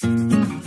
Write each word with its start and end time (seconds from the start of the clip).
Estamos 0.00 0.58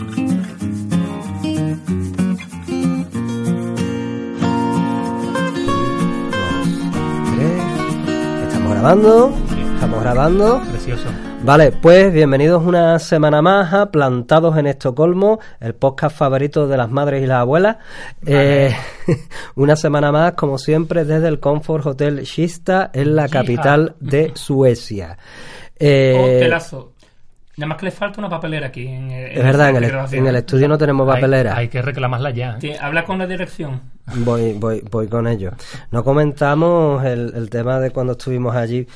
grabando, 8.71 9.34
estamos 9.73 10.02
grabando. 10.02 10.62
Precioso. 10.70 11.07
Vale, 11.44 11.71
pues 11.71 12.12
bienvenidos 12.12 12.62
una 12.66 12.99
semana 12.99 13.41
más 13.41 13.73
a 13.73 13.90
Plantados 13.90 14.57
en 14.57 14.67
Estocolmo, 14.67 15.40
el 15.62 15.76
podcast 15.76 16.18
favorito 16.18 16.68
de 16.68 16.76
las 16.76 16.91
madres 16.91 17.23
y 17.23 17.26
las 17.26 17.40
abuelas. 17.40 17.77
Eh, 18.26 18.76
una 19.55 19.77
semana 19.77 20.12
más, 20.12 20.34
como 20.34 20.57
siempre, 20.57 21.05
desde 21.05 21.29
el 21.29 21.40
Comfort 21.40 21.85
Hotel 21.85 22.21
Kista 22.23 22.91
en 22.93 23.16
la 23.16 23.29
capital 23.29 23.95
de 24.02 24.34
Suecia. 24.35 25.18
Eh, 25.84 26.35
Hotelazo. 26.38 26.91
Nada 27.58 27.68
más 27.68 27.78
que 27.78 27.86
le 27.86 27.91
falta 27.91 28.20
una 28.20 28.30
papelera 28.30 28.68
aquí. 28.68 28.88
En, 28.88 29.12
en 29.12 29.38
es 29.38 29.44
verdad, 29.44 29.70
en 29.70 29.84
el, 29.84 29.91
en 30.14 30.28
el 30.28 30.36
estudio 30.38 30.68
no 30.70 30.78
tenemos 30.78 31.08
Hay- 31.08 31.16
papelera. 31.16 31.58
Hay 31.58 31.68
que 31.68 31.82
reclamarla 31.82 32.30
ya. 32.32 32.58
¿eh? 32.62 32.77
Habla 32.80 33.04
con 33.04 33.18
la 33.18 33.27
dirección. 33.27 33.82
Voy, 34.16 34.54
voy, 34.54 34.82
voy 34.90 35.08
con 35.08 35.27
ello. 35.27 35.52
No 35.91 36.04
comentamos 36.04 37.04
el, 37.05 37.34
el 37.35 37.49
tema 37.49 37.80
de 37.80 37.91
cuando 37.91 38.13
estuvimos 38.13 38.55
allí. 38.55 38.88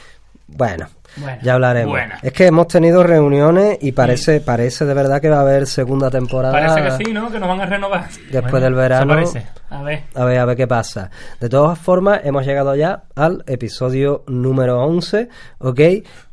Bueno, 0.47 0.87
Bueno, 1.17 1.39
ya 1.41 1.53
hablaremos. 1.55 1.91
bueno. 1.91 2.13
Es 2.21 2.31
que 2.31 2.45
hemos 2.45 2.67
tenido 2.67 3.01
reuniones 3.03 3.77
y 3.81 3.93
parece, 3.93 4.41
parece 4.41 4.85
de 4.85 4.93
verdad 4.93 5.19
que 5.19 5.29
va 5.29 5.37
a 5.37 5.41
haber 5.41 5.65
segunda 5.65 6.11
temporada. 6.11 6.53
Parece 6.53 6.83
que 6.97 7.03
sí, 7.05 7.13
¿no? 7.13 7.31
Que 7.31 7.39
nos 7.39 7.49
van 7.49 7.61
a 7.61 7.65
renovar. 7.65 8.07
Después 8.31 8.51
Bueno, 8.51 8.65
del 8.65 8.73
verano. 8.75 9.19
eso 9.19 9.33
parece. 9.33 9.49
A 9.71 9.81
ver. 9.81 10.03
A 10.13 10.23
ver, 10.25 10.37
a 10.39 10.45
ver 10.45 10.55
qué 10.55 10.67
pasa. 10.67 11.09
De 11.39 11.49
todas 11.49 11.79
formas, 11.79 12.21
hemos 12.23 12.45
llegado 12.45 12.75
ya 12.75 13.03
al 13.15 13.43
episodio 13.47 14.23
número 14.27 14.83
11, 14.85 15.29
¿ok? 15.59 15.79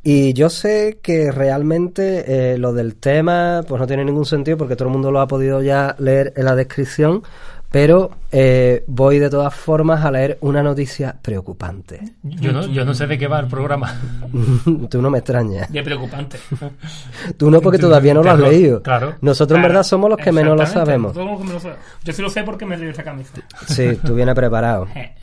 Y 0.02 0.34
yo 0.34 0.50
sé 0.50 0.98
que 1.02 1.32
realmente 1.32 2.52
eh, 2.52 2.58
lo 2.58 2.72
del 2.74 2.96
tema 2.96 3.62
pues 3.66 3.80
no 3.80 3.86
tiene 3.86 4.04
ningún 4.04 4.26
sentido 4.26 4.58
porque 4.58 4.76
todo 4.76 4.88
el 4.88 4.92
mundo 4.92 5.10
lo 5.10 5.20
ha 5.20 5.26
podido 5.26 5.62
ya 5.62 5.94
leer 5.98 6.34
en 6.36 6.44
la 6.44 6.54
descripción, 6.54 7.22
pero 7.72 8.10
eh, 8.30 8.84
voy 8.86 9.18
de 9.18 9.30
todas 9.30 9.54
formas 9.54 10.04
a 10.04 10.10
leer 10.10 10.38
una 10.42 10.62
noticia 10.62 11.16
preocupante. 11.20 12.00
Yo 12.22 12.52
no, 12.52 12.66
yo 12.66 12.84
no 12.84 12.92
sé 12.94 13.06
de 13.06 13.18
qué 13.18 13.26
va 13.26 13.40
el 13.40 13.48
programa. 13.48 13.98
Tú 14.90 15.00
no 15.02 15.10
me 15.10 15.18
extrañas. 15.18 15.68
Ya 15.72 15.82
preocupante. 15.82 16.38
Tú 17.36 17.50
no 17.50 17.60
porque 17.60 17.78
todavía 17.78 18.14
no 18.14 18.22
lo 18.22 18.30
has 18.30 18.36
Claro, 18.36 18.52
leído. 18.52 18.82
claro. 18.82 19.14
Nosotros 19.22 19.56
en 19.56 19.62
verdad 19.62 19.82
somos 19.82 20.10
los 20.10 20.18
que 20.18 20.30
menos 20.32 20.56
lo 20.56 20.62
exactamente, 20.62 20.90
sabemos. 20.90 21.14
nosotros 21.16 21.24
somos 21.24 21.32
los 21.32 21.40
que 21.40 21.46
menos 21.48 21.64
lo 21.64 21.70
sabemos. 21.70 22.04
Yo 22.04 22.12
sí 22.12 22.22
lo 22.22 22.30
sé 22.30 22.42
porque 22.44 22.66
me 22.66 22.76
leí 22.76 22.88
esa 22.90 23.02
camisa. 23.02 23.32
Sí, 23.66 23.98
tú 24.04 24.14
vienes 24.14 24.34
preparado. 24.34 24.86
Eh. 24.94 25.14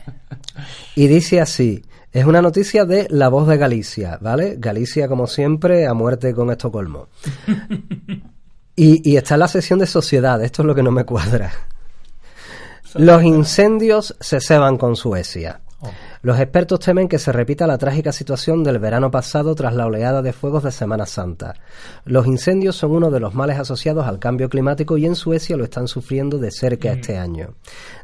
Y 0.96 1.06
dice 1.06 1.40
así, 1.40 1.82
es 2.12 2.24
una 2.24 2.42
noticia 2.42 2.84
de 2.84 3.06
La 3.10 3.28
Voz 3.28 3.46
de 3.48 3.56
Galicia, 3.56 4.18
¿vale? 4.20 4.56
Galicia, 4.58 5.06
como 5.08 5.26
siempre, 5.26 5.86
a 5.86 5.94
muerte 5.94 6.34
con 6.34 6.50
Estocolmo. 6.50 7.06
Y, 8.76 9.10
y 9.10 9.16
está 9.18 9.34
en 9.34 9.40
la 9.40 9.48
sección 9.48 9.78
de 9.78 9.86
sociedad, 9.86 10.42
esto 10.42 10.62
es 10.62 10.66
lo 10.66 10.74
que 10.74 10.82
no 10.82 10.90
me 10.90 11.04
cuadra. 11.04 11.52
Los 12.94 13.22
incendios 13.22 14.16
se 14.20 14.40
ceban 14.40 14.76
con 14.76 14.96
Suecia. 14.96 15.60
Oh. 15.80 15.90
Los 16.22 16.38
expertos 16.38 16.80
temen 16.80 17.08
que 17.08 17.18
se 17.18 17.32
repita 17.32 17.66
la 17.66 17.78
trágica 17.78 18.12
situación 18.12 18.62
del 18.62 18.78
verano 18.78 19.10
pasado 19.10 19.54
tras 19.54 19.74
la 19.74 19.86
oleada 19.86 20.20
de 20.20 20.34
fuegos 20.34 20.62
de 20.62 20.70
Semana 20.70 21.06
Santa. 21.06 21.54
Los 22.04 22.26
incendios 22.26 22.76
son 22.76 22.90
uno 22.90 23.10
de 23.10 23.20
los 23.20 23.34
males 23.34 23.58
asociados 23.58 24.06
al 24.06 24.18
cambio 24.18 24.50
climático 24.50 24.98
y 24.98 25.06
en 25.06 25.14
Suecia 25.14 25.56
lo 25.56 25.64
están 25.64 25.88
sufriendo 25.88 26.38
de 26.38 26.50
cerca 26.50 26.92
este 26.92 27.16
año. 27.16 27.54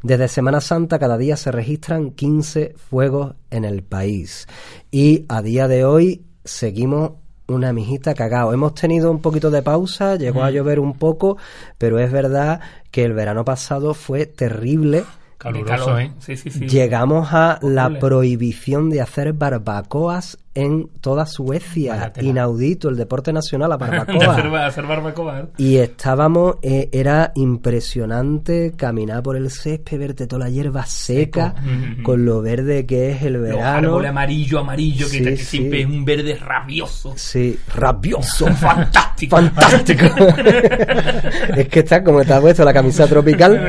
Desde 0.03 0.29
Semana 0.29 0.63
Santa 0.63 0.99
cada 0.99 1.19
día 1.19 1.37
se 1.37 1.53
registran 1.53 2.13
15 2.13 2.75
fuegos 2.77 3.35
en 3.51 3.67
el 3.67 3.83
país 3.83 4.49
y 4.91 5.27
a 5.29 5.43
día 5.43 5.69
de 5.69 5.85
hoy 5.85 6.25
seguimos 6.43 7.13
una 7.49 7.73
mijita 7.73 8.15
cagao. 8.15 8.53
Hemos 8.53 8.75
tenido 8.75 9.11
un 9.11 9.21
poquito 9.21 9.51
de 9.51 9.63
pausa, 9.63 10.17
llegó 10.17 10.43
a 10.43 10.51
llover 10.51 10.81
un 10.81 10.95
poco, 10.95 11.37
pero 11.79 11.99
es 11.99 12.11
verdad 12.11 12.61
que 12.97 13.05
el 13.05 13.13
verano 13.13 13.45
pasado 13.45 13.93
fue 13.93 14.25
terrible. 14.25 15.05
Caluroso. 15.37 15.99
¿eh? 15.99 16.13
Sí, 16.19 16.35
sí, 16.35 16.49
sí. 16.51 16.67
Llegamos 16.67 17.29
a 17.33 17.59
la 17.61 17.99
prohibición 17.99 18.89
de 18.89 19.03
hacer 19.03 19.35
barbacoas 19.35 20.39
en 20.57 20.89
toda 21.01 21.27
Suecia. 21.27 22.13
Inaudito, 22.21 22.89
el 22.89 22.97
deporte 22.97 23.33
nacional, 23.33 23.69
la 23.69 23.77
hacer, 23.77 23.91
barbacoa. 24.07 24.67
hacer 24.67 24.87
barbacoa. 24.87 25.41
¿eh? 25.41 25.45
y 25.59 25.77
estábamos, 25.77 26.57
eh, 26.63 26.89
era 26.93 27.31
impresionante 27.37 28.73
caminar 28.77 29.23
por 29.23 29.37
el 29.37 29.51
césped, 29.51 29.99
verte 29.99 30.27
toda 30.27 30.47
la 30.47 30.51
hierba 30.51 30.85
seca, 30.87 31.55
con 32.03 32.25
lo 32.25 32.43
verde 32.43 32.87
que 32.87 33.11
es 33.13 33.23
el 33.23 33.39
verano. 33.39 33.65
árboles 33.89 34.11
amarillo, 34.11 34.59
amarillo, 34.59 35.07
que, 35.07 35.13
Sí, 35.19 35.23
que 35.25 35.37
sí. 35.37 35.45
siempre 35.45 35.81
es 35.83 35.87
un 35.87 36.05
verde 36.05 36.35
rabioso. 36.37 37.13
Sí, 37.17 37.59
rabioso. 37.75 38.47
Fantástico. 38.57 39.37
Fantástico. 39.37 40.05
es 41.57 41.69
que 41.69 41.81
está 41.81 42.03
como 42.03 42.21
está 42.21 42.41
puesto 42.41 42.65
la 42.65 42.73
camisa 42.73 43.05
Me 43.05 43.09
tropical. 43.11 43.61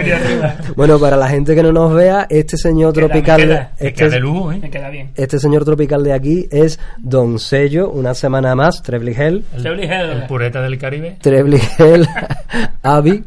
Bueno, 0.75 1.00
para 1.00 1.18
la 1.18 1.28
gente 1.28 1.56
que 1.56 1.64
no 1.64 1.72
nos 1.72 1.94
vea, 1.94 2.28
este 2.30 2.58
señor 2.58 2.94
Queda, 2.94 3.08
tropical, 3.08 3.40
me 3.42 3.48
queda, 3.48 3.72
Me 3.80 3.88
este, 3.88 3.94
queda 3.94 4.09
de 4.09 4.19
lujo, 4.19 4.48
Me 4.48 4.58
¿eh? 4.58 4.69
queda 4.69 4.90
bien. 4.90 5.12
este 5.16 5.40
señor 5.40 5.66
tropical 5.66 6.04
de 6.04 6.14
aquí 6.14 6.48
es 6.52 6.76
Don 6.97 7.39
Sello, 7.39 7.89
una 7.89 8.13
semana 8.13 8.55
más, 8.55 8.81
Trebligel, 8.83 9.45
Hills. 9.55 9.65
El 9.65 10.23
pureta 10.27 10.61
del 10.61 10.77
Caribe. 10.77 11.17
Trebligel, 11.21 12.07
Avi, 12.83 13.23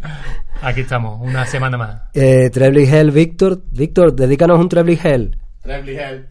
Aquí 0.63 0.83
estamos, 0.83 1.19
una 1.23 1.47
semana 1.47 1.79
más. 1.79 2.03
eh, 2.13 2.51
Trebligel, 2.51 3.11
Víctor, 3.13 3.63
Víctor, 3.71 4.15
dedícanos 4.15 4.59
un 4.61 4.69
Trebligel. 4.69 5.39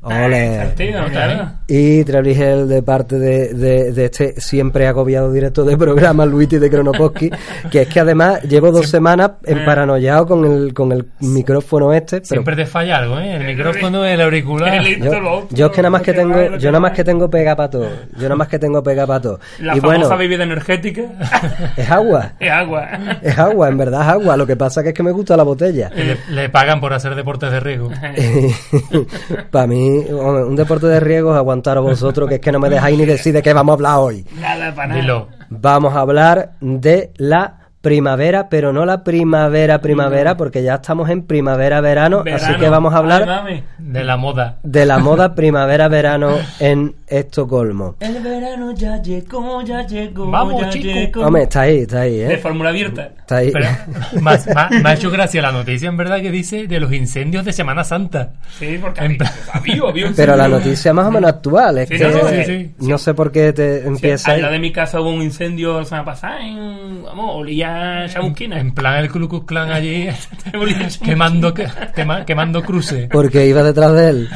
Ole. 0.02 0.72
Tío, 0.76 1.06
claro. 1.12 1.52
Y 1.68 2.04
Trebligel 2.04 2.68
de 2.68 2.82
parte 2.82 3.20
de, 3.20 3.54
de- 3.54 3.92
de 3.94 4.06
este 4.06 4.42
siempre 4.42 4.88
agobiado 4.88 5.32
directo 5.32 5.64
de 5.64 5.78
programa, 5.78 6.26
Luigi 6.26 6.58
de 6.58 6.68
Kronoposki, 6.70 7.30
que 7.70 7.84
es 7.84 7.88
que 7.88 8.00
además 8.00 8.42
llevo 8.44 8.72
dos 8.72 8.90
semanas 8.90 9.34
emparanoiado 9.46 10.26
con 10.26 10.46
el, 10.46 10.74
con 10.74 10.92
el 10.92 11.06
micrófono 11.20 11.94
este, 11.94 12.18
pero 12.22 12.26
Siempre 12.26 12.56
te 12.56 12.66
falla 12.66 12.98
algo, 12.98 13.20
¿eh? 13.20 13.36
El 13.36 13.46
micrófono, 13.46 14.04
el 14.04 14.20
auricular. 14.20 14.74
El- 14.74 15.00
yo, 15.00 15.48
yo 15.52 15.66
es 15.68 15.72
que 15.74 15.82
nada 15.84 15.92
más 15.92 16.02
que 16.02 16.14
tengo, 16.14 16.58
yo 16.58 16.72
nada 16.72 16.80
más 16.80 16.92
que 16.94 17.04
tengo 17.04 17.30
pega 17.30 17.56
para 17.56 17.70
todo, 17.70 17.88
yo 18.18 18.24
nada 18.24 18.36
más 18.36 18.48
que 18.48 18.58
tengo 18.60 18.82
pega 18.82 19.06
para 19.06 19.22
todo. 19.22 19.40
La 19.60 19.78
y 19.78 19.80
famosa 19.80 20.00
bueno, 20.00 20.18
bebida 20.18 20.44
energética 20.44 21.04
es 21.78 21.90
agua, 21.92 22.34
es 22.40 22.52
agua. 22.52 22.90
es 23.22 23.38
agua, 23.38 23.70
en 23.70 23.78
verdad 23.78 24.02
es 24.02 24.08
agua, 24.08 24.36
lo 24.38 24.48
que 24.48 24.56
pasa 24.56 24.82
que 24.82 24.90
es 24.90 24.96
que 24.96 25.04
me 25.04 25.12
gusta 25.12 25.38
la 25.38 25.44
botella. 25.44 25.92
Le, 25.96 26.18
le 26.30 26.50
pagan 26.50 26.82
por 26.82 26.94
hacer 26.94 27.14
deportes 27.14 27.52
de 27.52 27.60
riesgo. 27.60 27.92
para 29.52 29.68
mí, 29.68 30.00
hombre, 30.12 30.44
un 30.46 30.56
deporte 30.56 30.88
de 30.88 31.00
riesgo 31.00 31.32
es 31.32 31.38
aguantar 31.38 31.78
a 31.78 31.82
vosotros, 31.82 32.28
que 32.30 32.36
es 32.36 32.42
que 32.42 32.52
no 32.52 32.60
me 32.60 32.70
dejáis 32.70 32.98
ni 32.98 33.06
decir 33.06 33.34
de 33.34 33.42
qué 33.42 33.54
vamos 33.54 33.74
a 33.74 33.76
hablar 33.76 33.96
hoy. 34.00 34.26
Nada 34.40 34.74
para 34.74 34.88
nada. 34.88 35.02
Dilo. 35.02 35.28
Vamos 35.50 35.94
a 35.96 36.00
hablar 36.02 36.52
de 36.62 37.12
la 37.18 37.56
primavera, 37.82 38.50
pero 38.50 38.74
no 38.74 38.86
la 38.86 39.04
primavera, 39.06 39.80
primavera, 39.80 40.36
porque 40.36 40.62
ya 40.64 40.76
estamos 40.76 41.10
en 41.10 41.24
primavera-verano, 41.24 42.20
así 42.20 42.32
Verano. 42.46 42.60
que 42.60 42.70
vamos 42.70 42.94
a 42.94 42.98
hablar 42.98 43.22
Ay, 43.22 43.28
mami. 43.28 43.64
De 43.78 44.04
la 44.04 44.18
moda. 44.18 44.58
de 44.64 44.86
la 44.86 45.00
moda 45.00 45.34
primavera-verano 45.34 46.36
en 46.60 46.96
Estocolmo. 47.10 47.96
El 48.00 48.20
verano 48.22 48.72
ya 48.74 49.02
llegó, 49.02 49.62
ya 49.64 49.86
llegó. 49.86 50.30
Vamos, 50.30 50.62
ya 50.62 50.70
chico. 50.70 50.86
llegó. 50.88 51.26
Hombre, 51.26 51.44
está 51.44 51.62
ahí, 51.62 51.78
está 51.80 52.02
ahí, 52.02 52.18
De 52.18 52.34
¿eh? 52.34 52.38
fórmula 52.38 52.70
abierta. 52.70 53.10
Está 53.20 53.38
ahí. 53.38 53.52
Pero 53.52 53.68
más, 54.22 54.48
más- 54.54 54.72
me 54.72 54.90
ha 54.90 54.94
hecho 54.94 55.10
gracia 55.12 55.42
la 55.42 55.52
noticia, 55.52 55.90
en 55.90 55.98
verdad, 55.98 56.22
que 56.22 56.32
dice 56.32 56.68
de 56.68 56.80
los 56.80 56.94
incendios 56.94 57.46
de 57.46 57.54
Semana 57.54 57.84
Santa. 57.84 58.34
Sí, 58.58 58.78
porque 58.80 59.02
En 59.04 59.14
había, 59.14 59.32
había, 59.54 59.90
había 59.90 60.08
un 60.08 60.14
Pero 60.16 60.36
la 60.36 60.48
noticia 60.48 60.94
más 60.94 61.06
o 61.08 61.12
menos 61.12 61.30
actual, 61.32 61.78
es 61.80 61.90
Sí, 61.90 61.98
que 61.98 62.04
no, 62.08 62.30
sí, 62.30 62.36
sí, 62.46 62.72
no 62.88 62.98
sé 62.98 63.14
por 63.14 63.32
qué 63.32 63.54
te 63.54 63.82
Sí, 63.82 63.88
empieza 63.88 64.32
al 64.32 64.42
lado 64.42 64.54
de 64.54 64.60
mi 64.60 64.72
casa 64.72 65.02
hubo 65.02 65.10
un 65.10 65.22
incendio 65.22 65.80
la 65.80 65.86
semana 65.86 66.06
pasada 66.06 66.46
en. 66.46 67.04
Vamos, 67.04 67.36
olía 67.38 68.04
a 68.04 68.08
chamusquina. 68.10 68.60
En 68.60 68.72
plan 68.74 68.98
el 69.04 69.10
Ku 69.12 69.20
Klux 69.28 69.46
Klan 69.46 69.72
allí 69.72 70.08
quemando, 71.04 71.54
quema- 71.54 72.26
quemando 72.26 72.62
cruces. 72.64 73.08
Porque 73.12 73.46
iba 73.48 73.64
detrás 73.64 73.94
de 73.94 74.10
él. 74.10 74.30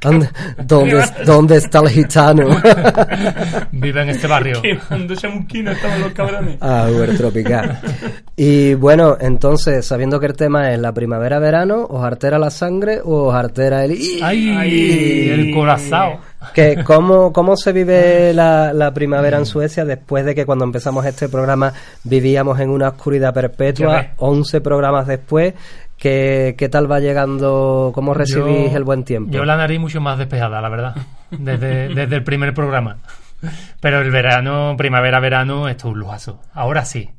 ¿Dónde, 0.00 0.28
dónde, 0.64 1.04
dónde 1.26 1.57
está 1.58 1.80
el 1.80 1.88
gitano? 1.88 2.48
Vive 3.72 4.02
en 4.02 4.08
este 4.10 4.26
barrio. 4.26 4.60
Quemando 4.62 5.14
chamusquino 5.14 5.70
estaban 5.72 6.00
los 6.00 6.12
cabrones. 6.12 6.56
Ah, 6.60 6.88
Uber 6.90 7.16
Tropical. 7.16 7.80
Y 8.36 8.74
bueno, 8.74 9.16
entonces, 9.20 9.84
sabiendo 9.86 10.20
que 10.20 10.26
el 10.26 10.34
tema 10.34 10.72
es 10.72 10.78
la 10.78 10.92
primavera-verano, 10.92 11.86
¿os 11.88 12.04
altera 12.04 12.38
la 12.38 12.50
sangre 12.50 13.00
o 13.04 13.28
os 13.28 13.34
altera 13.34 13.84
el... 13.84 13.98
¡Ay! 14.22 14.50
Ay. 14.56 15.28
el 15.30 15.54
corazón. 15.54 16.18
Que, 16.54 16.84
¿cómo, 16.84 17.32
¿Cómo 17.32 17.56
se 17.56 17.72
vive 17.72 18.32
la, 18.32 18.72
la 18.72 18.94
primavera 18.94 19.38
en 19.38 19.46
Suecia 19.46 19.84
después 19.84 20.24
de 20.24 20.34
que 20.36 20.46
cuando 20.46 20.64
empezamos 20.64 21.04
este 21.04 21.28
programa 21.28 21.72
vivíamos 22.04 22.60
en 22.60 22.70
una 22.70 22.90
oscuridad 22.90 23.34
perpetua? 23.34 23.96
ves. 23.96 24.06
11 24.18 24.60
programas 24.60 25.06
después. 25.06 25.54
¿Qué, 25.98 26.54
¿Qué 26.56 26.68
tal 26.68 26.90
va 26.90 27.00
llegando? 27.00 27.90
¿Cómo 27.94 28.14
recibís 28.14 28.70
Yo- 28.70 28.76
el 28.76 28.84
buen 28.84 29.04
tiempo? 29.04 29.32
Yo 29.32 29.44
la 29.44 29.56
nariz 29.56 29.80
mucho 29.80 30.00
más 30.00 30.16
despejada, 30.18 30.60
la 30.60 30.68
verdad. 30.68 30.94
Desde, 31.30 31.88
desde 31.94 32.16
el 32.16 32.24
primer 32.24 32.54
programa. 32.54 32.98
Pero 33.80 34.00
el 34.00 34.10
verano, 34.10 34.74
primavera-verano, 34.76 35.68
esto 35.68 35.88
es 35.88 35.94
un 35.94 36.00
lujazo. 36.00 36.40
Ahora 36.54 36.84
sí. 36.84 37.10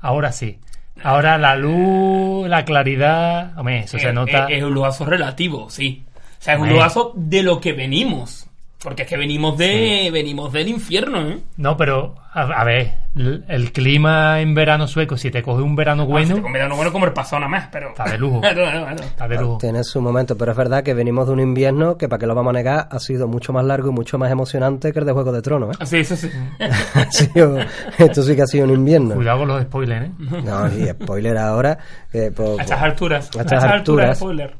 Ahora 0.00 0.32
sí. 0.32 0.58
Ahora 1.02 1.38
la 1.38 1.56
luz, 1.56 2.48
la 2.48 2.64
claridad. 2.64 3.58
Hombre, 3.58 3.80
eso 3.80 3.98
se 3.98 4.08
Eh, 4.08 4.12
nota. 4.12 4.46
Es, 4.48 4.62
un 4.62 4.72
lugazo 4.74 5.04
relativo, 5.04 5.68
sí. 5.70 6.04
O 6.16 6.20
sea, 6.44 6.54
es 6.54 6.60
un 6.60 6.68
lugazo 6.70 7.12
de 7.14 7.42
lo 7.42 7.60
que 7.60 7.72
venimos. 7.72 8.48
Porque 8.82 9.02
es 9.02 9.08
que 9.08 9.16
venimos 9.16 9.56
de 9.56 10.10
venimos 10.12 10.52
del 10.52 10.66
infierno, 10.68 11.20
¿eh? 11.28 11.38
No, 11.56 11.76
pero 11.76 12.16
a, 12.34 12.40
a 12.42 12.64
ver, 12.64 12.94
el, 13.14 13.44
el 13.48 13.70
clima 13.72 14.40
en 14.40 14.54
verano 14.54 14.88
sueco, 14.88 15.16
si 15.16 15.30
te 15.30 15.40
coge 15.40 15.62
un 15.62 15.76
verano 15.76 16.04
bueno, 16.04 16.34
Ah, 16.38 16.42
Con 16.42 16.52
verano 16.52 16.74
bueno 16.74 16.90
como 16.90 17.04
el 17.04 17.12
pasado 17.12 17.38
nada 17.40 17.50
más, 17.50 17.68
pero... 17.70 17.90
Está 17.90 18.04
de 18.10 18.18
lujo. 18.18 18.40
Está 18.44 19.28
de 19.28 19.36
lujo. 19.36 19.58
Tiene 19.58 19.84
su 19.84 20.00
momento, 20.00 20.36
pero 20.36 20.50
es 20.50 20.58
verdad 20.58 20.82
que 20.82 20.94
venimos 20.94 21.28
de 21.28 21.32
un 21.32 21.38
invierno 21.40 21.96
que, 21.96 22.08
para 22.08 22.18
que 22.18 22.26
lo 22.26 22.34
vamos 22.34 22.50
a 22.50 22.54
negar, 22.54 22.88
ha 22.90 22.98
sido 22.98 23.28
mucho 23.28 23.52
más 23.52 23.64
largo 23.64 23.90
y 23.90 23.92
mucho 23.92 24.18
más 24.18 24.32
emocionante 24.32 24.92
que 24.92 24.98
el 24.98 25.04
de 25.06 25.12
Juego 25.12 25.30
de 25.30 25.42
Tronos. 25.42 25.74
¿eh? 25.76 25.78
Ah, 25.80 25.86
Sí, 25.86 25.98
eso 25.98 26.16
sí. 26.16 26.28
Ha 26.94 27.10
sido- 27.12 27.58
esto 27.98 28.22
sí 28.22 28.34
que 28.34 28.42
ha 28.42 28.46
sido 28.46 28.64
un 28.64 28.72
invierno. 28.72 29.14
Cuidado 29.14 29.38
con 29.38 29.48
los 29.48 29.62
spoilers, 29.62 30.06
¿eh? 30.06 30.10
No, 30.44 30.66
y 30.74 30.88
spoiler 30.88 31.38
ahora. 31.38 31.78
que 32.10 32.32
por- 32.32 32.58
A 32.58 32.62
estas 32.64 32.82
alturas. 32.82 33.30
A 33.38 33.42
estas 33.42 33.62
alturas. 33.62 34.18
spoiler. 34.18 34.56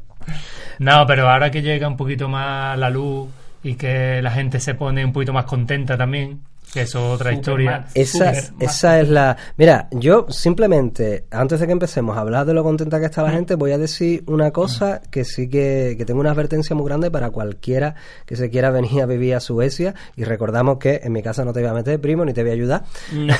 No, 0.79 1.05
pero 1.07 1.29
ahora 1.29 1.51
que 1.51 1.61
llega 1.63 1.89
un 1.89 1.97
poquito 1.97 2.29
más 2.29 2.79
la 2.79 2.89
luz 2.91 3.29
y 3.63 3.75
que 3.75 4.21
la 4.23 4.31
gente 4.31 4.61
se 4.61 4.75
pone 4.75 5.05
un 5.05 5.13
poquito 5.13 5.33
más 5.33 5.45
contenta 5.45 5.97
también, 5.97 6.41
es 6.75 6.95
otra 6.95 7.33
historia. 7.33 7.87
Esa, 7.95 8.33
esa 8.59 9.01
es 9.01 9.09
la... 9.09 9.37
Mira, 9.59 9.89
yo 9.91 10.27
simplemente, 10.31 11.27
antes 11.31 11.61
de 11.61 11.67
que 11.67 11.73
empecemos 11.73 12.17
a 12.17 12.21
hablar 12.21 12.47
de 12.47 12.55
lo 12.55 12.63
contenta 12.65 12.99
que 12.99 13.07
está 13.07 13.23
la 13.23 13.31
gente, 13.31 13.57
voy 13.57 13.73
a 13.73 13.79
decir 13.79 14.25
una 14.27 14.51
cosa 14.51 15.03
que 15.11 15.25
sí 15.25 15.49
que, 15.49 15.95
que 15.99 16.05
tengo 16.05 16.21
una 16.21 16.31
advertencia 16.31 16.75
muy 16.75 16.87
grande 16.87 17.11
para 17.11 17.31
cualquiera 17.31 17.95
que 18.25 18.37
se 18.37 18.49
quiera 18.49 18.71
venir 18.71 19.03
a 19.03 19.07
vivir 19.07 19.35
a 19.35 19.41
Suecia. 19.41 19.95
Y 20.17 20.25
recordamos 20.25 20.79
que 20.79 21.01
en 21.05 21.13
mi 21.13 21.23
casa 21.23 21.45
no 21.45 21.53
te 21.53 21.61
voy 21.61 21.69
a 21.69 21.75
meter, 21.75 22.01
primo, 22.01 22.25
ni 22.25 22.33
te 22.33 22.43
voy 22.43 22.51
a 22.53 22.55
ayudar. 22.55 22.85
No. 23.13 23.35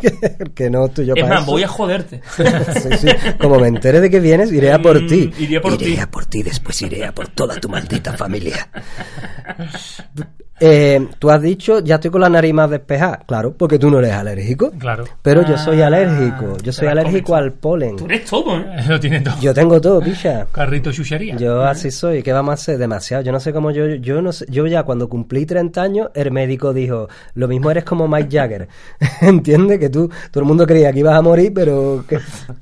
que 0.54 0.68
no 0.70 0.86
estoy 0.86 1.06
yo 1.06 1.14
Es 1.16 1.22
para 1.22 1.34
más, 1.36 1.42
eso. 1.44 1.52
voy 1.52 1.62
a 1.62 1.68
joderte. 1.68 2.20
Sí, 2.74 2.88
sí. 2.98 3.08
Como 3.40 3.58
me 3.58 3.68
entere 3.68 4.00
de 4.00 4.10
que 4.10 4.20
vienes, 4.20 4.52
iré 4.52 4.72
a 4.72 4.80
por 4.82 5.00
Mm, 5.02 5.06
ti. 5.06 5.32
iré 5.38 5.56
a 5.56 5.60
por 5.60 5.72
iré 5.74 5.84
ti. 5.94 5.98
a 6.00 6.10
por 6.10 6.26
ti, 6.26 6.42
después 6.42 6.80
iré 6.82 7.04
a 7.04 7.12
por 7.12 7.28
toda 7.28 7.56
tu 7.60 7.68
maldita 7.68 8.12
familia. 8.16 8.68
Eh, 10.60 11.08
tú 11.18 11.30
has 11.30 11.42
dicho, 11.42 11.80
ya 11.80 11.96
estoy 11.96 12.10
con 12.10 12.20
la 12.20 12.28
nariz 12.28 12.54
más 12.54 12.70
despejada. 12.70 13.20
Claro, 13.26 13.54
porque 13.56 13.78
tú 13.78 13.90
no 13.90 13.98
eres 13.98 14.12
alérgico. 14.12 14.70
Claro. 14.78 15.04
Pero 15.22 15.44
yo 15.46 15.58
soy 15.58 15.80
Ah, 15.82 15.88
alérgico. 15.88 16.56
Yo 16.62 16.72
soy 16.72 16.88
alérgico 16.88 17.32
comes. 17.32 17.42
al 17.42 17.52
polen. 17.52 17.96
Tú 17.96 18.04
eres 18.06 18.24
todo, 18.24 18.58
¿eh? 18.58 18.66
Lo 18.88 19.00
tienen 19.00 19.24
todo. 19.24 19.34
Yo 19.40 19.52
tengo 19.52 19.80
todo, 19.80 20.00
picha. 20.00 20.46
Carrito 20.52 20.92
chuchería. 20.92 21.36
Yo 21.36 21.62
así 21.64 21.90
soy, 21.90 22.22
¿qué 22.22 22.32
vamos 22.32 22.52
a 22.52 22.54
hacer? 22.54 22.78
Demasiado. 22.78 23.22
Yo 23.24 23.32
no 23.32 23.40
sé 23.40 23.52
cómo 23.52 23.70
yo, 23.72 23.86
yo 23.96 24.22
no 24.22 24.32
sé, 24.32 24.46
yo 24.48 24.66
ya 24.66 24.84
cuando 24.84 25.08
cumplí 25.08 25.44
30 25.44 25.82
años, 25.82 26.08
el 26.14 26.30
médico 26.30 26.72
dijo, 26.72 27.08
lo 27.34 27.48
mismo 27.48 27.70
eres 27.70 27.84
como 27.84 28.06
Mike 28.06 28.28
Jagger. 28.38 28.68
¿Entiendes? 29.20 29.78
Que 29.80 29.88
tú, 29.88 30.08
todo 30.30 30.42
el 30.42 30.46
mundo 30.46 30.66
creía 30.66 30.92
que 30.92 31.00
ibas 31.00 31.14
a 31.16 31.22
morir, 31.22 31.52
pero 31.54 32.04
que 32.08 32.18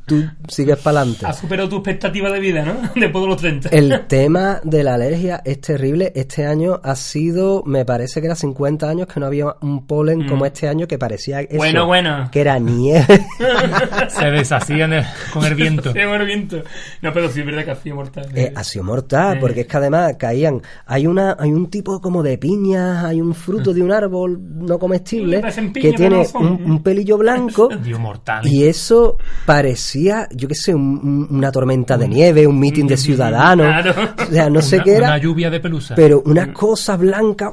tú 0.06 0.24
sigues 0.48 0.78
para 0.78 1.00
adelante. 1.00 1.26
Has 1.26 1.38
superado 1.38 1.68
tu 1.68 1.76
expectativa 1.76 2.30
de 2.30 2.40
vida, 2.40 2.64
¿no? 2.64 2.74
Después 3.00 3.22
de 3.22 3.28
los 3.28 3.36
30. 3.36 3.68
El 3.68 4.06
tema 4.06 4.60
de 4.64 4.82
la 4.82 4.94
alergia 4.94 5.42
es 5.44 5.60
terrible. 5.60 6.12
Este 6.14 6.46
año 6.46 6.80
ha 6.82 6.96
sido, 6.96 7.62
me 7.64 7.81
parece 7.84 8.20
que 8.20 8.26
era 8.26 8.34
50 8.36 8.88
años 8.88 9.06
que 9.06 9.18
no 9.20 9.26
había 9.26 9.46
un 9.60 9.86
polen 9.86 10.26
como 10.28 10.46
este 10.46 10.68
año 10.68 10.86
que 10.86 10.98
parecía 10.98 11.40
eso, 11.40 11.54
Mm. 11.54 11.56
Bueno, 11.58 11.86
bueno. 11.86 12.28
que 12.32 12.40
era 12.40 12.58
nieve. 12.58 13.24
Se 14.08 14.26
deshacían 14.30 14.92
el- 14.92 15.04
con 15.32 15.44
el 15.44 15.54
viento. 15.54 15.92
Viento. 16.22 16.62
No, 17.00 17.12
pero 17.12 17.28
sí 17.28 17.40
es 17.40 17.46
verdad 17.46 17.64
que 17.64 17.70
hacía 17.72 17.94
mortal. 17.94 18.26
Eh, 18.34 18.52
ha 18.54 18.62
sido 18.64 18.84
mortal, 18.84 19.38
porque 19.40 19.62
es 19.62 19.66
que 19.66 19.76
además 19.76 20.14
caían. 20.18 20.62
Hay 20.86 21.06
una, 21.06 21.36
hay 21.38 21.50
un 21.50 21.68
tipo 21.68 22.00
como 22.00 22.22
de 22.22 22.38
piñas, 22.38 23.04
hay 23.04 23.20
un 23.20 23.34
fruto 23.34 23.72
de 23.74 23.82
un 23.82 23.90
árbol 23.92 24.38
no 24.40 24.78
comestible 24.78 25.42
que 25.74 25.92
tiene 25.92 26.22
no 26.32 26.38
un, 26.40 26.62
un 26.64 26.82
pelillo 26.82 27.18
blanco. 27.18 27.68
Dios 27.82 27.98
mortal. 27.98 28.46
Y 28.46 28.64
eso 28.66 29.16
parecía, 29.46 30.28
yo 30.34 30.48
qué 30.48 30.54
sé, 30.54 30.74
un- 30.74 31.26
una 31.30 31.50
tormenta 31.50 31.96
de 31.98 32.08
nieve, 32.08 32.46
un 32.46 32.58
mitin 32.58 32.86
de 32.86 32.96
ciudadanos. 32.96 33.66
Claro. 33.66 33.94
O 34.28 34.32
sea, 34.32 34.48
no 34.50 34.62
sé 34.62 34.76
Una- 34.76 34.84
qué 34.84 34.92
era. 34.94 35.06
Una 35.08 35.18
lluvia 35.18 35.50
de 35.50 35.60
pelusa. 35.60 35.94
pero 35.94 36.22
unas 36.24 36.48
cosas 36.48 36.98
blancas 36.98 37.50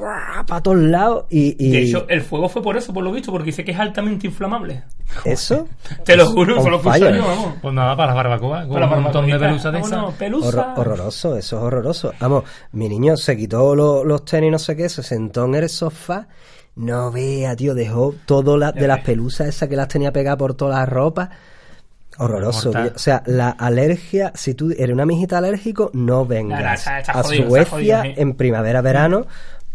para 0.48 0.62
todos 0.62 0.78
lados 0.78 1.26
y, 1.30 1.56
y 1.64 1.72
De 1.72 1.82
hecho, 1.84 2.06
el 2.10 2.22
fuego 2.22 2.50
fue 2.50 2.62
por 2.62 2.78
eso, 2.78 2.94
por 2.94 3.04
lo 3.04 3.12
visto, 3.12 3.32
porque 3.32 3.48
dice 3.48 3.64
que 3.64 3.72
es 3.72 3.80
altamente 3.80 4.28
inflamable. 4.28 4.84
eso 5.26 5.68
Te 6.06 6.16
lo 6.16 6.26
juro, 6.28 6.56
solo 6.58 6.78
lo 6.78 6.82
puse 6.82 7.00
fire. 7.00 7.16
yo, 7.16 7.26
vamos. 7.28 7.54
Pues 7.62 7.74
nada, 7.74 7.96
para 7.96 8.08
las 8.08 8.16
barbacoas. 8.16 8.66
Con 8.66 8.74
Para 8.74 8.88
la 8.88 8.98
un 8.98 9.04
montón 9.04 9.26
de 9.28 9.40
pelusa 9.40 9.72
pelusa. 10.18 10.48
horror- 10.50 10.74
horroroso, 10.80 11.36
eso 11.38 11.58
es 11.58 11.64
horroroso. 11.64 12.14
Vamos, 12.20 12.44
mi 12.74 12.88
niño 12.90 13.18
se 13.18 13.36
quitó 13.38 13.76
lo- 13.76 14.04
los 14.04 14.26
tenis, 14.26 14.52
no 14.52 14.60
sé 14.60 14.76
qué, 14.76 14.90
se 14.90 15.04
sentó 15.04 15.46
en 15.46 15.56
el 15.56 15.70
sofá. 15.70 16.28
No 16.76 17.12
vea, 17.12 17.56
tío, 17.56 17.74
dejó 17.76 18.16
todo 18.26 18.56
la, 18.58 18.72
de 18.72 18.88
las 18.88 19.02
pelusas 19.02 19.48
esas 19.48 19.68
que 19.68 19.76
las 19.76 19.90
tenía 19.90 20.14
pegadas 20.14 20.38
por 20.38 20.54
todas 20.54 20.80
las 20.80 20.88
ropas. 20.88 21.30
Horroroso. 22.18 22.72
Tío. 22.72 22.92
O 22.96 23.00
sea, 23.00 23.24
la 23.28 23.50
alergia, 23.50 24.32
si 24.36 24.54
tú 24.54 24.72
eres 24.72 24.92
una 24.94 25.06
mijita 25.06 25.38
alérgico, 25.38 25.90
no 25.94 26.26
vengas 26.26 26.60
Nada, 26.62 26.74
está- 26.74 27.00
está 27.00 27.12
a 27.20 27.24
jodido, 27.24 27.50
Suecia 27.50 27.70
jodido, 27.70 28.02
sí. 28.04 28.14
en 28.18 28.34
primavera-verano 28.34 29.26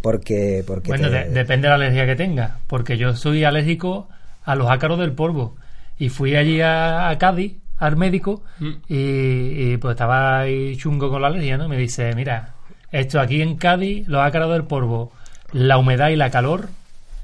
porque, 0.04 0.62
porque 0.66 0.88
Bueno, 0.88 1.08
te- 1.08 1.14
de- 1.24 1.30
depende 1.30 1.66
de 1.66 1.70
la 1.70 1.74
alergia 1.76 2.04
que 2.06 2.14
tenga. 2.14 2.58
Porque 2.66 2.98
yo 2.98 3.16
soy 3.16 3.42
alérgico 3.42 4.06
a 4.44 4.54
los 4.54 4.70
ácaros 4.70 4.98
del 4.98 5.12
polvo. 5.12 5.56
Y 5.98 6.10
fui 6.10 6.36
allí 6.36 6.60
a, 6.60 7.08
a 7.08 7.16
Cádiz, 7.16 7.54
al 7.78 7.96
médico, 7.96 8.42
Mm. 8.60 8.70
y, 8.86 9.72
y, 9.72 9.76
pues 9.78 9.92
estaba 9.94 10.40
ahí 10.40 10.76
chungo 10.76 11.08
con 11.08 11.22
la 11.22 11.28
alergia, 11.28 11.56
¿no? 11.56 11.68
Me 11.70 11.78
dice, 11.78 12.14
mira, 12.14 12.50
esto 12.92 13.18
aquí 13.18 13.40
en 13.40 13.56
Cádiz, 13.56 14.06
los 14.06 14.20
ácaros 14.22 14.52
del 14.52 14.64
polvo, 14.64 15.10
la 15.52 15.78
humedad 15.78 16.10
y 16.10 16.16
la 16.16 16.28
calor 16.30 16.68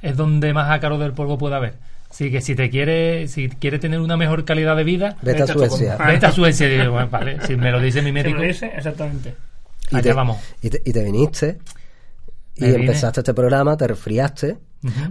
es 0.00 0.17
donde 0.17 0.55
más 0.55 0.71
ácaros 0.71 0.99
del 1.00 1.12
polvo 1.12 1.37
puede 1.37 1.56
haber. 1.56 1.75
Así 2.11 2.31
que 2.31 2.41
si 2.41 2.55
te 2.55 2.71
quiere, 2.71 3.29
si 3.29 3.49
quiere 3.50 3.79
tener 3.79 4.00
una 4.00 4.17
mejor 4.17 4.44
calidad 4.47 4.75
de 4.77 4.85
vida, 4.85 5.17
Vete 5.21 5.43
a 5.43 5.47
Suecia. 5.47 5.97
Vete 5.99 6.27
a 6.27 6.32
Suecia. 6.32 6.67
Digo, 6.67 6.93
bueno, 6.93 7.09
vale, 7.11 7.37
si 7.47 7.56
me 7.56 7.71
lo 7.71 7.79
dice 7.79 8.00
mi 8.00 8.09
¿Se 8.09 8.12
médico, 8.15 8.38
lo 8.41 8.44
dice? 8.47 8.73
Exactamente. 8.75 9.35
y 9.91 9.94
y 9.94 9.99
allá 9.99 10.03
te, 10.03 10.12
vamos. 10.15 10.38
Y 10.62 10.71
te, 10.71 10.81
y 10.85 10.93
te 10.93 11.05
viniste 11.05 11.59
y 12.56 12.64
vine. 12.67 12.76
empezaste 12.81 13.20
este 13.20 13.35
programa, 13.35 13.76
te 13.76 13.87
resfriaste, 13.87 14.58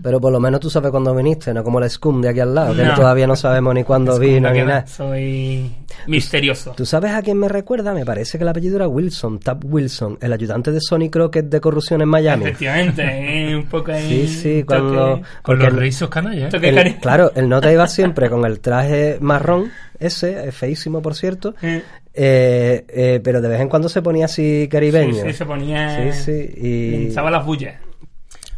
pero 0.01 0.19
por 0.19 0.31
lo 0.31 0.39
menos 0.39 0.59
tú 0.59 0.69
sabes 0.69 0.89
cuándo 0.91 1.13
viniste, 1.15 1.53
no 1.53 1.63
como 1.63 1.79
el 1.79 1.89
Scum 1.89 2.21
de 2.21 2.29
aquí 2.29 2.39
al 2.39 2.55
lado, 2.55 2.75
que 2.75 2.83
No. 2.83 2.95
todavía 2.95 3.27
no 3.27 3.35
sabemos 3.35 3.73
ni 3.75 3.83
cuándo 3.83 4.13
Scum 4.13 4.21
vino 4.25 4.51
ni 4.51 4.59
nada. 4.63 4.85
Soy 4.87 5.71
misterioso. 6.07 6.73
¿Tú 6.75 6.85
sabes 6.85 7.11
a 7.11 7.21
quién 7.21 7.37
me 7.37 7.47
recuerda? 7.47 7.93
Me 7.93 8.03
parece 8.05 8.37
que 8.37 8.43
el 8.43 8.47
apellido 8.49 8.77
era 8.77 8.87
Wilson, 8.87 9.39
Tab 9.39 9.63
Wilson, 9.65 10.17
el 10.21 10.33
ayudante 10.33 10.71
de 10.71 10.79
Sonny 10.81 11.09
Crockett 11.09 11.45
de 11.49 11.61
corrupción 11.61 12.01
en 12.01 12.09
Miami. 12.09 12.45
Efectivamente, 12.45 13.03
eh, 13.51 13.55
un 13.55 13.65
poco 13.65 13.91
ahí. 13.91 14.07
Sí, 14.07 14.27
sí, 14.27 14.49
toque- 14.63 14.65
cuando... 14.65 15.21
Con 15.43 15.59
los 15.59 15.73
rizos 15.73 16.09
canallas. 16.09 16.53
¿eh? 16.53 16.97
claro, 17.01 17.31
el 17.35 17.47
nota 17.47 17.71
iba 17.71 17.87
siempre 17.87 18.29
con 18.29 18.45
el 18.45 18.59
traje 18.59 19.17
marrón, 19.21 19.71
ese, 19.99 20.47
es 20.47 20.55
feísimo 20.55 21.01
por 21.01 21.13
cierto, 21.15 21.53
Eh, 21.61 21.83
eh, 22.21 22.85
eh, 22.89 23.21
pero 23.23 23.39
de 23.39 23.47
vez 23.47 23.61
en 23.61 23.69
cuando 23.69 23.87
se 23.87 24.01
ponía 24.01 24.25
así 24.25 24.67
caribeño. 24.69 25.13
Sí, 25.13 25.21
sí, 25.27 25.33
se 25.33 25.45
ponía. 25.45 26.11
Sí, 26.13 26.21
sí, 26.25 27.11
y- 27.11 27.13
las 27.15 27.45
bullas. 27.45 27.75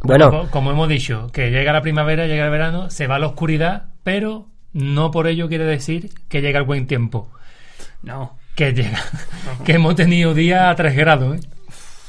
Bueno, 0.00 0.30
como, 0.30 0.50
como 0.50 0.70
hemos 0.72 0.88
dicho, 0.88 1.30
que 1.32 1.50
llega 1.52 1.72
la 1.72 1.80
primavera, 1.80 2.26
llega 2.26 2.44
el 2.44 2.50
verano, 2.50 2.90
se 2.90 3.06
va 3.06 3.20
la 3.20 3.28
oscuridad, 3.28 3.84
pero 4.02 4.48
no 4.72 5.12
por 5.12 5.28
ello 5.28 5.48
quiere 5.48 5.64
decir 5.64 6.10
que 6.28 6.40
llega 6.40 6.58
el 6.58 6.64
buen 6.64 6.88
tiempo. 6.88 7.30
No. 8.02 8.36
Que 8.56 8.72
llega, 8.72 8.98
que 9.64 9.74
hemos 9.74 9.94
tenido 9.94 10.34
días 10.34 10.62
a 10.62 10.74
3 10.74 10.96
grados, 10.96 11.36
¿eh? 11.36 11.40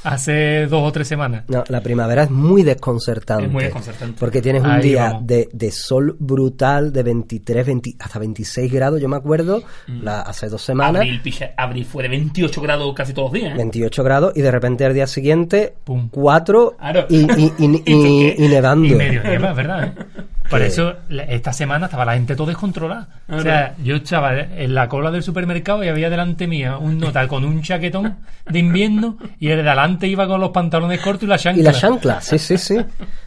Hace 0.04 0.66
dos 0.66 0.82
o 0.86 0.92
tres 0.92 1.08
semanas. 1.08 1.44
No, 1.48 1.64
la 1.68 1.80
primavera 1.80 2.24
es 2.24 2.30
muy 2.30 2.62
desconcertante. 2.62 3.46
Es 3.46 3.50
muy 3.50 3.64
desconcertante. 3.64 4.16
Porque 4.20 4.40
tienes 4.42 4.62
un 4.62 4.70
Ahí 4.70 4.82
día 4.82 5.18
de, 5.22 5.48
de 5.52 5.70
sol 5.70 6.16
brutal 6.18 6.92
de 6.92 7.02
23, 7.02 7.66
20 7.66 7.94
hasta 7.98 8.18
26 8.18 8.72
grados. 8.72 9.00
Yo 9.00 9.08
me 9.08 9.16
acuerdo 9.16 9.62
Mm. 9.88 10.02
la- 10.02 10.20
hace 10.20 10.48
dos 10.48 10.62
semanas, 10.62 11.00
Abril, 11.02 11.20
picha, 11.22 11.50
abril 11.56 11.84
fue 11.84 12.02
de 12.04 12.08
28 12.10 12.60
grados 12.60 12.94
casi 12.94 13.12
todos 13.12 13.32
los 13.32 13.40
días. 13.40 13.54
¿eh? 13.54 13.56
28 13.56 14.04
grados, 14.04 14.32
y 14.36 14.42
de 14.42 14.50
repente 14.50 14.84
al 14.84 14.94
día 14.94 15.06
siguiente, 15.06 15.74
Pum. 15.84 16.08
4 16.10 16.76
Claro. 16.78 17.06
y, 17.08 17.20
y, 17.22 17.52
y- 17.58 17.82
y- 18.38 18.48
nevando. 18.48 18.86
Y 18.86 18.94
medio 18.94 19.22
nieva, 19.24 19.52
¿verdad? 19.52 19.84
¿eh? 19.96 20.22
Por 20.48 20.60
eso, 20.60 20.96
esta 21.08 21.52
semana 21.52 21.86
estaba 21.86 22.04
la 22.04 22.14
gente 22.14 22.36
todo 22.36 22.48
descontrolada. 22.48 23.08
O 23.28 23.40
sea, 23.40 23.74
yo 23.82 23.96
estaba 23.96 24.38
en 24.38 24.74
la 24.74 24.88
cola 24.88 25.10
del 25.10 25.22
supermercado 25.22 25.82
y 25.82 25.88
había 25.88 26.10
delante 26.10 26.46
mía 26.46 26.76
un 26.76 26.98
nota 26.98 27.26
con 27.28 27.44
un 27.44 27.62
chaquetón 27.62 28.18
de 28.46 28.58
invierno 28.58 29.16
y 29.40 29.48
el 29.48 29.56
de 29.58 29.62
delante 29.62 30.06
iba 30.06 30.26
con 30.26 30.40
los 30.40 30.50
pantalones 30.50 31.00
cortos 31.00 31.24
y 31.24 31.26
la 31.26 31.38
chancla. 31.38 31.62
Y 31.62 31.64
la 31.64 31.72
chancla, 31.72 32.20
sí, 32.20 32.38
sí, 32.38 32.58
sí. 32.58 32.76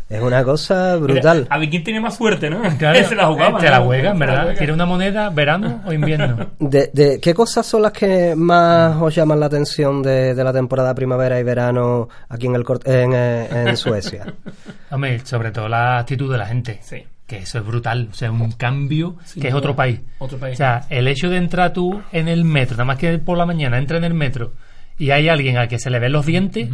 Es 0.09 0.21
una 0.21 0.41
cosa 0.43 0.95
brutal. 0.95 1.47
A 1.49 1.57
ver 1.57 1.69
quién 1.69 1.83
tiene 1.83 1.99
más 1.99 2.15
suerte, 2.15 2.49
¿no? 2.49 2.61
Claro, 2.77 3.03
se 3.09 3.15
la 3.15 3.27
jugaba. 3.27 3.59
Te 3.59 3.69
la 3.69 3.79
¿no? 3.79 3.85
juegan, 3.85 4.17
¿verdad? 4.17 4.55
¿Quiere 4.57 4.71
una 4.71 4.85
moneda 4.85 5.29
verano 5.29 5.81
o 5.85 5.91
invierno? 5.91 6.51
De, 6.59 6.89
de- 6.93 7.19
¿Qué 7.19 7.33
cosas 7.33 7.65
son 7.65 7.81
las 7.81 7.91
que 7.91 8.33
más 8.35 8.95
os 9.01 9.13
llaman 9.13 9.39
la 9.39 9.47
atención 9.47 10.01
de, 10.01 10.33
de 10.33 10.43
la 10.43 10.53
temporada 10.53 10.93
primavera 10.95 11.39
y 11.39 11.43
verano 11.43 12.07
aquí 12.29 12.47
en, 12.47 12.55
el, 12.55 12.63
en, 12.85 13.13
eh, 13.13 13.47
en 13.69 13.77
Suecia? 13.77 14.25
Hombre, 14.91 15.19
sobre 15.25 15.51
todo 15.51 15.67
la 15.67 15.99
actitud 15.99 16.31
de 16.31 16.37
la 16.37 16.45
gente. 16.45 16.79
Sí. 16.81 17.03
Que 17.25 17.39
eso 17.39 17.57
es 17.59 17.65
brutal. 17.65 18.07
O 18.09 18.13
sea, 18.13 18.31
un 18.31 18.53
cambio 18.53 19.17
que 19.39 19.49
es 19.49 19.53
otro 19.53 19.75
país. 19.75 19.99
Otro 20.19 20.37
país. 20.37 20.53
O 20.53 20.57
sea, 20.57 20.85
el 20.89 21.09
hecho 21.09 21.29
de 21.29 21.35
entrar 21.35 21.73
tú 21.73 22.01
en 22.13 22.29
el 22.29 22.45
metro, 22.45 22.77
nada 22.77 22.85
más 22.85 22.97
que 22.97 23.17
por 23.17 23.37
la 23.37 23.45
mañana 23.45 23.77
entra 23.77 23.97
en 23.97 24.05
el 24.05 24.13
metro 24.13 24.53
y 24.97 25.11
hay 25.11 25.29
alguien 25.29 25.57
al 25.57 25.67
que 25.67 25.79
se 25.79 25.89
le 25.89 25.99
ven 25.99 26.11
los 26.11 26.25
dientes, 26.25 26.69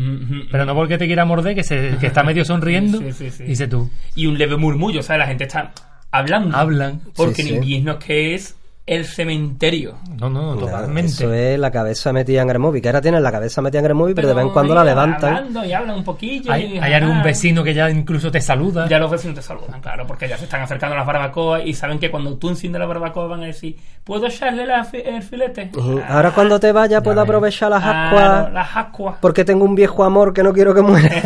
pero 0.52 0.66
no 0.66 0.74
porque 0.76 0.98
te 0.98 1.08
quiera 1.08 1.26
morder, 1.26 1.56
que, 1.56 1.64
se, 1.64 1.98
que 2.00 2.08
está 2.08 2.24
medio 2.24 2.46
sonriendo, 2.46 3.00
Sí, 3.00 3.12
sí, 3.12 3.30
sí. 3.32 3.44
dice 3.44 3.68
tú. 3.68 3.90
Y 4.16 4.28
un 4.28 4.38
leve 4.38 4.58
murmullo, 4.58 5.02
o 5.02 5.04
sea, 5.04 5.18
la 5.18 5.28
gente 5.28 5.44
está 5.44 5.74
hablando. 6.12 6.56
Hablan. 6.56 7.02
Porque 7.16 7.42
en 7.42 7.56
invierno 7.56 8.00
que 8.00 8.36
es 8.36 8.56
el 8.86 9.06
cementerio. 9.06 9.96
No, 10.20 10.30
no, 10.30 10.56
totalmente. 10.58 11.12
Eso 11.12 11.34
es 11.34 11.58
la 11.58 11.72
cabeza 11.72 12.12
metida 12.12 12.42
en 12.42 12.50
Gremovy, 12.50 12.82
que 12.82 12.90
ahora 12.90 13.00
tienen 13.02 13.24
la 13.24 13.32
cabeza 13.32 13.62
metida 13.62 13.80
en 13.80 13.86
Gremovy, 13.86 14.14
pero 14.14 14.28
de 14.28 14.34
vez 14.34 14.44
en 14.44 14.50
cuando 14.52 14.76
la 14.76 14.84
levantan. 14.84 15.36
Hablando 15.38 15.64
y 15.66 15.72
hablan 15.72 15.96
un 15.98 16.04
poquillo. 16.04 16.52
Hay, 16.52 16.74
y, 16.76 16.78
hay 16.80 16.92
ah, 16.94 16.98
algún 16.98 17.24
vecino 17.24 17.64
que 17.64 17.74
ya 17.74 17.90
incluso 17.90 18.30
te 18.30 18.42
saluda. 18.42 18.88
Ya 18.90 19.00
los 19.00 19.10
vecinos 19.10 19.36
te 19.38 19.42
saludan, 19.42 19.80
claro, 19.80 20.06
porque 20.06 20.28
ya 20.28 20.38
se 20.38 20.44
están 20.44 20.62
acercando 20.62 20.96
a 20.96 20.98
las 20.98 21.08
barbacoas 21.08 21.62
y 21.66 21.74
saben 21.74 21.98
que 21.98 22.12
cuando 22.12 22.36
tú 22.38 22.50
enciendes 22.50 22.80
la 22.82 22.86
barbacoa 22.86 23.26
van 23.28 23.44
a 23.44 23.46
decir, 23.46 23.78
¿puedo 24.04 24.28
echarle 24.28 24.66
la 24.66 24.84
fi- 24.84 25.02
el 25.06 25.24
filete? 25.24 25.72
Ujú. 25.78 26.02
Ahora 26.06 26.32
cuando 26.32 26.60
te 26.60 26.74
vayas 26.74 27.02
puedo 27.02 27.22
aprovechar 27.22 27.70
las 27.70 27.82
Claro, 27.84 28.18
ascuas 28.18 28.54
las 28.54 28.76
ascuas. 28.78 29.16
porque 29.22 29.46
tengo 29.46 29.64
un 29.64 29.76
viejo 29.76 30.04
amor 30.04 30.34
que 30.34 30.44
no 30.44 30.52
quiero 30.52 30.74
que 30.76 30.82
muera. 30.82 31.10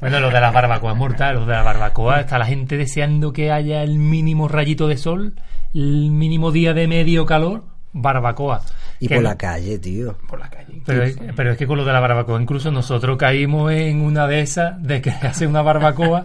Bueno, 0.00 0.20
lo 0.20 0.30
de 0.30 0.40
las 0.40 0.52
barbacoas 0.54 0.92
es 0.94 0.98
mortal, 0.98 1.34
lo 1.34 1.46
de 1.46 1.52
la 1.52 1.62
barbacoa, 1.62 2.20
está 2.20 2.38
la 2.38 2.46
gente 2.46 2.76
deseando 2.76 3.32
que 3.32 3.50
haya 3.50 3.82
el 3.82 3.98
mínimo 3.98 4.46
rayito 4.46 4.86
de 4.86 4.96
sol, 4.96 5.32
el 5.78 6.10
mínimo 6.10 6.50
día 6.50 6.74
de 6.74 6.88
medio 6.88 7.24
calor, 7.24 7.62
barbacoa. 7.92 8.62
Y 9.00 9.06
Que 9.06 9.14
por 9.14 9.22
la 9.22 9.36
calle, 9.36 9.78
tío. 9.78 10.16
Por 10.28 10.40
la 10.40 10.50
calle. 10.50 10.82
Pero 10.84 11.04
es, 11.04 11.16
pero 11.36 11.52
es 11.52 11.56
que 11.56 11.68
con 11.68 11.78
lo 11.78 11.84
de 11.84 11.92
la 11.92 12.00
barbacoa, 12.00 12.42
incluso 12.42 12.72
nosotros 12.72 13.16
caímos 13.16 13.70
en 13.70 14.00
una 14.00 14.26
de 14.26 14.40
esas 14.40 14.82
de 14.82 15.00
que 15.00 15.10
hace 15.22 15.46
una 15.46 15.62
barbacoa 15.62 16.24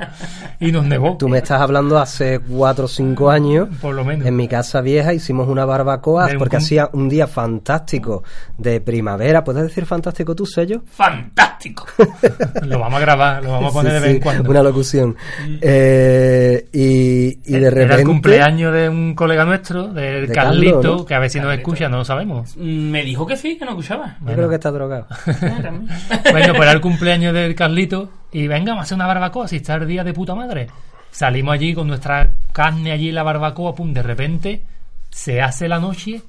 y 0.59 0.71
nos 0.71 0.83
negó. 0.85 1.17
Tú 1.17 1.29
me 1.29 1.37
estás 1.37 1.61
hablando 1.61 1.99
hace 1.99 2.39
cuatro 2.39 2.85
o 2.85 2.87
cinco 2.87 3.29
años. 3.29 3.69
Por 3.79 3.93
lo 3.93 4.03
menos. 4.03 4.25
En 4.25 4.35
mi 4.35 4.47
casa 4.47 4.81
vieja 4.81 5.13
hicimos 5.13 5.47
una 5.47 5.65
barbacoa 5.65 6.29
un 6.31 6.37
porque 6.39 6.57
hacía 6.57 6.89
un 6.93 7.09
día 7.09 7.27
fantástico 7.27 8.23
de 8.57 8.81
primavera. 8.81 9.43
¿Puedes 9.43 9.61
decir 9.61 9.85
fantástico 9.85 10.33
tú, 10.35 10.47
sello? 10.47 10.81
¡Fantástico! 10.83 11.52
Lo 12.65 12.79
vamos 12.79 12.97
a 12.97 13.01
grabar, 13.01 13.43
lo 13.43 13.51
vamos 13.51 13.71
a 13.71 13.73
poner 13.73 13.91
Sí, 13.91 13.95
de 13.95 13.99
vez 14.01 14.09
sí, 14.11 14.15
en 14.17 14.21
cuando. 14.23 14.49
Una 14.49 14.63
locución. 14.63 15.15
Eh, 15.61 16.67
y, 16.73 17.39
y 17.45 17.59
de 17.59 17.69
repente. 17.69 17.83
Era 17.83 17.95
el 17.95 18.05
cumpleaños 18.05 18.73
de 18.73 18.89
un 18.89 19.15
colega 19.15 19.45
nuestro, 19.45 19.87
del 19.87 20.27
De 20.27 20.33
Carlito, 20.33 20.81
Carlos, 20.81 20.99
¿no? 20.99 21.05
que 21.05 21.13
a 21.15 21.19
ver 21.19 21.29
si 21.29 21.39
nos 21.39 21.53
escucha, 21.53 21.89
no 21.89 21.97
lo 21.97 22.05
sabemos. 22.05 22.55
Mm, 22.57 22.89
Me 22.89 23.03
dijo 23.03 23.25
que 23.25 23.37
sí, 23.37 23.57
que 23.57 23.65
no 23.65 23.71
escuchaba. 23.71 24.17
Yo 24.25 24.33
creo 24.33 24.49
que 24.49 24.55
está 24.55 24.71
drogado. 24.71 25.07
Ah. 25.09 25.17
Bueno, 26.31 26.53
pues 26.53 26.63
era 26.63 26.71
el 26.71 26.81
cumpleaños 26.81 27.33
del 27.33 27.53
Carlito 27.55 28.09
y 28.31 28.47
venga, 28.47 28.71
vamos 28.71 28.81
a 28.81 28.85
hacer 28.85 28.95
una 28.95 29.05
barbacoa, 29.07 29.47
si 29.47 29.57
está 29.57 29.75
el 29.75 29.87
día 29.87 30.03
de 30.03 30.13
puta 30.13 30.33
madre. 30.35 30.67
Salimos 31.11 31.53
allí 31.53 31.73
con 31.73 31.87
nuestra 31.87 32.31
carne 32.51 32.91
allí 32.91 33.09
en 33.09 33.15
la 33.15 33.23
barbacoa, 33.23 33.75
pum, 33.75 33.93
de 33.93 34.01
repente 34.01 34.63
se 35.11 35.41
hace 35.41 35.67
la 35.67 35.79
noche, 35.79 36.21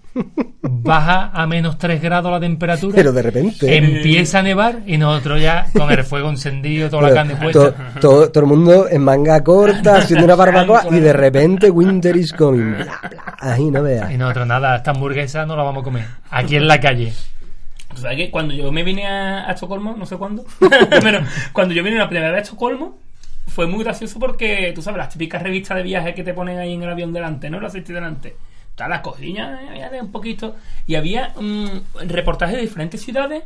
baja 0.63 1.31
a 1.33 1.47
menos 1.47 1.79
3 1.79 2.01
grados 2.01 2.31
la 2.31 2.41
temperatura, 2.41 2.95
Pero 2.95 3.13
de 3.13 3.23
repente. 3.23 3.77
empieza 3.77 4.39
a 4.39 4.43
nevar 4.43 4.81
y 4.87 4.97
nosotros 4.99 5.41
ya 5.41 5.67
con 5.77 5.91
el 5.91 6.05
fuego 6.05 6.31
encendido, 6.31 6.89
toda 6.91 7.09
la 7.09 7.15
carne 7.15 7.37
puesta. 7.37 7.73
to- 8.01 8.31
todo 8.31 8.41
el 8.45 8.47
mundo 8.47 8.87
en 8.89 9.03
manga 9.03 9.43
corta 9.43 9.97
haciendo 9.99 10.25
una 10.25 10.35
barbacoa 10.35 10.87
y 10.91 11.01
de 11.01 11.13
repente 11.13 11.71
Winter 11.71 12.17
is 12.17 12.33
coming. 12.33 12.75
Bla, 12.77 12.85
bla. 13.11 13.37
Ahí 13.41 13.71
no 13.71 13.83
veas. 13.83 14.11
Y 14.11 14.17
nosotros 14.17 14.47
nada, 14.47 14.77
esta 14.77 14.91
hamburguesa 14.93 15.45
no 15.47 15.57
la 15.57 15.63
vamos 15.63 15.83
a 15.83 15.85
comer. 15.85 16.05
Aquí 16.31 16.57
en 16.57 16.67
la 16.69 16.81
calle. 16.81 17.13
O 17.93 17.97
sea 17.97 18.17
que 18.17 18.31
cuando 18.31 18.55
yo 18.55 18.73
me 18.73 18.83
vine 18.83 19.07
a, 19.07 19.49
a 19.49 19.53
Estocolmo, 19.53 19.95
no 19.97 20.05
sé 20.07 20.17
cuándo, 20.17 20.45
pero 21.03 21.21
cuando 21.53 21.75
yo 21.75 21.83
vine 21.83 21.97
la 21.99 22.09
primera 22.09 22.31
vez 22.33 22.39
a 22.41 22.43
Estocolmo, 22.43 22.99
fue 23.47 23.67
muy 23.67 23.85
gracioso 23.85 24.19
porque, 24.19 24.73
tú 24.75 24.83
sabes, 24.83 24.99
las 24.99 25.11
típicas 25.11 25.43
revistas 25.43 25.77
de 25.77 25.83
viaje 25.85 26.15
que 26.15 26.25
te 26.25 26.35
ponen 26.35 26.59
ahí 26.59 26.73
en 26.73 26.83
el 26.83 26.91
avión 26.91 27.13
delante, 27.13 27.51
¿no? 27.51 27.61
Las 27.61 27.73
asistencia 27.73 27.97
delante. 28.03 28.35
Está 28.75 28.89
la 28.89 29.03
cocina, 29.03 29.69
había 29.71 29.89
de 29.89 30.01
un 30.01 30.11
poquito. 30.11 30.57
Y 30.89 30.97
había 30.97 31.33
mm, 31.41 32.09
reportajes 32.09 32.57
de 32.57 32.63
diferentes 32.63 33.01
ciudades 33.01 33.45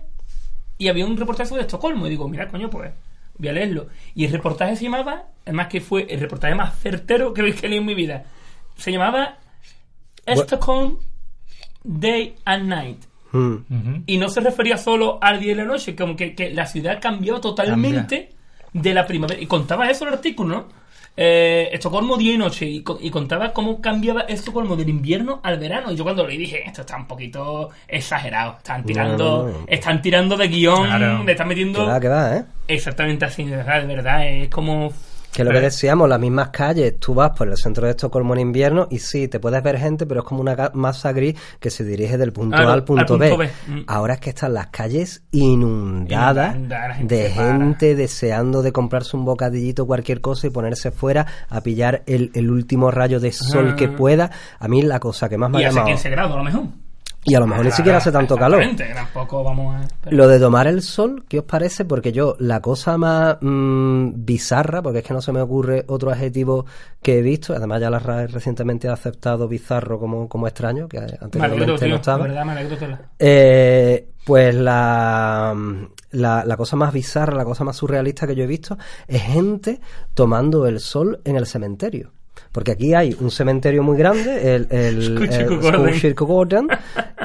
y 0.79 0.89
había 0.89 1.05
un 1.05 1.19
reportaje 1.19 1.55
de 1.55 1.61
Estocolmo. 1.61 2.07
Y 2.07 2.11
digo, 2.11 2.27
mira, 2.31 2.49
coño, 2.49 2.71
pues 2.71 2.93
voy 3.37 3.49
a 3.49 3.53
leerlo. 3.53 3.89
Y 4.15 4.25
el 4.25 4.33
reportaje 4.33 4.75
se 4.77 4.85
llamaba, 4.85 5.25
además 5.45 5.67
que 5.69 5.83
fue 5.83 6.07
el 6.09 6.19
reportaje 6.19 6.55
más 6.55 6.79
certero 6.79 7.35
que 7.35 7.55
que 7.55 7.69
leí 7.69 7.77
en 7.77 7.85
mi 7.85 7.95
vida. 7.95 8.25
Se 8.79 8.91
llamaba 8.91 9.37
Stockholm 10.27 10.97
Day 11.85 12.37
and 12.47 12.67
Night. 12.67 13.05
Mm. 13.33 13.53
Ujú. 13.53 14.03
Y 14.07 14.17
no 14.17 14.31
se 14.31 14.41
refería 14.41 14.79
solo 14.79 15.19
al 15.21 15.41
día 15.41 15.53
y 15.53 15.57
la 15.57 15.65
noche, 15.65 15.95
como 15.95 16.17
que, 16.17 16.35
que 16.35 16.55
la 16.55 16.65
ciudad 16.65 17.03
cambió 17.03 17.39
totalmente 17.39 18.31
de 18.73 18.95
la 18.95 19.07
primavera. 19.07 19.39
Y 19.39 19.47
contaba 19.47 19.91
eso 19.91 20.09
el 20.09 20.15
artículo, 20.15 20.57
¿no? 20.57 20.69
Eh, 21.21 21.71
Estocolmo 21.73 22.17
día 22.17 22.35
y 22.35 22.39
noche. 22.39 22.65
Y, 22.65 22.83
co- 22.85 22.97
y 23.01 23.11
contaba 23.11 23.53
cómo 23.53 23.81
cambiaba 23.81 24.21
Estocolmo 24.21 24.77
del 24.77 24.89
invierno 24.89 25.41
al 25.43 25.59
verano. 25.59 25.91
Y 25.91 25.97
yo 25.97 26.05
cuando 26.05 26.23
lo 26.23 26.29
leí 26.29 26.39
dije, 26.39 26.63
esto 26.65 26.83
está 26.83 26.97
un 26.97 27.09
poquito 27.09 27.71
exagerado. 27.89 28.59
Están 28.59 28.85
tirando, 28.85 29.39
No, 29.39 29.53
no, 29.53 29.59
no. 29.59 29.65
están 29.67 30.01
tirando 30.01 30.37
de 30.37 30.47
guion, 30.47 30.87
Claro. 30.87 31.25
le 31.25 31.33
están 31.33 31.47
Que 31.49 31.55
metiendo 31.55 31.85
va, 31.87 31.99
que 31.99 32.09
va, 32.09 32.37
¿eh? 32.37 32.45
exactamente 32.69 33.25
así, 33.25 33.43
de 33.43 33.57
verdad, 33.57 33.81
de 33.81 33.87
verdad. 33.97 34.27
Es 34.29 34.49
como... 34.49 34.93
Que 35.33 35.45
lo 35.45 35.53
que 35.53 35.61
decíamos, 35.61 36.09
las 36.09 36.19
mismas 36.19 36.49
calles, 36.49 36.99
tú 36.99 37.15
vas 37.15 37.31
por 37.31 37.49
el 37.49 37.57
centro 37.57 37.85
de 37.85 37.91
Estocolmo 37.91 38.35
en 38.35 38.41
invierno 38.41 38.89
y 38.91 38.99
sí, 38.99 39.29
te 39.29 39.39
puedes 39.39 39.63
ver 39.63 39.79
gente, 39.79 40.07
pero 40.07 40.21
es 40.21 40.27
como 40.27 40.41
una 40.41 40.71
masa 40.75 41.13
gris 41.13 41.37
que 41.61 41.71
se 41.71 41.85
dirige 41.85 42.19
del 42.19 42.33
punto 42.33 42.57
A 42.57 42.73
al 42.73 42.83
punto, 42.83 43.15
al 43.15 43.21
punto 43.21 43.37
B. 43.37 43.51
B. 43.69 43.73
Mm. 43.73 43.85
Ahora 43.87 44.15
es 44.15 44.21
que 44.21 44.31
están 44.31 44.55
las 44.55 44.69
calles 44.69 45.23
inundadas 45.31 46.55
gente 46.97 47.15
de 47.15 47.31
para. 47.31 47.59
gente 47.59 47.95
deseando 47.95 48.63
de 48.63 48.73
comprarse 48.73 49.17
un 49.17 49.25
bocadillito, 49.25 49.87
cualquier 49.87 50.21
cosa 50.21 50.47
y 50.47 50.51
ponerse 50.51 50.91
fuera 50.91 51.27
a 51.49 51.61
pillar 51.61 52.03
el, 52.07 52.31
el 52.35 52.51
último 52.51 52.91
rayo 52.91 53.21
de 53.21 53.33
sol 53.33 53.77
que 53.77 53.89
pueda. 53.89 54.31
A 54.59 54.67
mí 54.67 54.83
la 54.83 54.99
cosa 54.99 55.29
que 55.29 55.39
más 55.39 55.51
me 55.51 55.61
Y 55.61 55.65
ha 55.65 55.69
hace 55.69 55.77
llamado... 55.77 55.95
15 55.95 56.11
grados 56.11 56.33
a 56.33 56.37
lo 56.37 56.45
mejor. 56.45 56.88
Y 57.29 57.35
a 57.35 57.41
lo 57.41 57.47
mejor 57.47 57.65
ni 57.65 57.71
siquiera 57.71 57.99
hace 57.99 58.11
tanto 58.11 58.37
calor. 58.37 58.65
Tampoco 58.77 59.45
vamos 59.45 59.77
a... 59.77 60.11
Lo 60.11 60.27
de 60.29 60.39
tomar 60.39 60.67
el 60.67 60.83
sol, 60.83 61.25
¿qué 61.29 61.41
os 61.41 61.45
parece? 61.45 61.85
Porque 61.85 62.13
yo, 62.13 62.37
la 62.39 62.61
cosa 62.61 62.97
más 62.97 63.37
mm, 63.41 64.11
bizarra, 64.25 64.83
porque 64.83 64.99
es 64.99 65.05
que 65.05 65.15
no 65.15 65.21
se 65.21 65.33
me 65.33 65.41
ocurre 65.41 65.85
otro 65.89 66.11
adjetivo 66.11 66.67
que 67.03 67.19
he 67.19 67.23
visto, 67.23 67.55
además 67.55 67.81
ya 67.81 67.91
la 67.91 67.99
RAE 67.99 68.27
recientemente 68.29 68.89
ha 68.89 68.93
aceptado 68.93 69.49
bizarro 69.49 69.99
como, 69.99 70.29
como 70.29 70.47
extraño, 70.47 70.89
que 70.89 70.99
alegro, 70.99 71.25
anteriormente 71.25 71.79
tío, 71.79 71.89
no 71.89 71.97
estaba. 71.97 72.23
verdad, 72.25 72.49
alegro. 72.49 72.99
Eh, 73.19 74.09
pues 74.25 74.55
la, 74.55 75.55
la, 76.11 76.45
la 76.45 76.57
cosa 76.57 76.77
más 76.77 76.93
bizarra, 76.93 77.37
la 77.37 77.45
cosa 77.45 77.65
más 77.65 77.77
surrealista 77.77 78.27
que 78.27 78.35
yo 78.35 78.45
he 78.45 78.47
visto 78.47 78.77
es 79.07 79.23
gente 79.23 79.81
tomando 80.15 80.67
el 80.67 80.81
sol 80.81 81.21
en 81.25 81.37
el 81.37 81.47
cementerio. 81.47 82.13
Porque 82.53 82.73
aquí 82.73 82.95
hay 82.95 83.17
un 83.21 83.31
cementerio 83.31 83.83
muy 83.83 83.97
grande, 83.97 84.55
el, 84.57 84.67
el. 84.71 85.29
Skogskirkogården, 85.63 86.69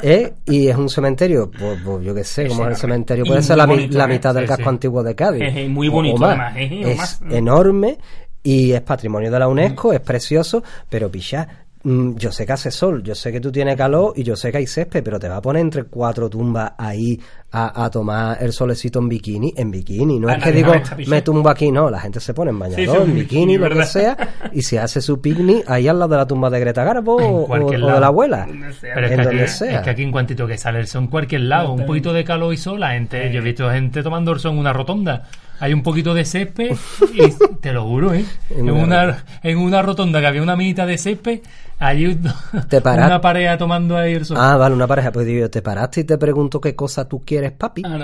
eh, 0.01 0.33
y 0.45 0.67
es 0.67 0.75
un 0.75 0.89
cementerio, 0.89 1.49
pues, 1.51 1.79
pues, 1.83 2.05
yo 2.05 2.13
qué 2.15 2.23
sé, 2.23 2.43
Es 2.43 2.49
como 2.49 2.63
es 2.63 2.69
el 2.69 2.75
cementerio, 2.77 3.25
puede 3.25 3.41
ser 3.41 3.57
la, 3.57 3.67
mi- 3.67 3.75
bonito, 3.75 3.97
la 3.97 4.05
¿eh? 4.05 4.07
mitad 4.07 4.33
del 4.33 4.45
casco 4.45 4.69
antiguo 4.69 5.03
de 5.03 5.15
Cádiz. 5.15 5.41
Jeje, 5.43 5.67
muy 5.69 5.87
bonito, 5.89 6.15
o 6.15 6.19
más. 6.19 6.53
además, 6.53 6.85
Es 6.87 6.97
más. 7.21 7.21
enorme 7.33 7.97
y 8.43 8.71
es 8.71 8.81
patrimonio 8.81 9.31
de 9.31 9.39
la 9.39 9.47
UNESCO, 9.47 9.93
es 9.93 10.01
precioso, 10.01 10.63
pero 10.89 11.09
picha, 11.09 11.47
mm, 11.83 12.15
yo 12.15 12.31
sé 12.31 12.45
que 12.45 12.53
hace 12.53 12.71
sol, 12.71 13.01
yo 13.03 13.15
sé 13.15 13.31
que 13.31 13.39
tú 13.39 13.51
tienes 13.51 13.77
calor 13.77 14.13
y 14.15 14.23
yo 14.23 14.35
sé 14.35 14.51
que 14.51 14.57
hay 14.57 14.67
césped, 14.67 15.03
pero 15.03 15.19
te 15.19 15.29
va 15.29 15.37
a 15.37 15.41
poner 15.41 15.61
entre 15.61 15.85
cuatro 15.85 16.29
tumbas 16.29 16.73
ahí 16.77 17.19
a, 17.53 17.85
a 17.85 17.89
tomar 17.91 18.37
el 18.41 18.51
solecito 18.51 18.99
en 18.99 19.07
bikini, 19.07 19.53
en 19.55 19.69
bikini. 19.71 20.19
No 20.19 20.27
A 20.27 20.33
es 20.33 20.43
que 20.43 20.51
digo, 20.51 20.73
me 21.07 21.21
tumbo 21.21 21.49
aquí, 21.49 21.71
no, 21.71 21.89
la 21.89 21.99
gente 21.99 22.19
se 22.19 22.33
pone 22.33 22.49
en 22.49 22.59
bañador, 22.59 22.83
Sí, 22.83 22.91
en 23.03 23.15
bikini, 23.15 23.45
bikini, 23.45 23.57
lo 23.57 23.69
que 23.69 23.85
sea, 23.85 24.17
y 24.51 24.61
se 24.63 24.79
hace 24.79 25.01
su 25.01 25.21
picnic 25.21 25.69
ahí 25.69 25.87
al 25.87 25.99
lado 25.99 26.09
de 26.11 26.17
la 26.17 26.25
tumba 26.27 26.49
de 26.49 26.59
Greta 26.59 26.83
Garbo 26.83 27.15
o, 27.17 27.43
o- 27.51 27.71
de 27.71 27.77
la 27.77 28.07
abuela. 28.07 28.47
Sea. 28.81 28.95
Pero 28.95 29.05
es 29.07 29.11
En 29.11 29.17
que, 29.17 29.21
aquí, 29.21 29.29
donde 29.37 29.47
sea. 29.47 29.75
es 29.77 29.81
que 29.83 29.89
aquí 29.91 30.03
en 30.03 30.11
cuantito 30.11 30.47
que 30.47 30.57
sale 30.57 30.79
el 30.79 30.87
sol 30.87 31.03
en 31.03 31.07
cualquier 31.09 31.41
lado, 31.41 31.71
un 31.73 31.85
poquito 31.85 32.11
de 32.11 32.23
calor 32.23 32.53
y 32.53 32.57
sol, 32.57 32.79
la 32.79 32.91
gente, 32.93 33.31
yo 33.31 33.39
he 33.39 33.43
visto 33.43 33.69
gente 33.69 34.01
tomando 34.01 34.31
el 34.31 34.39
sol 34.39 34.53
en 34.53 34.57
una 34.59 34.73
rotonda, 34.73 35.23
hay 35.63 35.73
un 35.73 35.81
poquito 35.81 36.13
de 36.13 36.25
césped 36.25 36.75
y 37.13 37.55
te 37.61 37.71
lo 37.71 37.83
juro, 37.85 38.13
¿eh? 38.13 38.25
En 38.49 38.69
una- 38.69 39.23
en 39.41 39.57
una 39.57 39.81
rotonda 39.81 40.19
que 40.19 40.27
había 40.27 40.41
una 40.41 40.57
minita 40.57 40.85
de 40.85 40.97
césped, 40.97 41.39
hay 41.79 42.05
un- 42.05 42.21
Te 42.69 42.79
una 42.79 43.21
pareja 43.21 43.57
tomando 43.57 43.97
ahí 43.97 44.13
el 44.13 44.25
sol. 44.25 44.35
Ah, 44.39 44.57
vale, 44.57 44.75
una 44.75 44.87
pareja. 44.87 45.11
Pues 45.13 45.25
digo, 45.25 45.49
te 45.49 45.61
paraste 45.61 46.01
y 46.01 46.03
te 46.03 46.17
pregunto 46.17 46.59
qué 46.59 46.75
cosa 46.75 47.07
tú 47.07 47.21
quieres, 47.25 47.53
papi. 47.53 47.81
Ah, 47.85 47.97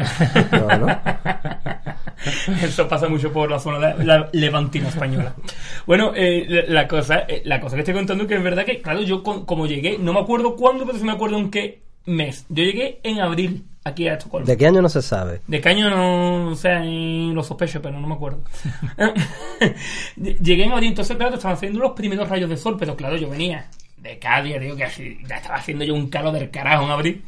No, 0.51 0.67
no. 0.77 0.87
no. 0.87 0.97
Eso 2.63 2.87
pasa 2.87 3.07
mucho 3.07 3.31
por 3.31 3.49
la 3.49 3.59
zona 3.59 3.93
de 3.93 4.05
la 4.05 4.29
levantina 4.33 4.87
española. 4.89 5.33
Bueno, 5.85 6.11
eh, 6.15 6.45
la, 6.47 6.81
la 6.81 6.87
cosa, 6.87 7.19
eh, 7.27 7.41
la 7.45 7.59
cosa 7.61 7.75
que 7.75 7.81
estoy 7.81 7.93
contando 7.93 8.23
es 8.23 8.27
que 8.29 8.35
es 8.35 8.43
verdad 8.43 8.65
que, 8.65 8.81
claro, 8.81 9.01
yo 9.01 9.21
con- 9.23 9.45
como 9.45 9.67
llegué, 9.67 9.97
no 9.99 10.13
me 10.13 10.19
acuerdo 10.19 10.55
cuándo, 10.55 10.85
pero 10.85 10.97
sí 10.97 11.03
me 11.05 11.11
acuerdo 11.13 11.37
en 11.37 11.49
qué 11.51 11.81
mes. 12.05 12.45
Yo 12.49 12.63
llegué 12.63 12.99
en 13.03 13.19
abril 13.21 13.63
aquí 13.89 14.07
a 14.07 14.13
Estocolmo. 14.13 14.45
¿De 14.47 14.57
qué 14.57 14.67
año 14.67 14.81
no 14.81 14.89
se 14.89 15.01
sabe? 15.01 15.41
De 15.47 15.59
qué 15.61 15.69
año 15.69 15.89
no, 15.89 16.51
o 16.51 16.55
sea, 16.55 16.81
lo 16.83 17.43
sospecho, 17.43 17.81
pero 17.81 17.99
no 17.99 18.07
me 18.07 18.13
acuerdo. 18.15 18.41
Llegué 20.15 20.63
en 20.65 20.71
abril, 20.71 20.89
entonces, 20.89 21.15
claro, 21.17 21.35
estaban 21.35 21.57
haciendo 21.57 21.79
los 21.79 21.91
primeros 21.93 22.27
rayos 22.29 22.49
de 22.49 22.57
sol, 22.57 22.75
pero 22.79 22.95
claro, 22.95 23.17
yo 23.17 23.29
venía 23.29 23.67
de 23.97 24.17
Cádiz, 24.17 24.59
digo 24.59 24.75
que 24.75 24.85
así, 24.85 25.17
ya 25.27 25.37
estaba 25.37 25.55
haciendo 25.55 25.83
yo 25.83 25.93
un 25.93 26.09
calor 26.09 26.33
del 26.33 26.49
carajo 26.49 26.85
en 26.85 26.91
abril. 26.91 27.23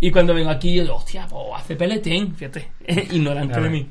Y 0.00 0.10
cuando 0.10 0.34
vengo 0.34 0.50
aquí, 0.50 0.74
yo 0.74 0.82
digo, 0.82 0.96
hostia, 0.96 1.26
pues 1.28 1.42
hace 1.56 1.76
peletén, 1.76 2.34
fíjate, 2.34 2.68
ignorante 3.10 3.48
Claro. 3.54 3.64
de 3.64 3.70
mí. 3.70 3.86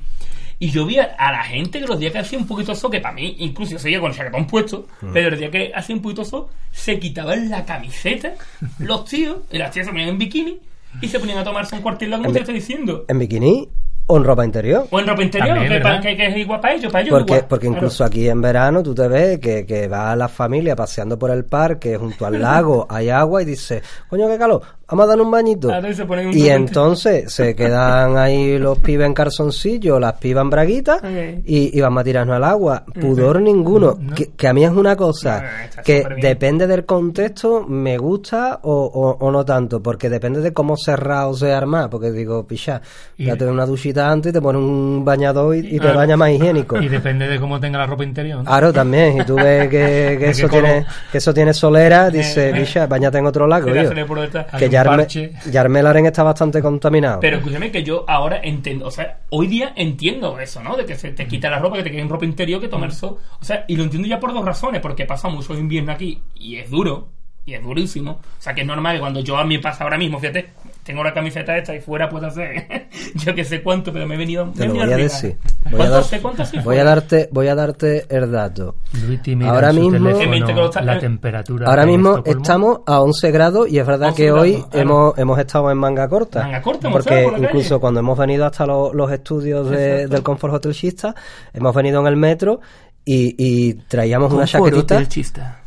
Y 0.62 0.72
yo 0.72 0.86
vi 0.86 0.98
a, 0.98 1.16
la 1.18 1.44
gente 1.44 1.80
que 1.80 1.88
los 1.88 1.98
días 1.98 2.12
que 2.12 2.20
hacía 2.20 2.38
un 2.38 2.46
poquito 2.46 2.74
de 2.74 2.78
sol, 2.78 2.92
que 2.92 3.00
para 3.00 3.14
mí, 3.16 3.34
incluso 3.40 3.72
yo 3.74 3.80
seguía 3.80 4.02
con 4.02 4.12
el 4.12 4.18
chaquetón 4.18 4.46
puesto, 4.46 4.88
pero 5.14 5.30
el 5.30 5.38
día 5.40 5.50
que 5.50 5.72
hacía 5.74 5.96
un 5.96 6.02
poquito 6.02 6.24
de 6.24 6.30
sol, 6.30 6.48
se 6.72 7.00
quitaban 7.00 7.50
la 7.50 7.64
camiseta, 7.64 8.34
los 8.80 9.06
tíos, 9.06 9.38
y 9.52 9.58
las 9.58 9.72
tías 9.72 9.86
se 9.86 9.92
ponían 9.94 10.10
en 10.10 10.18
bikini 10.18 10.60
y 11.01 11.08
se 11.08 11.19
ponían 11.19 11.38
a 11.39 11.43
tomarse 11.43 11.75
un 11.75 11.81
cuartil 11.81 12.12
como 12.12 12.31
te 12.31 12.39
estoy 12.39 12.55
diciendo. 12.55 13.05
¿En 13.08 13.19
bikini 13.19 13.69
o 14.08 14.17
en 14.17 14.24
ropa 14.24 14.43
interior? 14.43 14.88
O 14.89 15.00
en 15.00 15.08
ropa 15.08 15.22
interior, 15.24 15.55
También, 15.58 16.01
que, 16.01 16.10
que- 16.10 16.17
que 16.17 16.25
es 16.27 16.38
igual 16.38 16.60
para 16.60 16.74
ellos, 16.74 16.91
para 16.91 17.01
ellos 17.03 17.12
Porque, 17.17 17.34
igual. 17.34 17.48
porque 17.48 17.65
Claro. 17.67 17.77
incluso 17.77 18.03
aquí 18.03 18.27
en 18.27 18.41
verano 18.41 18.81
tú 18.81 18.96
te 18.96 19.08
ves 19.08 19.39
que, 19.39 19.65
que 19.65 19.88
va 19.88 20.15
la 20.15 20.27
familia 20.27 20.75
paseando 20.75 21.17
por 21.19 21.29
el 21.31 21.46
parque, 21.46 21.96
junto 21.98 22.25
al 22.25 22.41
lago, 22.41 22.88
hay 22.89 23.10
agua 23.10 23.41
y 23.41 23.46
dice, 23.46 23.81
coño, 24.10 24.27
qué 24.27 24.38
calor, 24.39 24.62
vamos 24.89 25.05
a 25.05 25.08
dar 25.10 25.22
un 25.22 25.31
bañito. 25.31 25.69
Y 25.69 25.72
un 25.74 25.81
repente- 25.84 26.51
entonces 26.53 27.31
se 27.34 27.55
quedan 27.55 28.17
ahí 28.17 28.58
los 28.58 28.77
pibes 28.79 29.08
en 29.08 29.13
calzoncillo, 29.13 30.00
las 30.00 30.13
pibas 30.13 30.43
en 30.43 30.50
braguitas 30.50 30.98
Ok. 30.98 31.43
y, 31.46 31.77
y 31.77 31.81
vamos 31.81 32.01
a 32.01 32.03
tirarnos 32.03 32.36
al 32.36 32.43
agua. 32.43 32.84
Pudor 33.00 33.41
ninguno. 33.41 33.98
No. 34.00 34.15
Que, 34.15 34.31
que 34.31 34.48
a 34.48 34.53
mí 34.53 34.63
es 34.63 34.72
una 34.72 34.96
cosa 34.96 35.41
No, 35.77 35.84
que 35.84 36.03
depende 36.22 36.67
del 36.67 36.86
contexto, 36.86 37.65
me 37.67 37.98
gusta 37.98 38.60
o, 38.63 38.74
o- 38.86 39.17
o 39.25 39.31
no 39.31 39.46
tanto, 39.46 39.81
porque 39.81 40.10
depende 40.10 40.41
de 40.41 40.53
cómo 40.53 40.75
cerrado 40.77 41.34
sea 41.34 41.58
armar. 41.58 41.89
Porque 41.89 42.12
digo, 42.12 42.46
picha, 42.46 42.81
date 43.17 43.46
una 43.46 43.65
duchita 43.65 44.10
antes 44.10 44.31
y 44.31 44.34
te 44.34 44.41
pones 44.41 44.62
un 44.62 45.03
bañador 45.05 45.55
y, 45.55 45.60
y 45.60 45.72
te 45.74 45.79
Claro. 45.79 45.98
baña 45.98 46.17
más 46.17 46.29
higiénico. 46.31 46.77
Y 46.81 46.88
depende 46.88 47.27
de 47.27 47.39
cómo 47.39 47.60
tenga 47.60 47.77
la 47.79 47.86
ropa 47.88 48.03
interior. 48.03 48.39
¿no? 48.39 48.46
Claro, 48.46 48.72
también. 48.74 49.19
Y 49.22 49.25
tú 49.25 49.36
ves 49.36 49.67
que, 49.69 50.13
eso, 50.29 50.48
tiene, 50.50 50.86
que 51.12 51.17
eso 51.19 51.34
tiene 51.34 51.53
solera, 51.53 52.10
dice, 52.10 52.48
Eh, 52.48 52.50
eh. 52.50 52.60
picha, 52.62 52.88
bañate 52.88 53.17
en 53.17 53.25
otro 53.25 53.48
lago. 53.48 53.65
Quería 53.65 53.81
tío". 53.81 53.89
hacerle 53.89 54.05
por 54.05 54.19
detrás. 54.22 54.48
Hay 54.51 54.60
Que 54.60 54.69
ya 54.69 54.78
Arme- 54.81 54.98
parche. 54.98 55.31
ya 55.51 55.62
Armelaren 55.62 56.05
está 56.05 56.24
bastante 56.24 56.62
contaminado. 56.62 57.19
Pero 57.19 57.38
escúchame 57.38 57.71
que 57.71 57.83
yo 57.83 58.05
ahora 58.07 58.39
entiendo, 58.43 58.86
o 58.88 58.91
sea, 58.91 59.19
hoy 59.29 59.48
día 59.48 59.74
entiendo 59.75 60.39
eso, 60.39 60.62
¿no? 60.63 60.75
De 60.77 60.86
que 60.86 60.95
se 60.95 61.12
te 61.12 61.27
quita 61.27 61.50
la 61.50 61.59
ropa, 61.59 61.77
que 61.77 61.83
te 61.83 61.91
quede 61.91 62.01
en 62.01 62.09
ropa 62.09 62.25
interior, 62.25 62.59
que 62.62 62.67
tomar 62.67 62.91
sol. 62.91 63.17
O 63.41 63.45
sea, 63.45 63.65
y 63.67 63.75
lo 63.75 63.83
entiendo 63.83 64.07
ya 64.07 64.19
por 64.19 64.33
dos 64.33 64.45
razones, 64.45 64.81
porque 64.81 65.05
pasa 65.05 65.29
mucho 65.29 65.53
invierno 65.55 65.91
aquí 65.91 66.21
y 66.36 66.55
es 66.57 66.69
duro, 66.69 67.07
y 67.45 67.53
es 67.53 67.63
durísimo. 67.63 68.12
O 68.12 68.41
sea, 68.41 68.53
que 68.53 68.62
es 68.62 68.67
normal 68.67 68.95
que 68.95 69.00
cuando 69.00 69.19
yo 69.21 69.38
a 69.38 69.43
mí 69.43 69.57
pasa 69.57 69.83
ahora 69.83 69.98
mismo, 69.98 70.19
fíjate, 70.19 70.50
tengo 70.89 71.03
la 71.03 71.13
camiseta 71.13 71.55
esta 71.55 71.75
y 71.75 71.79
fuera 71.81 72.10
puedo 72.10 72.25
hacer 72.25 72.89
yo 73.15 73.36
que 73.36 73.46
sé 73.46 73.62
cuánto, 73.62 73.93
pero 73.93 74.08
me 74.08 74.15
he 74.15 74.17
venido. 74.17 74.48
me 74.48 74.53
Te 74.53 74.65
lo 74.65 74.74
venido 74.74 74.86
voy 74.86 74.93
a 74.93 74.98
decir. 74.98 75.38
Voy 75.65 75.74
a, 75.74 75.77
¿Cuánto 75.77 75.93
dar- 75.93 76.03
sé 76.03 76.19
cuánto 76.19 76.41
hace 76.41 76.60
voy 76.62 76.77
a 76.77 76.84
darte, 76.84 77.29
voy 77.31 77.48
a 77.48 77.53
darte 77.53 78.05
el 78.10 78.31
dato. 78.31 78.75
Luigi 79.05 79.36
mira 79.36 79.51
Ahora 79.51 79.72
mismo- 79.72 79.91
teléfono 79.91 80.24
En 80.24 80.31
20 80.31 80.51
grados 80.53 80.69
está- 80.75 80.81
la 80.81 81.00
temperatura. 81.00 81.67
Ahora 81.67 81.86
mismo 81.86 82.10
Estocolmo. 82.17 82.41
estamos 82.41 82.79
a 82.88 83.01
11 83.01 83.31
grados 83.31 83.69
y 83.69 83.77
es 83.77 83.86
verdad 83.86 84.10
11 84.10 84.17
que 84.24 84.31
hoy 84.31 84.51
grados, 84.53 84.67
claro. 84.72 84.81
hemos, 84.89 85.17
hemos 85.19 85.39
estado 85.39 85.69
en 85.72 85.77
manga 85.77 86.10
corta. 86.10 86.41
Manga 86.41 86.62
corta, 86.63 86.88
hemos 86.88 87.03
porque 87.05 87.24
por 87.29 87.38
incluso 87.39 87.69
calle. 87.69 87.79
cuando 87.81 88.00
hemos 88.00 88.17
venido 88.17 88.46
hasta 88.48 88.65
lo- 88.65 88.91
los 88.91 89.12
estudios 89.12 89.69
de- 89.69 90.08
del 90.08 90.24
Comfort 90.24 90.55
Hotel 90.55 90.74
Chista, 90.74 91.13
hemos 91.53 91.75
venido 91.75 92.01
en 92.01 92.08
el 92.08 92.15
metro 92.15 92.62
y, 93.05 93.36
y 93.38 93.74
traíamos 93.75 94.34
una 94.34 94.46
chaquetita. 94.46 95.08
chista. 95.08 95.59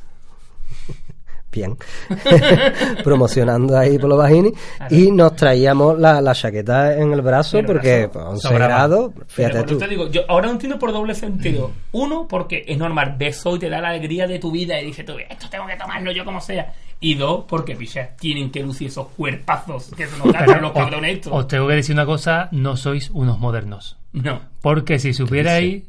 Bien 1.53 1.77
promocionando 3.05 3.77
ahí 3.79 3.99
por 3.99 4.09
los 4.09 4.19
bajini 4.19 4.53
y 4.91 5.11
nos 5.11 5.37
traíamos 5.37 5.99
la, 5.99 6.21
la 6.21 6.35
chaqueta 6.35 6.97
en 6.97 7.13
el 7.13 7.21
brazo 7.23 7.61
porque 7.67 8.07
brazo. 8.07 8.13
pues, 8.13 8.25
11 8.27 8.49
Sobraba. 8.49 8.67
grados 8.75 9.11
Pero 9.15 9.27
fíjate 9.29 9.63
tú 9.65 9.79
te 9.79 9.89
digo, 9.89 10.09
yo 10.11 10.23
ahora 10.29 10.47
lo 10.47 10.53
entiendo 10.53 10.79
por 10.79 10.93
doble 10.93 11.15
sentido. 11.15 11.71
Uno, 11.93 12.27
porque 12.29 12.65
es 12.67 12.79
normal, 12.79 13.15
ves 13.19 13.37
sol 13.37 13.57
y 13.57 13.61
te 13.61 13.71
da 13.71 13.81
la 13.81 13.89
alegría 13.91 14.27
de 14.27 14.39
tu 14.39 14.51
vida 14.51 14.81
y 14.81 14.87
dices 14.87 15.05
tú, 15.05 15.15
esto 15.19 15.47
tengo 15.51 15.67
que 15.67 15.77
tomarlo 15.77 16.13
yo 16.13 16.25
como 16.25 16.41
sea. 16.41 16.73
Y 17.01 17.15
dos, 17.15 17.45
porque 17.49 17.75
picha, 17.75 18.11
tienen 18.19 18.51
que 18.53 18.63
lucir 18.63 18.87
esos 18.89 19.09
cuerpazos 19.09 19.91
que 19.97 20.07
se 20.07 20.17
nos 20.19 20.33
dan 20.33 20.63
los 20.63 20.71
os- 20.71 20.77
cabrones 20.77 21.15
estos. 21.17 21.33
Os 21.33 21.49
tengo 21.49 21.67
que 21.67 21.75
decir 21.75 21.95
una 21.95 22.07
cosa, 22.07 22.49
no 22.53 22.77
sois 22.77 23.11
unos 23.11 23.39
modernos. 23.41 23.99
No. 24.13 24.41
Porque 24.61 24.99
si 25.01 25.13
supierais 25.13 25.83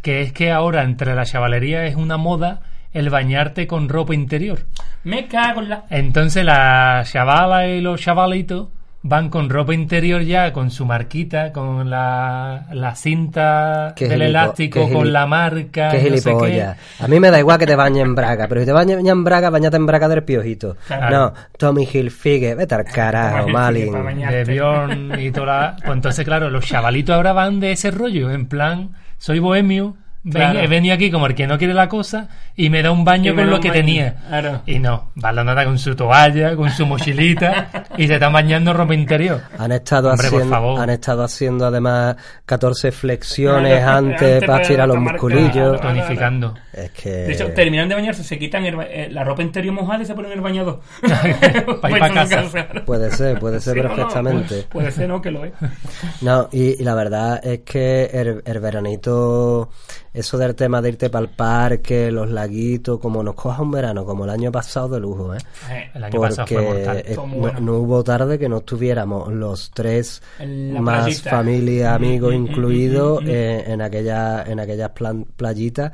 que 0.00 0.22
es 0.22 0.32
que 0.32 0.50
ahora 0.52 0.84
entre 0.84 1.14
la 1.14 1.24
chavalería 1.24 1.84
es 1.86 1.96
una 1.96 2.16
moda 2.16 2.62
el 2.92 3.10
bañarte 3.10 3.66
con 3.66 3.88
ropa 3.88 4.14
interior. 4.14 4.60
Me 5.04 5.26
cago 5.28 5.60
en 5.62 5.68
la. 5.70 5.84
Entonces 5.90 6.44
la 6.44 7.02
chavala 7.04 7.66
y 7.68 7.80
los 7.80 8.00
chavalitos 8.00 8.68
van 9.02 9.30
con 9.30 9.48
ropa 9.48 9.72
interior 9.72 10.20
ya, 10.20 10.52
con 10.52 10.70
su 10.70 10.84
marquita, 10.84 11.52
con 11.52 11.88
la, 11.88 12.66
la 12.72 12.94
cinta 12.94 13.94
Qué 13.96 14.08
del 14.08 14.20
gilipo- 14.20 14.26
elástico, 14.28 14.90
con 14.90 15.10
la 15.10 15.26
marca. 15.26 15.88
qué 15.90 15.96
no 15.96 16.02
sé 16.02 16.10
qué. 16.10 16.18
gilipollas 16.18 16.76
a 16.98 17.08
mí 17.08 17.18
me 17.18 17.30
da 17.30 17.38
igual 17.38 17.56
que 17.58 17.66
te 17.66 17.76
bañes 17.76 18.02
en 18.02 18.14
braga 18.14 18.46
pero 18.46 18.60
si 18.60 18.66
te 18.66 18.72
bañas 18.72 19.02
en 19.02 19.24
braga 19.24 19.48
bañate 19.48 19.78
en 19.78 19.86
braga 19.86 20.06
del 20.06 20.22
piojito 20.22 20.76
Claro. 20.86 21.16
no 21.16 21.34
Tommy 21.56 21.88
Hilfiger 21.90 22.56
vete 22.58 22.74
al 22.74 22.84
carajo 22.84 23.48
Malin 23.48 23.90
de 24.28 24.44
Bjorn 24.44 25.18
y 25.18 25.30
toda 25.30 25.46
la... 25.46 25.76
Pues 25.82 25.92
entonces, 25.96 26.24
claro, 26.26 26.50
los 26.50 26.66
chavalitos 26.66 27.14
ahora 27.16 27.32
van 27.32 27.58
de 27.58 27.72
ese 27.72 27.90
rollo, 27.90 28.30
en 28.30 28.46
plan, 28.48 28.90
soy 29.16 29.38
bohemio, 29.38 29.96
ven- 30.22 30.32
Claro. 30.42 30.60
he 30.60 30.66
venido 30.66 30.94
aquí 30.94 31.10
como 31.10 31.26
el 31.26 31.34
que 31.34 31.46
no 31.46 31.56
quiere 31.58 31.74
la 31.74 31.88
cosa 31.88 32.28
y 32.56 32.68
me 32.70 32.82
da 32.82 32.90
un 32.90 33.04
baño 33.04 33.34
con 33.34 33.48
lo 33.50 33.58
que 33.60 33.68
baño. 33.68 33.80
tenía. 33.80 34.14
Claro. 34.28 34.62
Y 34.66 34.78
no, 34.78 35.10
va 35.22 35.32
la 35.32 35.44
nota 35.44 35.64
con 35.64 35.78
su 35.78 35.94
toalla, 35.96 36.54
con 36.56 36.70
su 36.70 36.84
mochilita 36.86 37.68
y 37.96 38.06
se 38.06 38.14
están 38.14 38.32
bañando 38.32 38.72
ropa 38.72 38.94
interior. 38.94 39.40
Han 39.58 39.72
estado, 39.72 40.10
Hombre, 40.10 40.28
por 40.28 40.38
haciendo, 40.40 40.54
favor. 40.56 40.80
han 40.80 40.90
estado 40.90 41.24
haciendo 41.24 41.66
además 41.66 42.16
14 42.46 42.92
flexiones 42.92 43.78
Claro, 43.80 43.98
antes, 43.98 44.22
antes 44.22 44.40
para 44.40 44.46
para 44.52 44.62
estirar 44.62 44.88
los 44.88 44.98
musculillos. 44.98 45.52
claro. 45.52 45.80
Tonificando. 45.80 46.54
Es 46.72 46.90
que. 46.90 47.10
De 47.10 47.32
hecho, 47.32 47.48
terminan 47.52 47.88
de 47.88 47.94
bañarse, 47.94 48.22
se 48.22 48.38
quitan 48.38 48.64
el 48.66 48.76
eh, 48.82 49.08
la 49.10 49.24
ropa 49.24 49.42
interior 49.42 49.74
mojada 49.74 50.02
y 50.02 50.06
se 50.06 50.14
ponen 50.14 50.32
el 50.32 50.40
bañador. 50.40 50.80
Pa' 51.80 51.90
ir 51.90 51.98
pa' 51.98 52.10
casa. 52.10 52.42
Puede 52.84 53.10
ser, 53.10 53.38
puede 53.38 53.60
ser 53.60 53.74
Sí, 53.74 53.80
no, 53.80 53.88
perfectamente. 53.88 54.66
puede 54.70 54.90
ser, 54.90 55.08
¿no? 55.08 55.20
Que 55.22 55.30
lo 55.30 55.44
es. 55.44 55.52
No, 56.20 56.48
y, 56.52 56.80
y 56.80 56.84
la 56.84 56.94
verdad 56.94 57.40
es 57.44 57.60
que 57.60 58.04
el, 58.12 58.42
el 58.44 58.60
veranito, 58.60 59.70
eso 60.12 60.36
del 60.38 60.54
tema 60.54 60.82
de 60.82 60.88
irte 60.90 61.08
para 61.10 61.24
el 61.24 61.30
parque, 61.30 62.10
los 62.10 62.30
laguitos, 62.30 62.98
como 62.98 63.22
nos 63.22 63.34
coja 63.34 63.62
un 63.62 63.70
verano, 63.70 64.04
como 64.04 64.24
el 64.24 64.30
año 64.30 64.50
pasado 64.50 64.88
de 64.88 65.00
lujo, 65.00 65.34
¿eh? 65.34 65.38
Eh, 65.70 65.90
El 65.94 66.04
año 66.04 66.20
pasado 66.20 66.46
fue 66.48 66.62
mortal. 66.62 66.96
eh, 67.06 67.14
Fue 67.14 67.26
muy 67.26 67.52
no, 67.60 67.74
hubo 67.76 68.02
tarde 68.02 68.38
que 68.38 68.48
no 68.48 68.58
estuviéramos 68.58 69.32
los 69.32 69.70
tres 69.72 70.22
más 70.80 71.04
playita. 71.04 71.30
familia, 71.30 71.94
amigos 71.94 72.34
incluidos 72.34 73.22
eh, 73.26 73.64
en 73.66 73.80
aquella 73.82 74.42
en 74.44 74.58
aquellas 74.60 74.90
playitas 75.36 75.92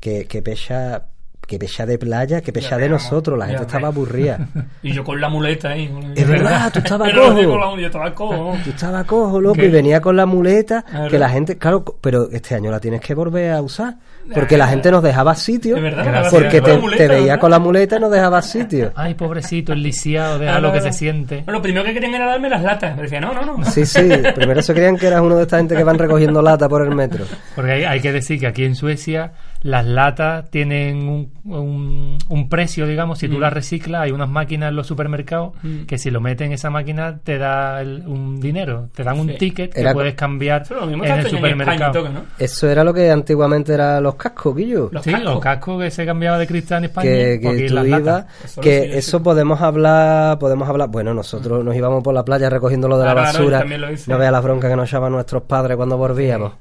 que, 0.00 0.26
que 0.26 0.40
pecha 0.42 1.04
que 1.48 1.58
pecha 1.58 1.86
de 1.86 1.98
playa, 1.98 2.42
que 2.42 2.52
pecha 2.52 2.76
de 2.76 2.90
nosotros, 2.90 3.38
la 3.38 3.46
gente 3.46 3.62
estaba 3.62 3.88
aburrida. 3.88 4.38
Y 4.82 4.92
yo 4.92 5.02
con 5.02 5.20
la 5.20 5.28
muleta 5.28 5.70
ahí. 5.70 5.90
Es 6.14 6.28
verdad, 6.28 6.70
tú 6.72 6.78
estabas 6.78 7.10
cojo. 7.12 7.40
yo 7.40 7.50
con 7.50 7.60
la- 7.60 7.80
Yo 7.80 7.86
estaba 7.86 8.14
cojo. 8.14 8.56
Tú 8.62 8.70
estabas 8.70 9.04
cojo, 9.06 9.40
loco, 9.40 9.54
¿Qué? 9.56 9.66
y 9.66 9.70
venía 9.70 10.00
con 10.00 10.14
la 10.14 10.26
muleta, 10.26 10.84
que 11.10 11.18
la 11.18 11.28
gente, 11.30 11.56
claro, 11.58 11.84
pero 12.00 12.28
este 12.30 12.54
año 12.54 12.70
la 12.70 12.78
tienes 12.78 13.00
que 13.00 13.14
volver 13.14 13.50
a 13.52 13.62
usar, 13.62 13.94
porque 14.34 14.56
la 14.58 14.68
gente 14.68 14.90
nos 14.90 15.02
dejaba 15.02 15.34
sitio, 15.34 15.76
Es 15.76 15.82
verdad, 15.82 16.28
porque 16.30 16.60
te, 16.60 16.76
muleta, 16.76 17.02
te 17.02 17.08
veía 17.08 17.22
¿verdad? 17.22 17.40
con 17.40 17.50
la 17.50 17.58
muleta 17.58 17.96
y 17.96 18.00
no 18.00 18.10
dejaba 18.10 18.42
sitio. 18.42 18.92
Ay, 18.96 19.14
pobrecito, 19.14 19.72
el 19.72 19.82
lisiado, 19.82 20.38
deja 20.38 20.60
lo 20.60 20.70
que 20.72 20.82
se 20.82 20.92
siente. 20.92 21.44
No, 21.46 21.54
Lo 21.54 21.62
primero 21.62 21.82
que 21.84 21.94
querían 21.94 22.14
era 22.14 22.26
darme 22.26 22.50
las 22.50 22.62
latas. 22.62 22.94
Me 22.94 23.02
decían, 23.04 23.22
no, 23.22 23.32
no, 23.32 23.56
no. 23.56 23.64
Sí, 23.64 23.86
sí, 23.86 24.06
primero 24.34 24.60
se 24.62 24.74
creían 24.74 24.96
que 24.98 25.06
eras 25.06 25.22
uno 25.22 25.36
de 25.36 25.42
esta 25.42 25.56
gente 25.56 25.74
que 25.74 25.82
van 25.84 25.98
recogiendo 25.98 26.42
lata 26.42 26.68
por 26.68 26.82
el 26.86 26.94
metro. 26.94 27.24
Porque 27.56 27.72
hay, 27.72 27.84
hay 27.84 28.00
que 28.00 28.12
decir 28.12 28.38
que 28.38 28.46
aquí 28.46 28.64
en 28.64 28.74
Suecia 28.74 29.32
las 29.62 29.84
latas 29.86 30.50
tienen 30.50 31.08
un, 31.08 31.32
un- 31.44 32.18
un 32.28 32.48
precio, 32.48 32.86
digamos, 32.86 33.18
si 33.18 33.28
tú 33.28 33.38
Mm. 33.38 33.40
las 33.40 33.52
reciclas, 33.52 34.02
hay 34.02 34.12
unas 34.12 34.28
máquinas 34.28 34.68
en 34.68 34.76
los 34.76 34.86
supermercados 34.86 35.52
Mm. 35.62 35.84
que 35.86 35.98
si 35.98 36.10
lo 36.10 36.20
metes 36.20 36.46
en 36.46 36.52
esa 36.52 36.70
máquina 36.70 37.18
te 37.24 37.38
da 37.38 37.80
el- 37.80 38.06
un 38.06 38.40
dinero, 38.40 38.88
te 38.94 39.02
dan 39.02 39.18
un 39.18 39.36
ticket 39.36 39.72
que 39.74 39.90
puedes 39.92 40.14
cambiar 40.14 40.62
Eso 40.62 40.74
es 40.74 40.80
lo 40.80 40.86
mismo 40.86 41.04
en 41.04 41.10
el 41.12 41.18
en 41.20 41.26
España 41.26 41.36
supermercado. 41.38 42.08
Eso 42.38 42.68
era 42.70 42.84
lo 42.84 42.94
que 42.94 43.10
antiguamente 43.10 43.74
eran 43.74 44.02
los 44.02 44.14
cascos, 44.14 44.54
Guillo. 44.54 44.88
Los 44.92 45.02
Sí, 45.02 45.10
cascos. 45.10 45.30
los 45.34 45.40
cascos 45.40 45.82
que 45.82 45.90
se 45.90 46.06
cambiaba 46.06 46.38
de 46.38 46.46
cristal 46.46 46.78
en 46.78 46.84
España. 46.84 47.10
que, 47.10 47.66
tú 47.68 47.74
las 47.74 47.86
ibas, 47.86 48.00
latas. 48.02 48.26
Eso 48.44 48.60
que 48.60 48.96
eso 48.98 49.22
podemos 49.22 49.60
hablar, 49.60 50.38
podemos 50.38 50.68
hablar, 50.68 50.88
bueno, 50.88 51.14
nosotros 51.14 51.64
nos 51.64 51.74
íbamos 51.74 52.02
por 52.04 52.14
la 52.14 52.24
playa 52.24 52.48
recogiendo 52.48 52.88
lo 52.88 52.98
de 52.98 53.06
la 53.06 53.12
Claro, 53.12 53.30
claro, 53.30 53.50
basura, 53.50 53.94
no 54.06 54.18
veas 54.18 54.32
las 54.32 54.42
broncas 54.44 54.70
que 54.70 54.76
nos 54.76 54.88
echaban 54.88 55.12
nuestros 55.12 55.42
padres 55.42 55.76
cuando 55.76 55.96
volvíamos. 55.96 56.52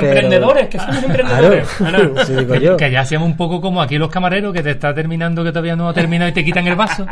Pero- 0.00 0.12
Emprendedores, 0.12 0.68
que 0.68 0.78
somos 0.78 1.02
emprendedores. 1.02 1.68
Claro, 1.78 2.14
sí, 2.24 2.34
digo 2.34 2.54
yo. 2.56 2.76
Que 2.76 2.90
ya 2.90 3.00
hacíamos 3.00 3.28
un 3.28 3.36
poco 3.36 3.60
como 3.60 3.80
aquí 3.82 3.98
los 3.98 4.10
camareros, 4.10 4.52
que 4.52 4.62
te 4.62 4.70
está 4.72 4.94
terminando, 4.94 5.42
que 5.44 5.50
todavía 5.50 5.76
no 5.76 5.88
ha 5.88 5.94
terminado 5.94 6.28
y 6.30 6.32
te 6.32 6.44
quitan 6.44 6.66
el 6.66 6.74
vaso. 6.76 7.06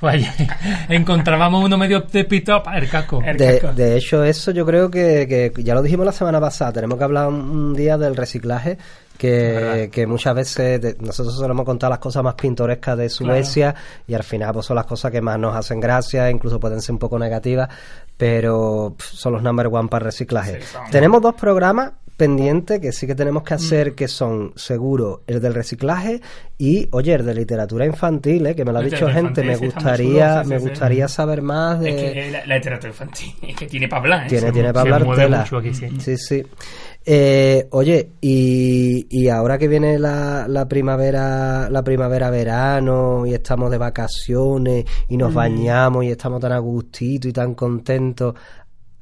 Pues 0.00 0.14
allí 0.14 0.26
encontrábamos 0.88 1.64
uno 1.64 1.76
medio 1.76 2.00
despistado 2.00 2.62
para 2.62 2.78
el 2.78 2.88
casco. 2.88 3.22
El 3.24 3.36
De, 3.36 3.58
casco. 3.58 3.74
de 3.76 3.96
hecho, 3.96 4.24
eso 4.24 4.50
yo 4.52 4.64
creo 4.64 4.90
que, 4.90 5.26
que 5.54 5.62
ya 5.62 5.74
lo 5.74 5.82
dijimos 5.82 6.06
la 6.06 6.12
semana 6.12 6.40
pasada. 6.40 6.72
Tenemos 6.72 6.98
que 6.98 7.04
hablar 7.04 7.28
un 7.28 7.74
día 7.74 7.96
del 7.98 8.16
reciclaje. 8.16 8.78
Que, 9.18 9.90
que 9.92 10.06
muchas 10.06 10.32
veces 10.34 10.80
de- 10.80 10.96
nosotros 11.00 11.34
solemos 11.36 11.66
contar 11.66 11.90
las 11.90 11.98
cosas 11.98 12.22
más 12.22 12.34
pintorescas 12.34 12.96
de 12.96 13.08
Suecia 13.10 13.74
y 14.06 14.14
al 14.14 14.22
final 14.22 14.52
pues 14.54 14.66
son 14.66 14.76
las 14.76 14.86
cosas 14.86 15.10
que 15.10 15.20
más 15.20 15.38
nos 15.40 15.56
hacen 15.56 15.80
gracia, 15.80 16.30
incluso 16.30 16.60
pueden 16.60 16.80
ser 16.80 16.92
un 16.92 16.98
poco 17.00 17.18
negativas, 17.18 17.68
pero 18.16 18.94
pff, 18.96 19.04
son 19.14 19.32
los 19.34 19.42
number 19.42 19.66
one 19.70 19.88
para 19.88 20.04
reciclaje. 20.06 20.60
Sí. 20.60 20.76
Tenemos 20.92 21.20
dos 21.20 21.34
programas 21.34 21.92
pendientes 22.16 22.80
que 22.80 22.90
sí 22.90 23.06
que 23.06 23.14
tenemos 23.14 23.44
que 23.44 23.54
hacer, 23.54 23.94
que 23.94 24.08
son 24.08 24.52
seguro 24.56 25.22
el 25.28 25.40
del 25.40 25.54
reciclaje 25.54 26.20
y, 26.58 26.88
oye, 26.90 27.14
el 27.14 27.24
de 27.24 27.32
literatura 27.32 27.86
infantil, 27.86 28.44
¿eh? 28.48 28.56
que 28.56 28.64
me 28.64 28.72
lo 28.72 28.80
ha 28.80 28.82
dicho 28.82 29.08
gente, 29.08 29.44
me 29.44 29.54
gustaría, 29.56 30.42
chulo, 30.42 30.42
sí, 30.44 30.48
me 30.50 30.58
sí, 30.60 30.68
gustaría 30.68 31.06
saber 31.06 31.42
más 31.42 31.78
de... 31.78 31.90
Es 31.90 32.12
que 32.12 32.30
la, 32.32 32.44
la 32.46 32.56
literatura 32.56 32.90
infantil 32.90 33.34
es 33.42 33.54
que 33.56 33.66
tiene 33.68 33.86
para 33.86 34.02
hablar, 34.02 34.26
¿eh? 34.26 34.28
Tiene, 34.30 34.46
Se 34.48 34.52
tiene 34.52 34.72
para 34.72 34.96
hablar 34.96 35.16
tela. 35.16 35.38
mucho 35.42 35.56
aquí, 35.58 35.72
sí. 35.74 35.88
Sí, 36.00 36.16
sí. 36.16 36.44
Eh, 37.10 37.66
oye, 37.70 38.10
y, 38.20 39.06
y 39.08 39.28
ahora 39.30 39.56
que 39.56 39.66
viene 39.66 39.98
la, 39.98 40.46
la 40.46 40.68
primavera, 40.68 41.70
la 41.70 41.82
primavera 41.82 42.28
verano 42.28 43.24
y 43.24 43.32
estamos 43.32 43.70
de 43.70 43.78
vacaciones 43.78 44.84
y 45.08 45.16
Mm. 45.16 45.20
nos 45.20 45.32
bañamos 45.32 46.04
y 46.04 46.10
estamos 46.10 46.38
tan 46.38 46.52
a 46.52 46.58
gustito 46.58 47.26
y 47.26 47.32
tan 47.32 47.54
contentos, 47.54 48.34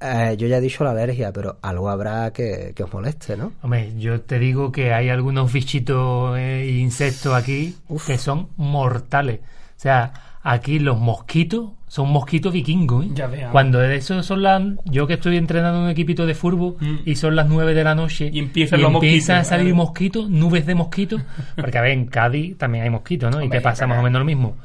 eh, 0.00 0.36
yo 0.38 0.46
ya 0.46 0.58
he 0.58 0.60
dicho 0.60 0.84
la 0.84 0.90
alergia, 0.92 1.32
pero 1.32 1.56
algo 1.62 1.88
habrá 1.90 2.32
que, 2.32 2.72
que 2.76 2.84
os 2.84 2.92
moleste, 2.92 3.36
¿no? 3.36 3.54
Hombre, 3.62 3.92
yo 3.98 4.20
te 4.20 4.38
digo 4.38 4.70
que 4.70 4.92
hay 4.92 5.08
algunos 5.08 5.52
bichitos 5.52 6.38
e 6.38 6.76
insectos 6.78 7.34
aquí 7.34 7.74
que 8.06 8.18
son 8.18 8.50
mortales. 8.56 9.40
O 9.40 9.80
sea, 9.80 10.12
aquí 10.44 10.78
los 10.78 11.00
mosquitos 11.00 11.70
son 11.88 12.10
mosquitos 12.10 12.52
vikingos. 12.52 13.04
¿eh? 13.06 13.08
Ya 13.14 13.26
veo. 13.28 13.50
Cuando 13.52 13.78
de 13.78 13.96
eso 13.96 14.22
son 14.22 14.42
las... 14.42 14.62
Yo 14.86 15.06
que 15.06 15.14
estoy 15.14 15.36
entrenando 15.36 15.80
un 15.82 15.88
equipito 15.88 16.26
de 16.26 16.34
fútbol 16.34 16.76
Mm. 16.80 16.96
y 17.04 17.14
son 17.14 17.36
las 17.36 17.46
9 17.48 17.74
de 17.74 17.84
la 17.84 17.94
noche 17.94 18.28
Y 18.32 18.38
empiezan 18.40 18.80
los 18.82 18.92
empiezan 18.94 19.36
a 19.36 19.38
mosquitos, 19.40 19.48
salir 19.48 19.66
claro. 19.66 19.76
mosquitos, 19.76 20.30
nubes 20.30 20.66
de 20.66 20.74
mosquitos. 20.74 21.22
Porque 21.56 21.78
a 21.78 21.82
ver, 21.82 21.92
en 21.92 22.06
Cádiz 22.06 22.58
también 22.58 22.84
hay 22.84 22.90
mosquitos, 22.90 23.30
¿no? 23.34 23.42
y 23.42 23.48
te 23.48 23.60
pasa 23.60 23.86
más 23.86 23.98
o 23.98 24.02
menos 24.02 24.18
lo 24.18 24.24
mismo. 24.24 24.56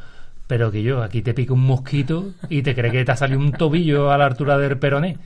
Pero 0.48 0.70
que 0.72 0.84
yo, 0.84 1.02
aquí 1.02 1.22
te 1.22 1.34
pica 1.34 1.54
un 1.54 1.62
mosquito 1.66 2.32
y 2.50 2.62
te 2.62 2.76
cree 2.76 2.92
que 2.92 3.06
te 3.06 3.12
ha 3.12 3.16
salido 3.16 3.40
un 3.40 3.54
tobillo 3.54 4.12
a 4.12 4.18
la 4.18 4.26
altura 4.26 4.58
del 4.58 4.78
peroné. 4.78 5.18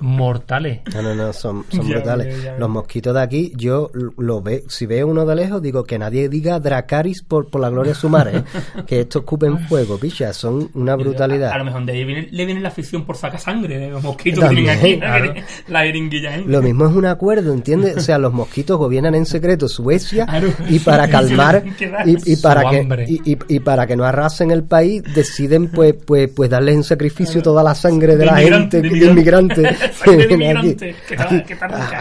Mortales. 0.00 0.80
No, 0.94 1.02
no, 1.02 1.14
no, 1.14 1.32
son, 1.32 1.64
son 1.70 1.86
Ya 1.88 1.94
brutales. 1.96 2.26
veo, 2.28 2.36
ya 2.38 2.50
veo. 2.52 2.60
Los 2.60 2.68
mosquitos 2.68 3.14
de 3.14 3.20
aquí, 3.22 3.52
yo 3.56 3.90
lo 4.18 4.42
veo, 4.42 4.60
si 4.68 4.86
veo 4.86 5.06
uno 5.06 5.24
de 5.24 5.34
lejos, 5.36 5.62
digo 5.62 5.84
que 5.84 5.98
nadie 5.98 6.28
diga 6.28 6.58
Dracaris 6.60 7.22
por, 7.22 7.48
por 7.48 7.60
la 7.60 7.70
gloria 7.70 7.92
de 7.92 7.98
su 7.98 8.08
madre, 8.08 8.38
¿eh? 8.38 8.42
que 8.86 9.00
estos 9.00 9.22
escupen 9.22 9.58
fuego, 9.68 9.98
picha, 9.98 10.32
son 10.32 10.70
una 10.74 10.96
brutalidad. 10.96 11.50
A, 11.50 11.54
a 11.54 11.58
lo 11.58 11.64
mejor 11.64 11.84
de 11.84 11.92
ahí 11.92 12.04
viene, 12.04 12.28
le 12.30 12.44
viene 12.44 12.60
la 12.60 12.68
afición 12.68 13.04
por 13.04 13.16
sacar 13.16 13.40
sangre 13.40 13.78
de 13.78 13.90
los 13.90 14.02
mosquitos 14.02 14.40
También, 14.44 14.66
que 14.66 14.76
tienen 14.98 15.04
aquí, 15.04 15.40
la 15.68 15.80
jeringuilla, 15.82 16.36
¿eh? 16.36 16.44
Lo 16.46 16.62
mismo 16.62 16.86
es 16.86 16.92
un 16.94 17.06
acuerdo, 17.06 17.52
¿entiendes? 17.52 17.96
O 17.96 18.00
sea, 18.00 18.18
los 18.18 18.32
mosquitos 18.32 18.78
gobiernan 18.78 19.14
en 19.14 19.26
secreto 19.26 19.68
Suecia 19.68 20.26
Claro. 20.26 20.48
y 20.68 20.78
para 20.80 21.08
calmar 21.10 21.64
y, 22.04 22.32
y 22.32 22.36
para 22.36 22.68
que 22.70 23.06
y, 23.08 23.32
y- 23.32 23.38
y 23.48 23.60
para 23.60 23.86
que 23.86 23.96
no 23.96 24.04
arrasen 24.04 24.50
el 24.50 24.64
país 24.64 25.02
deciden 25.14 25.68
pues 25.70 25.94
pues 26.04 26.30
pues 26.34 26.50
darle 26.50 26.72
en 26.72 26.82
sacrificio 26.84 27.42
toda 27.42 27.62
la 27.62 27.74
sangre 27.74 28.12
de, 28.12 28.18
De 28.18 28.26
la 28.26 28.36
gente 28.36 28.82
de 28.82 28.88
de 28.90 29.06
inmigrante. 29.06 29.75
Inmigrante, 30.06 30.94
aquí. 31.18 31.42
que 31.42 31.56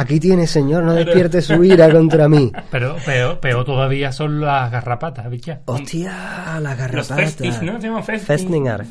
que 0.08 0.20
tiene 0.20 0.48
señor, 0.48 0.84
no 0.84 0.94
despierte 0.94 1.42
su 1.42 1.64
ira 1.64 1.90
contra 1.92 2.28
mí. 2.30 2.52
Pero 2.72 2.96
peor, 3.06 3.40
peor 3.40 3.66
todavía 3.66 4.12
son 4.12 4.42
las 4.42 4.72
garrapatas, 4.72 5.30
bicha. 5.30 5.60
Hostia, 5.66 6.60
la 6.62 6.70
Los 6.72 6.78
garrapata. 6.78 7.16
festis, 7.16 7.62
¿no? 7.62 7.80
Se 7.80 7.88
llaman 7.88 8.04
festis. 8.04 8.28
Festninger. 8.28 8.86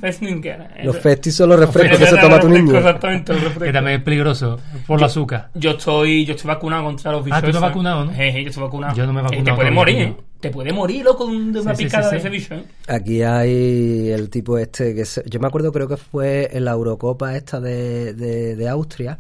Los 0.85 0.99
festis 0.99 1.35
son 1.35 1.49
los 1.51 1.59
refrescos 1.61 1.99
que 1.99 2.07
se 2.07 2.17
toma 2.17 2.41
tu 2.41 2.49
niño. 2.49 2.77
Exactamente, 2.77 3.33
los 3.33 3.43
refrescos. 3.43 3.67
Que 3.67 3.73
también 3.73 3.99
es 3.99 4.05
peligroso 4.05 4.59
por 4.87 4.99
el 4.99 5.05
azúcar. 5.05 5.51
Yo 5.55 5.73
estoy, 5.73 6.25
yo 6.25 6.35
estoy 6.35 6.49
vacunado 6.49 6.85
contra 6.85 7.13
los 7.13 7.25
bichos. 7.25 7.39
Ah, 7.39 7.41
tú 7.43 7.47
estás 7.49 7.63
vacunado, 7.63 8.05
¿no? 8.05 8.13
Eh, 8.13 8.29
eh, 8.39 8.43
yo 8.43 8.49
estoy 8.51 8.63
vacunado. 8.65 8.95
Yo 8.95 9.07
no 9.07 9.13
me 9.13 9.21
he 9.21 9.23
Eh, 9.23 9.25
vacunado 9.25 9.45
Te 9.45 9.53
puede 9.55 9.71
todavía, 9.71 9.75
morir. 9.75 9.99
¿eh? 10.09 10.17
Te 10.45 10.51
puede 10.51 10.73
morir, 10.73 11.05
loco, 11.05 11.27
de 11.27 11.61
una 11.61 11.75
Sí, 11.75 11.85
picada 11.85 12.09
sí, 12.11 12.15
de 12.17 12.21
sí. 12.21 12.27
ese 12.27 12.31
bicho, 12.31 12.55
¿eh? 12.55 12.65
Aquí 12.89 13.23
hay 13.23 14.11
el 14.11 14.31
tipo 14.31 14.59
este 14.59 14.95
que 14.95 15.05
se- 15.05 15.23
yo 15.29 15.41
me 15.41 15.47
acuerdo 15.47 15.73
creo 15.73 15.89
que 15.89 15.97
fue 15.97 16.49
en 16.53 16.65
la 16.65 16.73
Eurocopa 16.73 17.35
esta 17.37 17.61
de, 17.61 18.15
de, 18.15 18.57
de 18.57 18.69
Austria 18.69 19.19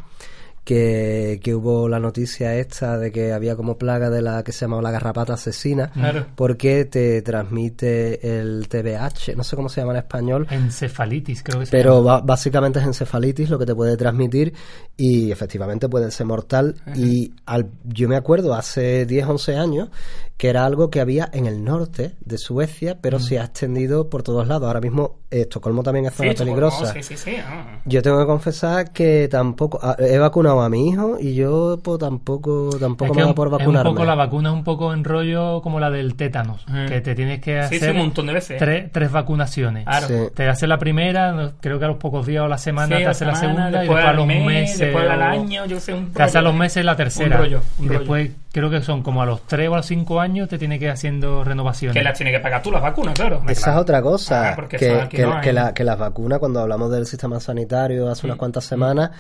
que, 0.65 1.41
que 1.43 1.55
hubo 1.55 1.91
la 1.91 2.01
noticia 2.01 2.57
esta 2.57 2.97
de 2.97 3.13
que 3.13 3.33
había 3.35 3.55
como 3.55 3.77
plaga 3.77 4.09
de 4.09 4.23
la 4.23 4.43
que 4.43 4.51
se 4.53 4.61
llamaba 4.65 4.81
la 4.81 4.91
garrapata 4.93 5.35
asesina 5.35 5.91
Claro. 5.93 6.27
porque 6.35 6.87
te 6.87 7.21
transmite 7.21 8.39
el 8.41 8.67
TBH, 8.69 9.37
no 9.37 9.45
sé 9.45 9.57
cómo 9.57 9.69
se 9.69 9.83
llama 9.83 9.93
en 9.93 9.99
español, 9.99 10.47
Encefalitis, 10.51 11.43
creo 11.43 11.61
que 11.61 11.67
se 11.67 11.73
pero 11.73 12.03
llama. 12.03 12.21
básicamente 12.21 12.79
es 12.79 12.87
encefalitis 12.87 13.51
lo 13.51 13.59
que 13.59 13.67
te 13.67 13.75
puede 13.75 13.97
transmitir 13.99 14.55
y 14.97 15.31
efectivamente 15.31 15.89
puede 15.89 16.11
ser 16.11 16.25
mortal. 16.27 16.77
Y 16.95 17.33
al, 17.45 17.69
yo 17.85 18.09
me 18.09 18.17
acuerdo 18.17 18.55
hace 18.55 19.05
10, 19.05 19.27
11 19.27 19.57
años 19.57 19.91
que 20.37 20.49
era 20.49 20.64
algo 20.64 20.90
que 20.90 21.01
había 21.01 21.29
en 21.33 21.47
el 21.47 21.62
norte 21.64 22.16
de 22.20 22.38
Suecia, 22.38 22.99
pero 23.01 23.20
se 23.20 23.38
ha 23.38 23.44
extendido 23.44 24.11
por 24.11 24.23
todos 24.25 24.49
lados. 24.49 24.66
Ahora 24.66 24.81
mismo 24.81 25.20
eh, 25.31 25.42
Estocolmo 25.42 25.83
también 25.85 26.07
es 26.07 26.14
zona 26.14 26.31
Sí, 26.33 26.37
peligrosa. 26.38 26.92
Sí, 26.92 27.03
sí, 27.05 27.16
sí. 27.16 27.37
ah. 27.47 27.79
Yo 27.85 28.03
tengo 28.03 28.18
que 28.18 28.27
confesar 28.27 28.92
que 28.92 29.29
tampoco 29.31 29.79
ah, 29.83 29.94
he 29.99 30.18
vacunado 30.18 30.61
a 30.62 30.68
mi 30.68 30.88
hijo 30.88 31.16
y 31.20 31.35
yo 31.35 31.79
pues, 31.83 31.99
tampoco 32.01 32.70
tampoco 32.81 33.05
Es 33.05 33.11
me 33.11 33.14
que 33.16 33.20
da 33.23 33.27
un- 33.29 33.35
por 33.35 33.47
es 33.49 33.53
un 33.53 33.59
vacunarme. 33.59 33.90
poco 33.90 34.05
la 34.05 34.14
vacuna 34.16 34.49
es 34.51 34.55
un 34.57 34.64
poco 34.64 34.92
en 34.92 35.05
rollo 35.05 35.62
como 35.62 35.79
la 35.79 35.90
del 35.90 36.16
tétanos, 36.16 36.64
Mm. 36.66 36.87
que 36.87 37.01
te 37.01 37.14
tienes 37.14 37.40
que 37.40 37.61
hacer 37.61 37.92
un 37.92 37.99
montón 37.99 38.27
de 38.27 38.33
veces. 38.33 38.59
tres, 38.59 38.90
tres 38.92 39.12
vacunaciones. 39.12 39.85
Claro. 39.85 40.31
Te 40.35 40.49
hace 40.49 40.66
la 40.66 40.79
primera, 40.79 41.53
creo 41.61 41.79
que 41.79 41.85
a 41.85 41.88
los 41.88 41.97
pocos 41.99 42.27
días 42.27 42.42
o 42.44 42.49
la 42.49 42.59
semana 42.59 42.97
te 42.97 43.07
hace 43.07 43.25
la 43.25 43.35
semana, 43.37 43.55
segunda 43.55 43.68
y 43.68 43.81
después 43.83 43.97
después 43.99 44.05
a 44.05 44.12
los 44.12 44.27
mes, 44.27 44.44
meses. 44.47 44.79
Después 44.81 45.09
al 45.11 45.23
año, 45.23 45.66
yo 45.66 45.79
sé, 45.81 45.94
un 45.94 46.12
Te 46.12 46.23
hace 46.25 46.38
a 46.38 46.40
rollo. 46.40 46.51
los 46.51 46.59
meses 46.59 46.85
la 46.85 46.97
tercera. 46.97 47.37
Un 47.37 47.42
rollo, 47.42 47.61
rollo. 47.79 47.90
después 47.99 48.31
creo 48.53 48.70
que 48.70 48.81
son 48.83 49.03
como 49.03 49.23
a 49.23 49.27
los 49.27 49.42
tres 49.47 49.68
o 49.68 49.75
a 49.75 49.79
los 49.79 49.87
cinco 49.87 50.20
años 50.20 50.24
te 50.49 50.59
tiene 50.59 50.79
que 50.79 50.87
ir 50.87 50.91
haciendo 50.91 51.45
renovaciones. 51.45 51.97
Que 51.97 52.03
las 52.03 52.17
tienes 52.17 52.35
que 52.35 52.41
pagar 52.41 52.63
tú, 52.63 52.71
las 52.73 52.83
vacunas, 52.83 53.15
claro. 53.15 53.43
Esa 53.49 53.73
es 53.73 53.77
otra 53.77 54.03
cosa, 54.03 54.51
Ah, 54.51 54.53
porque 54.55 54.77
que, 54.77 55.07
que- 55.11 55.23
no 55.23 55.41
que 55.41 55.53
la- 55.53 55.75
que 55.75 55.85
las 55.85 55.99
vacunas, 55.99 56.39
cuando 56.39 56.61
hablamos 56.61 56.91
del 56.91 57.07
sistema 57.07 57.41
sanitario 57.41 58.09
hace 58.09 58.27
unas 58.27 58.37
cuantas 58.39 58.65
semanas, 58.65 59.11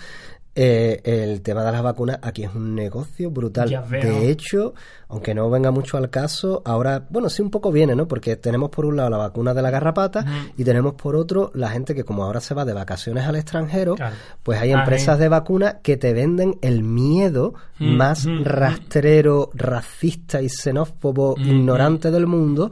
eh, 0.56 1.00
el 1.04 1.42
tema 1.42 1.64
de 1.64 1.72
las 1.72 1.82
vacunas 1.82 2.18
aquí 2.22 2.44
es 2.44 2.54
un 2.54 2.74
negocio 2.74 3.30
brutal. 3.30 3.68
De 3.90 4.30
hecho, 4.30 4.74
aunque 5.08 5.34
no 5.34 5.50
venga 5.50 5.70
mucho 5.70 5.96
al 5.96 6.10
caso, 6.10 6.62
ahora, 6.64 7.04
bueno, 7.10 7.28
sí 7.28 7.42
un 7.42 7.50
poco 7.50 7.72
viene, 7.72 7.94
¿no? 7.96 8.06
Porque 8.06 8.36
tenemos 8.36 8.70
por 8.70 8.84
un 8.86 8.96
lado 8.96 9.10
la 9.10 9.16
vacuna 9.16 9.52
de 9.54 9.62
la 9.62 9.70
garrapata 9.70 10.24
y 10.56 10.62
tenemos 10.64 10.94
por 10.94 11.16
otro 11.16 11.50
la 11.54 11.68
gente 11.70 11.94
que 11.94 12.04
como 12.04 12.24
ahora 12.24 12.40
se 12.40 12.54
va 12.54 12.64
de 12.64 12.72
vacaciones 12.72 13.24
al 13.24 13.36
extranjero, 13.36 13.96
Claro. 13.96 14.16
pues 14.42 14.60
hay 14.60 14.72
Ah, 14.72 14.80
empresas 14.80 15.16
sí. 15.16 15.22
de 15.22 15.28
vacunas 15.28 15.76
que 15.82 15.96
te 15.96 16.12
venden 16.12 16.56
el 16.62 16.82
miedo 16.82 17.54
Mm, 17.80 17.96
más 17.96 18.24
mm, 18.24 18.44
rastrero, 18.44 19.50
racista 19.54 20.40
y 20.40 20.48
xenófobo, 20.48 21.34
ignorante 21.38 22.10
del 22.12 22.26
mundo. 22.28 22.70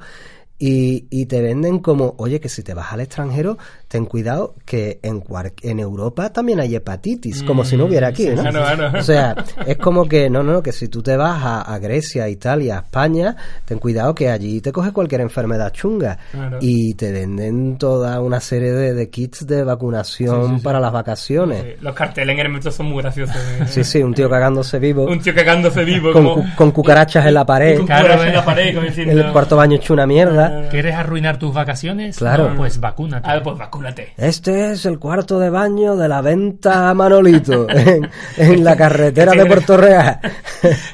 Y, 0.59 1.09
y 1.11 1.27
te 1.27 1.42
venden 1.42 1.81
como, 1.81 2.14
oye, 2.18 2.38
que 2.38 2.49
si 2.49 2.62
te 2.62 2.73
vas 2.73 2.92
al 2.92 3.01
extranjero, 3.01 3.59
ten 3.92 4.07
cuidado 4.07 4.55
que 4.64 5.00
en, 5.02 5.20
cuar- 5.22 5.52
en 5.61 5.78
Europa 5.78 6.33
también 6.33 6.61
hay 6.61 6.74
hepatitis, 6.74 7.42
como 7.42 7.62
si 7.62 7.76
no 7.76 7.85
hubiera 7.85 8.09
aquí, 8.09 8.26
claro. 8.26 8.98
O 8.98 9.02
sea, 9.02 9.35
es 9.66 9.76
como 9.76 10.09
que, 10.09 10.31
no, 10.31 10.42
no, 10.42 10.62
que 10.62 10.72
si 10.72 10.88
tú 10.88 11.02
te 11.02 11.14
vas 11.14 11.42
a, 11.42 11.61
a 11.61 11.78
Grecia, 11.78 12.26
Italia, 12.26 12.78
España, 12.87 13.37
ten 13.66 13.78
cuidado 13.78 14.14
que 14.14 14.31
allí 14.31 14.62
te 14.62 14.72
coge 14.72 14.92
cualquier 14.92 15.20
enfermedad 15.20 15.70
chunga. 15.74 16.16
Claro. 16.31 16.57
Y 16.62 16.94
te 16.94 17.12
venden 17.12 17.76
toda 17.76 18.18
una 18.22 18.40
serie 18.40 18.72
de, 18.72 18.94
de 18.94 19.11
kits 19.11 19.46
de 19.46 19.62
vacunación 19.62 20.42
Sí, 20.44 20.48
sí, 20.52 20.57
sí. 20.61 20.64
para 20.64 20.81
las 20.81 20.90
vacaciones. 20.92 21.62
Sí, 21.62 21.68
Los 21.83 21.94
carteles 21.94 22.33
en 22.38 22.46
el 22.46 22.48
metro 22.50 22.70
son 22.72 22.87
muy 22.87 23.02
graciosos. 23.02 23.37
eh. 23.37 23.66
Sí, 23.66 23.85
sí, 23.85 24.02
un 24.02 24.14
tío 24.14 24.31
cagándose 24.31 24.78
vivo, 24.78 25.05
Un 25.05 25.20
tío 25.20 25.35
cagándose 25.35 25.85
vivo. 25.85 26.14
con, 26.14 26.24
como, 26.24 26.35
cu- 26.37 26.44
con 26.57 26.70
cucarachas 26.70 27.26
en 27.26 27.35
la 27.35 27.44
pared, 27.44 27.74
con 27.76 27.83
cucarachas 27.83 28.26
en 28.26 28.35
la 28.37 28.42
pared, 28.46 28.74
como 28.74 28.87
diciendo... 28.87 29.20
el 29.20 29.33
cuarto 29.33 29.55
baño 29.57 29.76
hecho 29.76 29.92
una 29.92 30.07
mierda. 30.07 30.70
¿Quieres 30.70 30.94
arruinar 30.94 31.38
tus 31.38 31.52
vacaciones? 31.52 32.16
Claro. 32.16 32.48
No, 32.48 32.57
pues 32.57 32.81
vacúnate. 32.81 33.28
A 33.28 33.35
ver, 33.35 33.42
pues 33.42 33.59
vacúnate. 33.59 33.82
Este 34.16 34.73
es 34.73 34.87
el 34.87 34.99
cuarto 34.99 35.38
de 35.38 35.51
baño 35.51 35.97
de 35.97 36.09
la 36.09 36.21
venta 36.21 36.90
a 36.90 36.95
Manolito, 36.95 37.66
en, 37.71 38.09
en 38.37 38.64
la 38.64 38.77
carretera 38.77 39.33
de 39.33 39.47
Puerto 39.47 39.77
Real. 39.77 40.21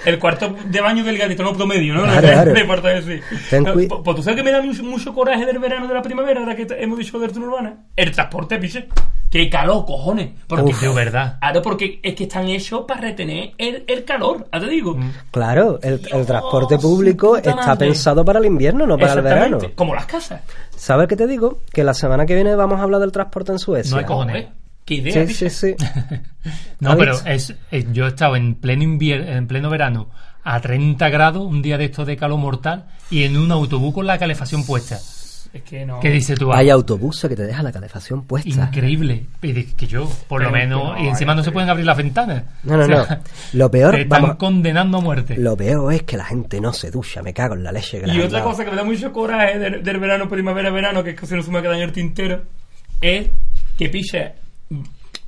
El 0.05 0.19
cuarto 0.19 0.57
de 0.65 0.81
baño 0.81 1.05
del 1.05 1.19
gaditano 1.19 1.53
promedio, 1.53 1.95
¿no? 1.95 2.03
Claro, 2.03 2.21
claro. 2.21 2.53
de 2.53 2.65
Puerto 2.65 2.89
de 2.89 3.03
sí. 3.03 3.21
Pues, 3.75 4.17
tú 4.17 4.23
sabes 4.23 4.37
que 4.37 4.43
me 4.43 4.51
da 4.51 4.63
mucho, 4.63 4.83
mucho 4.83 5.15
coraje 5.15 5.45
del 5.45 5.59
verano 5.59 5.87
de 5.87 5.95
la 5.95 6.03
primavera, 6.03 6.41
ahora 6.41 6.57
que 6.57 6.67
hemos 6.79 6.99
dicho 6.99 7.19
de 7.19 7.39
urbana. 7.39 7.85
El 7.97 8.11
transporte, 8.13 8.59
piche. 8.59 8.89
Que 9.31 9.51
calor, 9.51 9.85
cojones. 9.85 10.31
Porque, 10.47 10.71
Uf, 10.71 10.81
de 10.81 10.89
verdad. 10.89 11.37
Claro, 11.41 11.61
porque 11.63 12.01
es 12.03 12.15
que 12.15 12.25
están 12.25 12.49
hechos 12.49 12.85
para 12.89 13.03
retener 13.03 13.53
el, 13.59 13.85
el 13.87 14.05
calor, 14.05 14.49
ya 14.53 14.61
te 14.61 14.69
digo. 14.69 14.99
Claro, 15.31 15.79
el, 15.83 16.01
el 16.13 16.25
transporte 16.27 16.79
público 16.79 17.37
está 17.37 17.55
madre. 17.55 17.87
pensado 17.89 18.25
para 18.25 18.39
el 18.39 18.47
invierno, 18.47 18.87
no 18.87 18.97
para 18.97 19.13
el 19.15 19.23
verano. 19.23 19.59
Como 19.75 19.95
las 19.95 20.07
casas. 20.07 20.41
¿Sabes 20.75 21.09
qué 21.09 21.17
te 21.17 21.27
digo? 21.27 21.61
Que 21.73 21.85
la 21.85 21.93
semana 21.93 22.25
que 22.25 22.35
viene 22.35 22.55
vamos 22.55 22.81
a 22.81 22.85
hablar 22.85 23.01
del 23.03 23.13
transporte 23.13 23.53
en 23.53 23.59
Suecia. 23.59 23.91
No 23.91 23.99
hay 23.99 24.05
cojones. 24.07 24.47
Qué 24.87 24.95
idea, 24.95 25.27
Sí, 25.27 25.35
sí, 25.35 25.51
sí. 25.51 25.75
No, 26.81 26.97
pero 26.97 27.13
es, 27.27 27.55
es- 27.71 27.93
yo 27.93 28.07
he 28.07 28.09
estado 28.09 28.37
en 28.37 28.55
pleno 28.55 28.83
invier- 28.85 29.29
en 29.29 29.47
pleno 29.47 29.69
verano 29.69 30.09
a 30.45 30.61
30 30.61 31.09
grados, 31.11 31.45
un 31.45 31.61
día 31.61 31.77
de 31.77 31.85
estos 31.87 32.07
de 32.07 32.17
calor 32.17 32.39
mortal, 32.39 32.87
y 33.11 33.25
en 33.25 33.37
un 33.37 33.53
autobús 33.53 33.93
con 33.93 34.07
la 34.07 34.17
calefacción 34.19 34.65
puesta. 34.65 34.99
Es 35.53 35.63
que 35.63 35.87
no. 35.87 35.99
¿Qué 36.01 36.11
dices 36.11 36.39
tú? 36.39 36.53
Hay 36.53 36.69
autobuses 36.69 37.29
que 37.29 37.35
te 37.37 37.45
dejan 37.45 37.65
la 37.65 37.73
calefacción 37.73 38.25
puesta. 38.25 38.67
Increíble. 38.67 39.27
Que 39.41 39.87
yo, 39.87 40.11
por 40.29 40.43
lo 40.43 40.51
menos, 40.51 40.99
no, 40.99 41.05
y 41.05 41.09
encima 41.09 41.35
no 41.35 41.43
se 41.43 41.51
eh, 41.51 41.53
pueden 41.53 41.71
abrir 41.71 41.87
las 41.87 41.97
ventanas. 41.97 42.45
No, 42.65 42.77
no, 42.77 42.83
O 42.83 42.87
sea, 42.87 43.17
no. 43.17 43.23
Lo 43.55 43.71
peor, 43.71 43.95
Te 43.95 44.03
están 44.03 44.23
vamos, 44.23 44.37
condenando 44.37 44.99
a 44.99 45.01
muerte. 45.01 45.37
lo 45.37 45.57
peor 45.57 45.93
es 45.95 46.03
que 46.03 46.17
la 46.17 46.25
gente 46.25 46.61
no 46.61 46.73
se 46.73 46.91
ducha. 46.91 47.23
Me 47.23 47.33
cago 47.33 47.55
en 47.55 47.65
la 47.65 47.73
leche. 47.73 48.01
que 48.01 48.11
Y 48.13 48.21
otra 48.21 48.43
cosa 48.43 48.65
que 48.65 48.71
me 48.71 48.77
da 48.77 48.85
mucho 48.85 49.13
coraje 49.13 49.59
del, 49.59 49.83
del 49.83 49.99
verano, 49.99 50.29
primavera, 50.29 50.71
verano, 50.71 51.03
que 51.03 51.11
es 51.11 51.21
que 51.21 51.27
se 51.27 51.37
no 51.37 51.43
se 51.43 51.51
me 51.51 51.63
queda 51.63 51.77
en 51.77 51.83
el 51.83 51.93
tintero, 51.93 52.43
es 53.01 53.29
que 53.77 53.89
piche. 53.89 54.35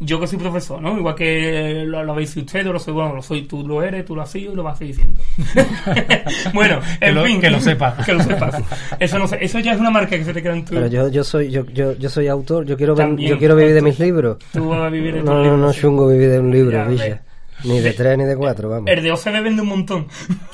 Yo 0.03 0.19
que 0.19 0.27
soy 0.27 0.39
profesor, 0.39 0.81
¿no? 0.81 0.97
Igual 0.97 1.15
que 1.15 1.83
lo, 1.87 2.03
lo 2.03 2.13
habéis 2.13 2.35
ustedes, 2.35 2.65
lo 2.65 2.79
soy, 2.79 2.95
bueno, 2.95 3.15
lo 3.17 3.21
soy, 3.23 3.43
tú 3.43 3.67
lo 3.69 3.83
eres, 3.83 4.05
tú 4.07 4.17
lo 4.17 4.23
has 4.23 4.31
sido 4.31 4.55
y 4.55 4.57
lo 4.57 4.63
vas 4.63 4.77
a 4.77 4.79
seguir 4.79 4.95
siendo. 4.95 5.21
bueno, 6.55 6.81
Que 6.99 7.07
en 7.09 7.15
lo- 7.15 7.25
fin. 7.25 7.41
que 7.41 7.51
lo 7.51 7.61
sepas. 7.61 7.95
Que 8.07 8.15
lo 8.15 8.23
sepas. 8.23 8.63
Eso, 8.99 9.19
no 9.19 9.27
sé, 9.27 9.39
eso 9.43 9.59
ya 9.59 9.73
es 9.75 9.81
una 9.81 9.91
marca 9.91 10.17
que 10.17 10.25
se 10.25 10.33
te 10.33 10.43
queda 10.43 10.55
en 10.55 10.65
tu... 10.65 10.73
Pero 10.75 10.87
yo, 10.87 11.09
yo 11.09 11.23
soy 11.23 11.51
yo, 11.51 11.67
yo, 11.67 11.93
yo 11.99 12.09
soy 12.09 12.29
autor. 12.29 12.65
Yo 12.65 12.77
quiero 12.79 12.95
También, 12.95 13.31
yo 13.31 13.39
quiero 13.39 13.55
vivir 13.57 13.75
de 13.75 13.83
mis 13.83 13.99
libros. 13.99 14.39
Tú 14.53 14.69
vas 14.71 14.81
a 14.81 14.89
vivir 14.89 15.17
en 15.17 15.25
No, 15.25 15.33
tus 15.33 15.37
no, 15.37 15.43
libros, 15.43 15.61
no, 15.61 15.73
sí. 15.75 15.81
chungo 15.81 16.09
vivir 16.09 16.31
de 16.31 16.41
un 16.41 16.51
libro, 16.51 16.95
Ya. 16.97 17.23
Ni 17.65 17.81
de 17.81 17.93
tres 17.93 18.17
ni 18.19 18.25
de 18.25 18.37
cuatro, 18.37 18.69
vamos. 18.69 18.91
El 18.91 19.03
de 19.03 19.13
OCB 19.13 19.43
vende 19.43 19.63
un 19.63 19.69
montón. 19.69 20.07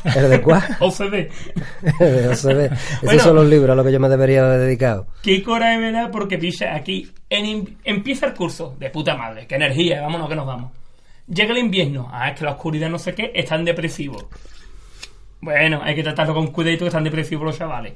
¿El 0.04 0.30
de 0.30 0.42
cuál? 0.42 0.62
OCB. 0.80 1.14
El 2.00 2.16
de 2.16 2.28
OCB. 2.28 2.60
Esos 2.72 3.02
Bueno. 3.02 3.22
son 3.22 3.36
los 3.36 3.46
libros 3.46 3.70
a 3.70 3.74
los 3.74 3.86
que 3.86 3.92
yo 3.92 4.00
me 4.00 4.08
debería 4.08 4.44
haber 4.44 4.60
dedicado. 4.60 5.06
Qué 5.22 5.42
coraje 5.42 5.78
me 5.78 5.92
da 5.92 6.10
porque 6.10 6.38
picha 6.38 6.74
aquí 6.74 7.10
en 7.30 7.76
empieza 7.84 8.26
el 8.26 8.34
curso 8.34 8.76
de 8.78 8.90
puta 8.90 9.16
madre, 9.16 9.46
qué 9.46 9.56
energía, 9.56 10.00
vámonos 10.02 10.28
que 10.28 10.36
nos 10.36 10.46
vamos. 10.46 10.72
Llega 11.28 11.52
el 11.52 11.58
invierno, 11.58 12.08
ah, 12.12 12.30
es 12.30 12.38
que 12.38 12.44
la 12.44 12.52
oscuridad 12.52 12.88
no 12.88 12.98
sé 12.98 13.14
qué, 13.14 13.32
están 13.34 13.64
depresivos. 13.64 14.26
Bueno, 15.40 15.80
hay 15.82 15.94
que 15.94 16.02
tratarlo 16.02 16.34
con 16.34 16.48
cuidadito 16.48 16.84
que 16.84 16.88
están 16.88 17.04
depresivos 17.04 17.44
los 17.44 17.58
chavales. 17.58 17.94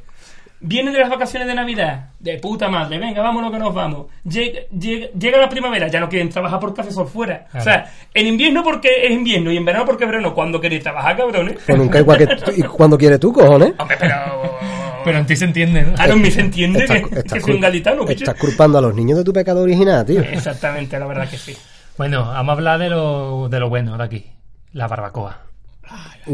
Vienen 0.62 0.92
de 0.92 1.00
las 1.00 1.08
vacaciones 1.08 1.48
de 1.48 1.54
Navidad, 1.54 2.10
de 2.18 2.38
puta 2.38 2.68
madre, 2.68 2.98
venga, 2.98 3.22
vámonos 3.22 3.50
que 3.50 3.58
nos 3.58 3.74
vamos. 3.74 4.06
Llega, 4.24 4.60
llega, 4.78 5.06
llega 5.18 5.38
la 5.38 5.48
primavera, 5.48 5.88
ya 5.88 6.00
no 6.00 6.08
quieren 6.08 6.28
trabajar 6.28 6.60
porque 6.60 6.82
hace 6.82 6.92
sol 6.92 7.08
fuera. 7.08 7.46
O 7.54 7.60
sea, 7.60 7.90
en 8.12 8.26
invierno 8.26 8.62
porque 8.62 8.88
es 9.06 9.10
invierno 9.10 9.50
y 9.50 9.56
en 9.56 9.64
verano 9.64 9.86
porque 9.86 10.04
es 10.04 10.10
verano. 10.10 10.34
Cuando 10.34 10.60
queréis 10.60 10.82
trabajar, 10.82 11.16
cabrones? 11.16 11.56
Pues 11.64 11.78
nunca 11.78 11.98
igual 12.00 12.18
que 12.18 12.26
tú- 12.26 12.52
y 12.54 12.62
cuando 12.62 12.98
quieres 12.98 13.18
tú, 13.18 13.32
cojones. 13.32 13.72
Hombre, 13.78 13.96
pero... 13.98 14.14
Pero 15.02 15.16
en 15.16 15.24
ti 15.24 15.34
se 15.34 15.46
entiende, 15.46 15.80
¿no? 15.82 15.94
Ah, 15.96 16.06
no, 16.06 16.16
me 16.16 16.30
se 16.30 16.42
entiende 16.42 16.80
Estás- 16.84 16.98
que, 17.08 17.18
estás 17.20 17.32
que 17.32 17.40
soy 17.40 17.54
un 17.54 17.60
gaditano, 17.62 18.04
picha. 18.04 18.24
Estás 18.24 18.34
culpando 18.38 18.76
a 18.76 18.82
los 18.82 18.94
niños 18.94 19.16
de 19.16 19.24
tu 19.24 19.32
pecado 19.32 19.62
original, 19.62 20.04
tío. 20.04 20.20
Exactamente, 20.20 20.98
la 20.98 21.06
verdad 21.06 21.26
que 21.26 21.38
sí. 21.38 21.56
Bueno, 21.96 22.26
vamos 22.26 22.50
a 22.50 22.52
hablar 22.52 22.78
de 22.80 22.90
lo, 22.90 23.48
de 23.48 23.60
lo 23.60 23.70
bueno 23.70 23.96
de 23.96 24.04
aquí. 24.04 24.26
La 24.74 24.88
barbacoa. 24.88 25.38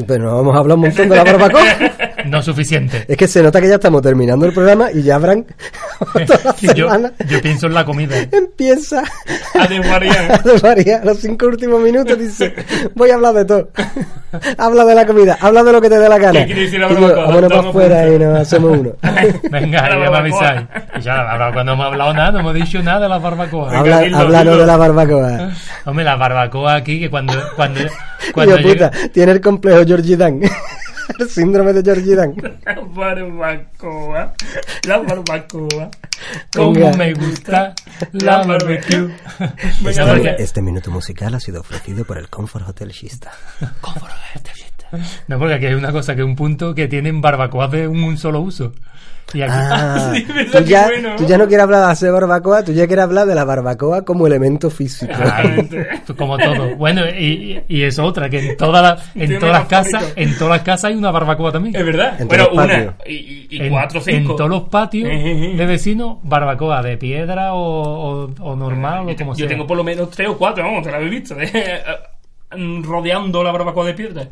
Pero 0.08 0.24
no 0.24 0.36
vamos 0.38 0.56
a 0.56 0.58
hablar 0.58 0.74
un 0.78 0.80
montón 0.82 1.08
de 1.08 1.14
la 1.14 1.22
barbacoa. 1.22 1.62
No 2.28 2.42
suficiente. 2.42 3.04
Es 3.08 3.16
que 3.16 3.28
se 3.28 3.42
nota 3.42 3.60
que 3.60 3.68
ya 3.68 3.74
estamos 3.76 4.02
terminando 4.02 4.46
el 4.46 4.52
programa 4.52 4.90
y 4.92 5.02
ya 5.02 5.16
habrán 5.16 5.44
toda 6.26 6.40
la 6.44 6.52
Sí, 6.54 6.66
yo, 6.74 6.86
semana. 6.88 7.12
yo 7.28 7.40
pienso 7.40 7.66
en 7.66 7.74
la 7.74 7.84
comida. 7.84 8.16
Empieza 8.32 9.02
A 9.54 9.66
desvariar. 9.66 10.32
a 10.32 10.38
desvariar. 10.38 11.04
Los 11.04 11.18
cinco 11.18 11.46
últimos 11.46 11.80
minutos 11.80 12.18
dice, 12.18 12.54
voy 12.94 13.10
a 13.10 13.14
hablar 13.14 13.34
de 13.34 13.44
todo. 13.44 13.70
habla 14.58 14.84
de 14.84 14.94
la 14.94 15.06
comida, 15.06 15.38
habla 15.40 15.62
de 15.62 15.72
lo 15.72 15.80
que 15.80 15.88
te 15.88 15.98
dé 15.98 16.08
la 16.08 16.18
gana. 16.18 16.40
¿Qué 16.40 16.46
quiere 16.46 16.60
decir 16.62 16.80
la 16.80 16.88
vámonos 16.88 17.52
para 17.52 17.68
afuera 17.68 18.08
y 18.08 18.18
nos 18.18 18.38
hacemos 18.38 18.78
uno. 18.78 18.92
Venga, 19.50 19.88
ya 19.88 20.10
me 20.10 20.16
avisáis. 20.18 20.62
Ya, 21.02 21.24
no 21.64 21.72
hemos 21.72 21.86
hablado 21.86 22.12
nada, 22.14 22.32
no 22.32 22.40
hemos 22.40 22.54
dicho 22.54 22.82
nada 22.82 23.00
de 23.00 23.08
la 23.08 23.18
barbacoa. 23.18 23.78
Habla, 23.78 23.98
háblanos 24.14 24.58
de 24.58 24.66
la 24.66 24.76
barbacoa. 24.76 25.50
Hombre, 25.84 26.04
la 26.04 26.16
barbacoa 26.16 26.74
aquí, 26.76 27.00
que 27.00 27.08
cuando, 27.10 27.32
cuando, 27.56 27.80
cuando 28.32 28.56
puta, 28.56 28.90
llega- 28.90 28.90
tiene 29.12 29.32
el 29.32 29.40
complejo 29.40 29.84
Georgie 29.86 30.16
Dan. 30.16 30.40
El 31.18 31.28
síndrome 31.30 31.72
de 31.72 31.82
Georgie 31.82 32.14
Dan. 32.14 32.34
La 32.64 32.80
barbacoa. 32.80 34.34
La 34.86 34.98
barbacoa. 34.98 35.90
como 36.54 36.92
me 36.96 37.14
gusta 37.14 37.74
la 38.12 38.42
barbecue. 38.44 39.08
Porque- 39.82 40.36
Este 40.38 40.62
minuto 40.62 40.90
musical 40.90 41.34
ha 41.34 41.40
sido 41.40 41.60
ofrecido 41.60 42.04
por 42.04 42.18
el 42.18 42.28
Comfort 42.30 42.68
Hotel 42.68 42.90
Shista. 42.90 43.32
No, 45.26 45.38
porque 45.38 45.54
aquí 45.54 45.66
hay 45.66 45.74
una 45.74 45.90
cosa 45.90 46.14
que 46.14 46.20
es 46.22 46.26
un 46.26 46.36
punto 46.36 46.74
que 46.74 46.86
tienen 46.86 47.20
barbacoas 47.20 47.72
de 47.72 47.88
un, 47.88 48.02
un 48.04 48.16
solo 48.18 48.40
uso. 48.40 48.72
Y 49.34 49.42
aquí, 49.42 49.52
Ah, 49.56 50.12
Sí, 50.14 50.24
tú, 50.52 50.58
ya, 50.60 50.84
bueno. 50.86 51.16
tú 51.16 51.26
ya 51.26 51.36
no 51.36 51.46
quieres 51.48 51.64
hablar 51.64 51.86
de 51.86 51.90
hacer 51.92 52.12
barbacoa, 52.12 52.64
tú 52.64 52.72
ya 52.72 52.86
quieres 52.86 53.04
hablar 53.04 53.26
de 53.26 53.34
la 53.34 53.44
barbacoa 53.44 54.02
como 54.04 54.26
elemento 54.26 54.70
físico. 54.70 55.12
Como 56.16 56.38
todo. 56.38 56.76
Bueno, 56.76 57.02
y, 57.08 57.60
y 57.68 57.82
es 57.82 57.98
otra, 57.98 58.30
que 58.30 58.38
en, 58.50 58.56
toda 58.56 58.80
la- 58.82 58.98
en 59.14 59.38
todas 59.38 59.58
las 59.60 59.68
casas, 59.68 60.12
en 60.16 60.36
todas 60.38 60.50
las 60.58 60.62
casas 60.62 60.84
hay 60.90 60.94
una 60.96 61.10
barbacoa 61.10 61.50
también. 61.52 61.74
Es 61.76 61.84
verdad. 61.84 62.20
En 62.20 62.28
Bueno, 62.28 62.48
una. 62.52 62.94
Y, 63.06 63.46
y- 63.50 63.62
en, 63.62 63.70
cuatro, 63.70 63.98
en 63.98 64.04
cinco. 64.22 64.36
todos 64.36 64.48
los 64.50 64.62
patios 64.68 65.08
Eh, 65.10 65.52
eh. 65.52 65.56
de 65.56 65.66
vecinos, 65.66 66.18
barbacoa 66.22 66.82
de 66.82 66.96
piedra 66.96 67.52
o, 67.54 68.26
o, 68.26 68.30
o 68.40 68.56
normal 68.56 69.06
Yo, 69.06 69.12
o 69.12 69.16
como 69.16 69.32
yo 69.32 69.38
sea. 69.40 69.48
tengo 69.48 69.66
por 69.66 69.76
lo 69.76 69.84
menos 69.84 70.10
tres 70.10 70.28
o 70.28 70.38
cuatro, 70.38 70.64
vamos, 70.64 70.82
te 70.84 70.90
la 70.90 70.96
habéis 70.98 71.10
visto. 71.10 71.34
eh, 71.40 71.82
rodeando 72.82 73.42
la 73.42 73.52
barbacoa 73.52 73.86
de 73.86 73.94
piedra. 73.94 74.28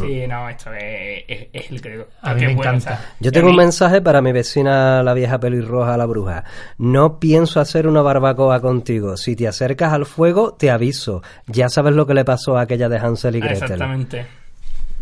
Sí, 0.00 0.24
no, 0.28 0.48
esto 0.48 0.72
es, 0.72 1.24
es, 1.28 1.48
es 1.52 1.70
el 1.70 1.80
credo. 1.80 2.06
A 2.22 2.34
mí 2.34 2.40
Qué 2.40 2.46
me 2.48 2.54
bueno, 2.54 2.70
encanta. 2.72 2.94
o 2.94 2.96
sea, 2.96 3.14
Yo 3.20 3.32
tengo 3.32 3.50
un 3.50 3.56
mensaje 3.56 4.00
para 4.00 4.20
mi 4.22 4.32
vecina, 4.32 5.02
la 5.02 5.14
vieja 5.14 5.38
pelirroja, 5.40 5.96
la 5.96 6.06
bruja. 6.06 6.44
No 6.78 7.18
pienso 7.18 7.60
hacer 7.60 7.86
una 7.86 8.02
barbacoa 8.02 8.60
contigo. 8.60 9.16
Si 9.16 9.34
te 9.36 9.48
acercas 9.48 9.92
al 9.92 10.06
fuego, 10.06 10.54
te 10.54 10.70
aviso. 10.70 11.22
Ya 11.46 11.68
sabes 11.68 11.94
lo 11.94 12.06
que 12.06 12.14
le 12.14 12.24
pasó 12.24 12.56
a 12.56 12.62
aquella 12.62 12.88
de 12.88 12.98
Hansel 12.98 13.36
y 13.36 13.40
Gretel. 13.40 13.62
Exactamente. 13.62 14.26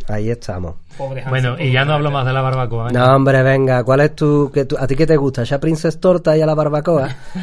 Ahí 0.08 0.30
estamos. 0.30 0.74
Pobre 0.98 1.20
Hansel, 1.22 1.30
Bueno, 1.30 1.56
y 1.62 1.70
ya 1.70 1.84
no 1.84 1.92
hablo 1.92 2.10
más 2.10 2.26
de 2.26 2.32
la 2.32 2.40
barbacoa. 2.40 2.86
venga. 2.86 3.06
No, 3.06 3.14
hombre, 3.16 3.40
venga. 3.42 3.84
¿Cuál 3.84 4.00
es 4.00 4.16
tu, 4.16 4.50
que 4.52 4.64
tu- 4.64 4.76
a 4.76 4.86
ti 4.86 4.96
qué 4.96 5.06
te 5.06 5.16
gusta? 5.16 5.44
¿Ya 5.44 5.60
Princess 5.60 6.00
Torta 6.00 6.36
y 6.36 6.40
a 6.42 6.46
la 6.46 6.54
barbacoa? 6.54 7.08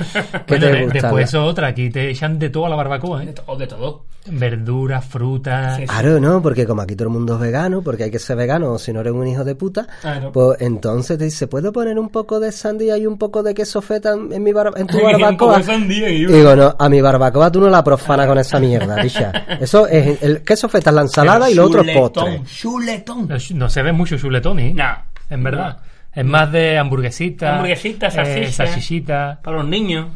¿Qué 0.46 0.56
Bueno, 0.58 0.65
te 0.68 0.72
de- 0.74 0.84
gusta? 0.84 1.02
después 1.02 1.30
eso 1.30 1.46
otra, 1.46 1.68
aquí 1.68 1.89
te 1.89 2.10
echan 2.10 2.38
de 2.38 2.50
todo 2.50 2.65
a 2.65 2.70
la 2.70 2.76
barbacoa, 2.76 3.20
De 3.22 3.30
¿eh? 3.32 3.34
todo, 3.34 3.56
de 3.56 3.68
todo. 3.68 4.06
Verduras, 4.28 5.06
frutas. 5.06 5.78
Sí, 5.78 5.82
sí. 5.84 5.88
Claro, 5.88 6.20
¿no? 6.20 6.42
Porque 6.42 6.66
como 6.66 6.82
aquí 6.82 6.96
todo 6.96 7.08
el 7.08 7.14
mundo 7.14 7.36
es 7.36 7.40
vegano, 7.40 7.82
porque 7.82 8.04
hay 8.04 8.12
que 8.12 8.20
ser 8.20 8.38
vegano, 8.38 8.74
o 8.74 8.80
si 8.80 8.92
no 8.94 9.00
eres 9.00 9.14
un 9.14 9.26
hijo 9.28 9.44
de 9.44 9.56
puta, 9.56 9.88
Claro. 10.02 10.32
pues 10.32 10.62
entonces 10.62 11.18
te 11.18 11.24
dice, 11.24 11.48
¿puedo 11.48 11.72
poner 11.72 11.98
un 11.98 12.10
poco 12.10 12.40
de 12.40 12.52
sandía 12.52 12.98
y 12.98 13.06
un 13.08 13.18
poco 13.18 13.42
de 13.44 13.54
queso 13.54 13.82
feta 13.82 14.14
en, 14.14 14.32
en 14.34 14.44
mi 14.44 14.52
bar- 14.52 14.74
en 14.76 14.88
tu 14.88 14.98
barbacoa? 15.04 15.64
sandía 15.64 16.10
y- 16.10 16.26
digo, 16.26 16.56
no, 16.56 16.76
a 16.78 16.90
mi 16.90 17.02
barbacoa 17.02 17.52
tú 17.52 17.60
no 17.62 17.70
la 17.70 17.84
profanas 17.84 18.28
con 18.28 18.38
esa 18.38 18.60
mierda, 18.60 19.02
picha. 19.02 19.32
Eso 19.60 19.88
es, 19.88 20.22
el 20.22 20.44
queso 20.44 20.70
feta 20.70 20.90
es 20.92 20.96
la 20.96 21.02
ensalada 21.02 21.50
y 21.50 21.56
lo 21.56 21.66
otro 21.66 21.82
es 21.82 21.98
postre. 21.98 22.42
Chuletón. 22.46 23.28
No, 23.28 23.36
no 23.56 23.70
se 23.70 23.82
ve 23.82 23.92
mucho 23.92 24.18
chuletón, 24.18 24.60
¿eh? 24.60 24.74
No. 24.76 24.86
En 25.30 25.44
verdad. 25.44 25.78
Es 26.14 26.26
más 26.26 26.52
de 26.52 26.78
hamburguesita. 26.78 27.54
Hamburguesita, 27.54 28.08
eh. 28.08 29.38
Para 29.42 29.58
los 29.58 29.68
niños. 29.68 30.08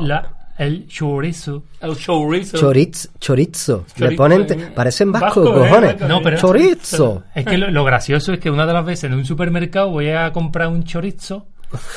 La, 0.00 0.28
el 0.58 0.86
chorizo. 0.88 1.62
El 1.80 1.96
chorizo. 1.96 2.56
Chorizo, 2.58 3.08
chorizo. 3.20 3.84
Le 3.96 4.04
Chorizo, 4.06 4.16
ponen, 4.22 4.46
te- 4.46 4.54
eh. 4.54 4.72
parecen 4.74 5.12
vascos, 5.12 5.44
Vasco, 5.44 5.56
eh, 5.64 5.68
cojones. 5.68 5.92
vasco, 5.94 6.08
No, 6.08 6.22
pero- 6.22 6.36
Chorizo. 6.38 7.22
Es 7.34 7.44
que 7.46 7.58
lo, 7.58 7.70
lo 7.70 7.84
gracioso 7.84 8.32
es 8.32 8.38
que 8.40 8.50
una 8.50 8.66
de 8.66 8.72
las 8.72 8.84
veces 8.84 9.04
en 9.04 9.14
un 9.14 9.24
supermercado 9.24 9.90
voy 9.90 10.10
a 10.10 10.32
comprar 10.32 10.68
un 10.68 10.84
chorizo 10.84 11.46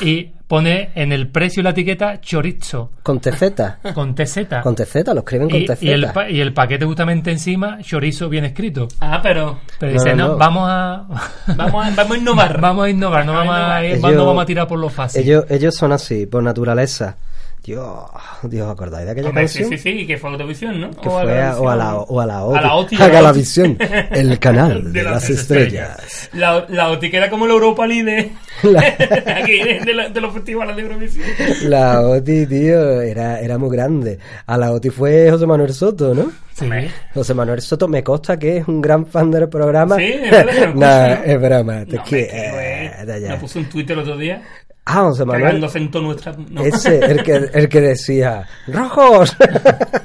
y 0.02 0.32
pone 0.48 0.90
en 0.96 1.12
el 1.12 1.28
precio 1.28 1.62
la 1.62 1.70
etiqueta 1.70 2.20
chorizo 2.20 2.90
Con 3.04 3.20
teceta. 3.20 3.78
con 3.94 4.16
TZ. 4.16 4.62
Con 4.64 4.74
teceta, 4.76 5.14
lo 5.14 5.20
escriben 5.20 5.48
con 5.48 5.58
y, 5.60 5.62
y 5.62 5.64
el, 5.64 5.68
teceta. 5.68 6.14
pa- 6.14 6.28
y 6.30 6.42
el 6.42 6.54
paquete 6.54 6.86
justamente 6.86 7.30
encima, 7.32 7.78
chorizo 7.84 8.30
bien 8.30 8.46
escrito. 8.46 8.88
Ah, 9.00 9.20
pero 9.22 9.60
Pero 9.80 9.94
No, 9.94 10.00
dice, 10.04 10.16
no, 10.16 10.24
no, 10.26 10.28
no. 10.34 10.38
vamos 10.38 10.64
a... 10.68 11.06
vamos 11.56 11.86
a, 11.86 11.92
vamos 11.92 12.12
a 12.12 12.18
innovar. 12.18 12.60
Vamos 12.60 12.86
a 12.86 12.90
innovar, 12.90 13.26
no 13.28 13.34
vamos 13.34 13.56
a, 13.56 13.86
Ellos- 13.86 14.02
no 14.16 14.26
vamos 14.26 14.42
a 14.44 14.46
tirar 14.48 14.68
por 14.68 14.80
lo 14.80 14.90
fácil. 14.90 15.22
Ellos, 15.22 15.46
ellos 15.50 15.76
son 15.76 15.92
así, 15.92 16.26
por 16.26 16.42
naturaleza. 16.42 17.16
Dios, 17.64 17.86
Dios, 18.44 18.66
¿os 18.68 18.72
¿acordáis 18.74 19.06
de 19.06 19.12
aquella 19.12 19.30
Hombre, 19.30 19.48
sí, 19.48 19.60
canción? 19.60 19.80
sí, 19.80 19.92
sí, 20.00 20.08
que 20.08 20.18
fue 20.18 20.30
Autovisión, 20.32 20.80
¿no? 20.82 20.92
Que 20.92 21.10
fue 21.10 21.42
a, 21.42 21.60
o 21.60 21.70
a 21.70 21.76
la 21.76 21.96
o 21.98 22.20
a 22.20 22.26
la 22.26 22.44
OTI. 22.46 22.58
A 22.58 22.62
la 22.62 22.74
OTI, 22.76 22.96
A 22.96 23.06
a 23.06 23.08
Galavisión, 23.10 23.78
el 24.12 24.40
canal 24.40 24.92
de, 24.94 25.04
las, 25.04 25.30
estrellas. 25.30 26.30
La, 26.34 26.66
la 26.70 26.90
OTI 26.90 27.12
que 27.12 27.18
era 27.18 27.30
como 27.30 27.46
la 27.46 27.54
Europa 27.54 27.86
League 27.86 28.04
de, 28.04 28.32
La- 28.72 28.80
aquí, 29.38 29.60
de, 29.86 29.94
la- 29.94 30.10
de 30.10 30.22
los 30.22 30.34
festivales 30.34 30.76
de 30.76 30.82
Eurovisión. 30.82 31.26
La 31.66 32.02
OTI, 32.02 32.46
tío, 32.48 33.02
era, 33.02 33.40
era 33.40 33.58
muy 33.58 33.76
grande. 33.76 34.18
A 34.48 34.58
la 34.58 34.72
OTI 34.72 34.90
fue 34.90 35.30
José 35.30 35.46
Manuel 35.46 35.74
Soto, 35.74 36.16
¿no? 36.16 36.32
Sí. 36.54 36.66
José 37.14 37.34
Manuel 37.34 37.62
Soto 37.62 37.88
me 37.88 38.04
consta 38.04 38.38
que 38.38 38.58
es 38.58 38.68
un 38.68 38.82
gran 38.82 39.06
fan 39.06 39.32
del 39.32 39.48
programa. 39.48 39.96
Sí, 39.96 40.04
es 40.22 40.32
verdad 40.32 40.74
¿no? 40.76 41.24
es 41.24 41.40
broma. 41.42 41.74
No, 41.74 41.82
es 41.82 41.88
me 41.88 42.04
que, 42.04 42.28
creo, 42.28 42.60
eh. 42.60 43.38
puse 43.40 43.60
un 43.60 43.66
Twitter 43.70 43.94
el 43.98 44.04
otro 44.04 44.18
día. 44.18 44.42
Ah, 44.92 45.04
José 45.04 45.24
Manuel. 45.24 45.60
Nuestra... 45.60 46.36
no. 46.50 46.62
Ese, 46.64 46.98
el 47.00 47.22
que, 47.24 47.36
el 47.54 47.70
que 47.70 47.82
decía, 47.82 48.48
¡rojos! 48.68 49.36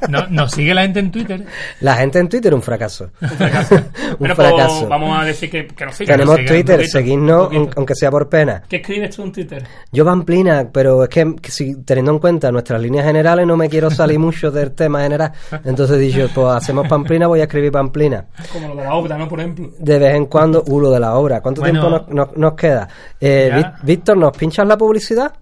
No, 0.06 0.26
nos 0.28 0.52
sigue 0.52 0.74
la 0.74 0.82
gente 0.82 0.98
en 1.00 1.10
Twitter. 1.10 1.46
La 1.80 1.94
gente 1.94 2.18
en 2.18 2.28
Twitter, 2.28 2.52
un 2.52 2.60
fracaso. 2.60 3.08
un 3.22 3.28
Pero 4.18 4.36
fracaso. 4.36 4.80
pues, 4.80 4.88
vamos 4.90 5.18
a 5.18 5.24
decir 5.24 5.50
que, 5.50 5.66
que 5.66 5.86
nos 5.86 5.94
sigan. 5.94 6.18
Tenemos 6.18 6.36
nos 6.38 6.46
Twitter, 6.46 6.74
un 6.74 6.80
poquito, 6.82 6.98
seguidnos, 6.98 7.48
un 7.50 7.70
aunque 7.74 7.94
sea 7.94 8.10
por 8.10 8.28
pena. 8.28 8.62
¿Qué 8.68 8.76
escribes 8.76 9.16
tú 9.16 9.22
en 9.22 9.32
Twitter? 9.32 9.64
Yo 9.92 10.04
Pamplina, 10.04 10.68
pero 10.70 11.04
es 11.04 11.08
que, 11.08 11.34
que 11.40 11.50
si, 11.50 11.76
teniendo 11.84 12.12
en 12.12 12.18
cuenta 12.18 12.52
nuestras 12.52 12.82
líneas 12.82 13.06
generales 13.06 13.46
no 13.46 13.56
me 13.56 13.70
quiero 13.70 13.90
salir 13.90 14.18
mucho 14.18 14.50
del 14.50 14.72
tema 14.72 15.00
general. 15.02 15.32
Entonces 15.64 15.98
dicho, 15.98 16.28
pues 16.34 16.48
hacemos 16.48 16.86
Pamplina, 16.86 17.26
voy 17.26 17.40
a 17.40 17.44
escribir 17.44 17.72
Pamplina. 17.72 18.26
Como 18.52 18.68
lo 18.68 18.76
de 18.76 18.82
la 18.84 18.94
obra, 18.94 19.16
¿no? 19.16 19.26
Por 19.26 19.40
ejemplo. 19.40 19.70
De 19.78 19.98
vez 19.98 20.14
en 20.16 20.26
cuando, 20.26 20.62
uh, 20.66 20.80
lo 20.80 20.90
de 20.90 21.00
la 21.00 21.14
obra. 21.14 21.40
¿Cuánto 21.40 21.62
Bueno. 21.62 21.80
tiempo 21.80 22.04
nos, 22.12 22.28
nos- 22.28 22.36
nos 22.36 22.52
queda? 22.54 22.86
Eh, 23.18 23.62
Víctor, 23.84 24.18
¿nos 24.18 24.36
pinchas 24.36 24.66
la 24.68 24.73
publicidad? 24.78 25.34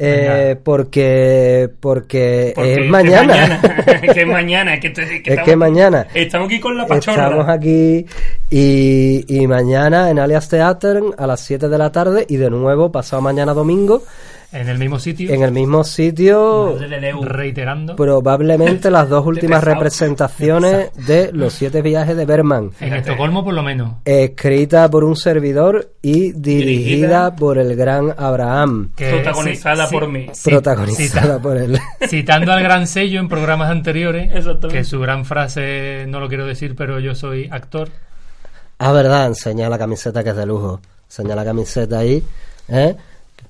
Eh, 0.00 0.56
porque 0.62 1.68
porque, 1.80 2.52
Porque 2.54 2.84
es 2.84 2.88
mañana. 2.88 3.34
mañana. 3.34 3.60
que 4.14 4.20
es 4.20 4.26
mañana. 4.26 4.78
Que, 4.78 4.92
que 4.92 5.34
Es 5.34 5.40
que 5.40 5.56
mañana. 5.56 6.06
Estamos 6.14 6.46
aquí 6.46 6.60
con 6.60 6.76
la 6.76 6.86
pachorra. 6.86 7.24
Estamos 7.24 7.48
aquí 7.48 8.06
y, 8.48 9.24
y 9.26 9.46
mañana 9.48 10.08
en 10.10 10.20
Alias 10.20 10.48
Theater 10.48 11.02
a 11.16 11.26
las 11.26 11.40
7 11.40 11.68
de 11.68 11.78
la 11.78 11.90
tarde 11.90 12.24
y 12.28 12.36
de 12.36 12.48
nuevo 12.48 12.92
pasado 12.92 13.22
mañana 13.22 13.54
domingo 13.54 14.04
En 14.50 14.66
el 14.68 14.78
mismo 14.78 14.98
sitio. 14.98 15.30
en 15.30 15.42
el 15.42 15.52
mismo 15.52 15.84
sitio 15.84 16.78
reiterando. 17.22 17.96
probablemente 17.96 18.90
las 18.90 19.06
dos 19.08 19.26
últimas 19.26 19.62
representaciones 19.62 20.90
de 21.06 21.30
los 21.32 21.52
siete 21.52 21.82
viajes 21.82 22.16
de 22.16 22.24
Berman 22.24 22.70
en 22.80 22.94
Estocolmo, 22.94 23.44
por 23.44 23.52
lo 23.52 23.62
menos. 23.62 23.96
escrita 24.06 24.88
por 24.90 25.04
un 25.04 25.16
servidor 25.16 25.92
y 26.00 26.32
dirigida, 26.32 26.64
Dirigida. 27.30 27.36
por 27.36 27.58
el 27.58 27.76
gran 27.76 28.14
Abraham 28.16 28.92
que- 28.96 29.10
Protagonizada 29.10 29.86
sí, 29.86 29.94
por 29.94 30.04
sí, 30.06 30.10
mí. 30.12 30.26
sí, 30.32 30.50
protagonizada 30.50 31.20
cita- 31.34 31.42
por 31.42 31.56
él 31.58 31.78
Citando 32.08 32.52
al 32.52 32.62
gran 32.62 32.86
sello 32.86 33.20
en 33.20 33.28
programas 33.28 33.70
anteriores, 33.70 34.30
Exactamente. 34.34 34.68
que 34.78 34.84
su 34.84 34.98
gran 34.98 35.24
frase, 35.26 36.06
no 36.08 36.20
lo 36.20 36.28
quiero 36.28 36.46
decir, 36.46 36.74
pero 36.74 36.98
yo 37.00 37.14
soy 37.14 37.48
actor. 37.50 37.90
ah 38.78 38.92
verdad 38.92 39.26
enseña 39.26 39.68
la 39.68 39.76
camiseta 39.78 40.24
que 40.24 40.30
es 40.30 40.36
de 40.36 40.46
lujo 40.46 40.80
enseña 41.06 41.34
la 41.34 41.44
camiseta 41.44 41.98
ahí 41.98 42.22
¿eh? 42.68 42.96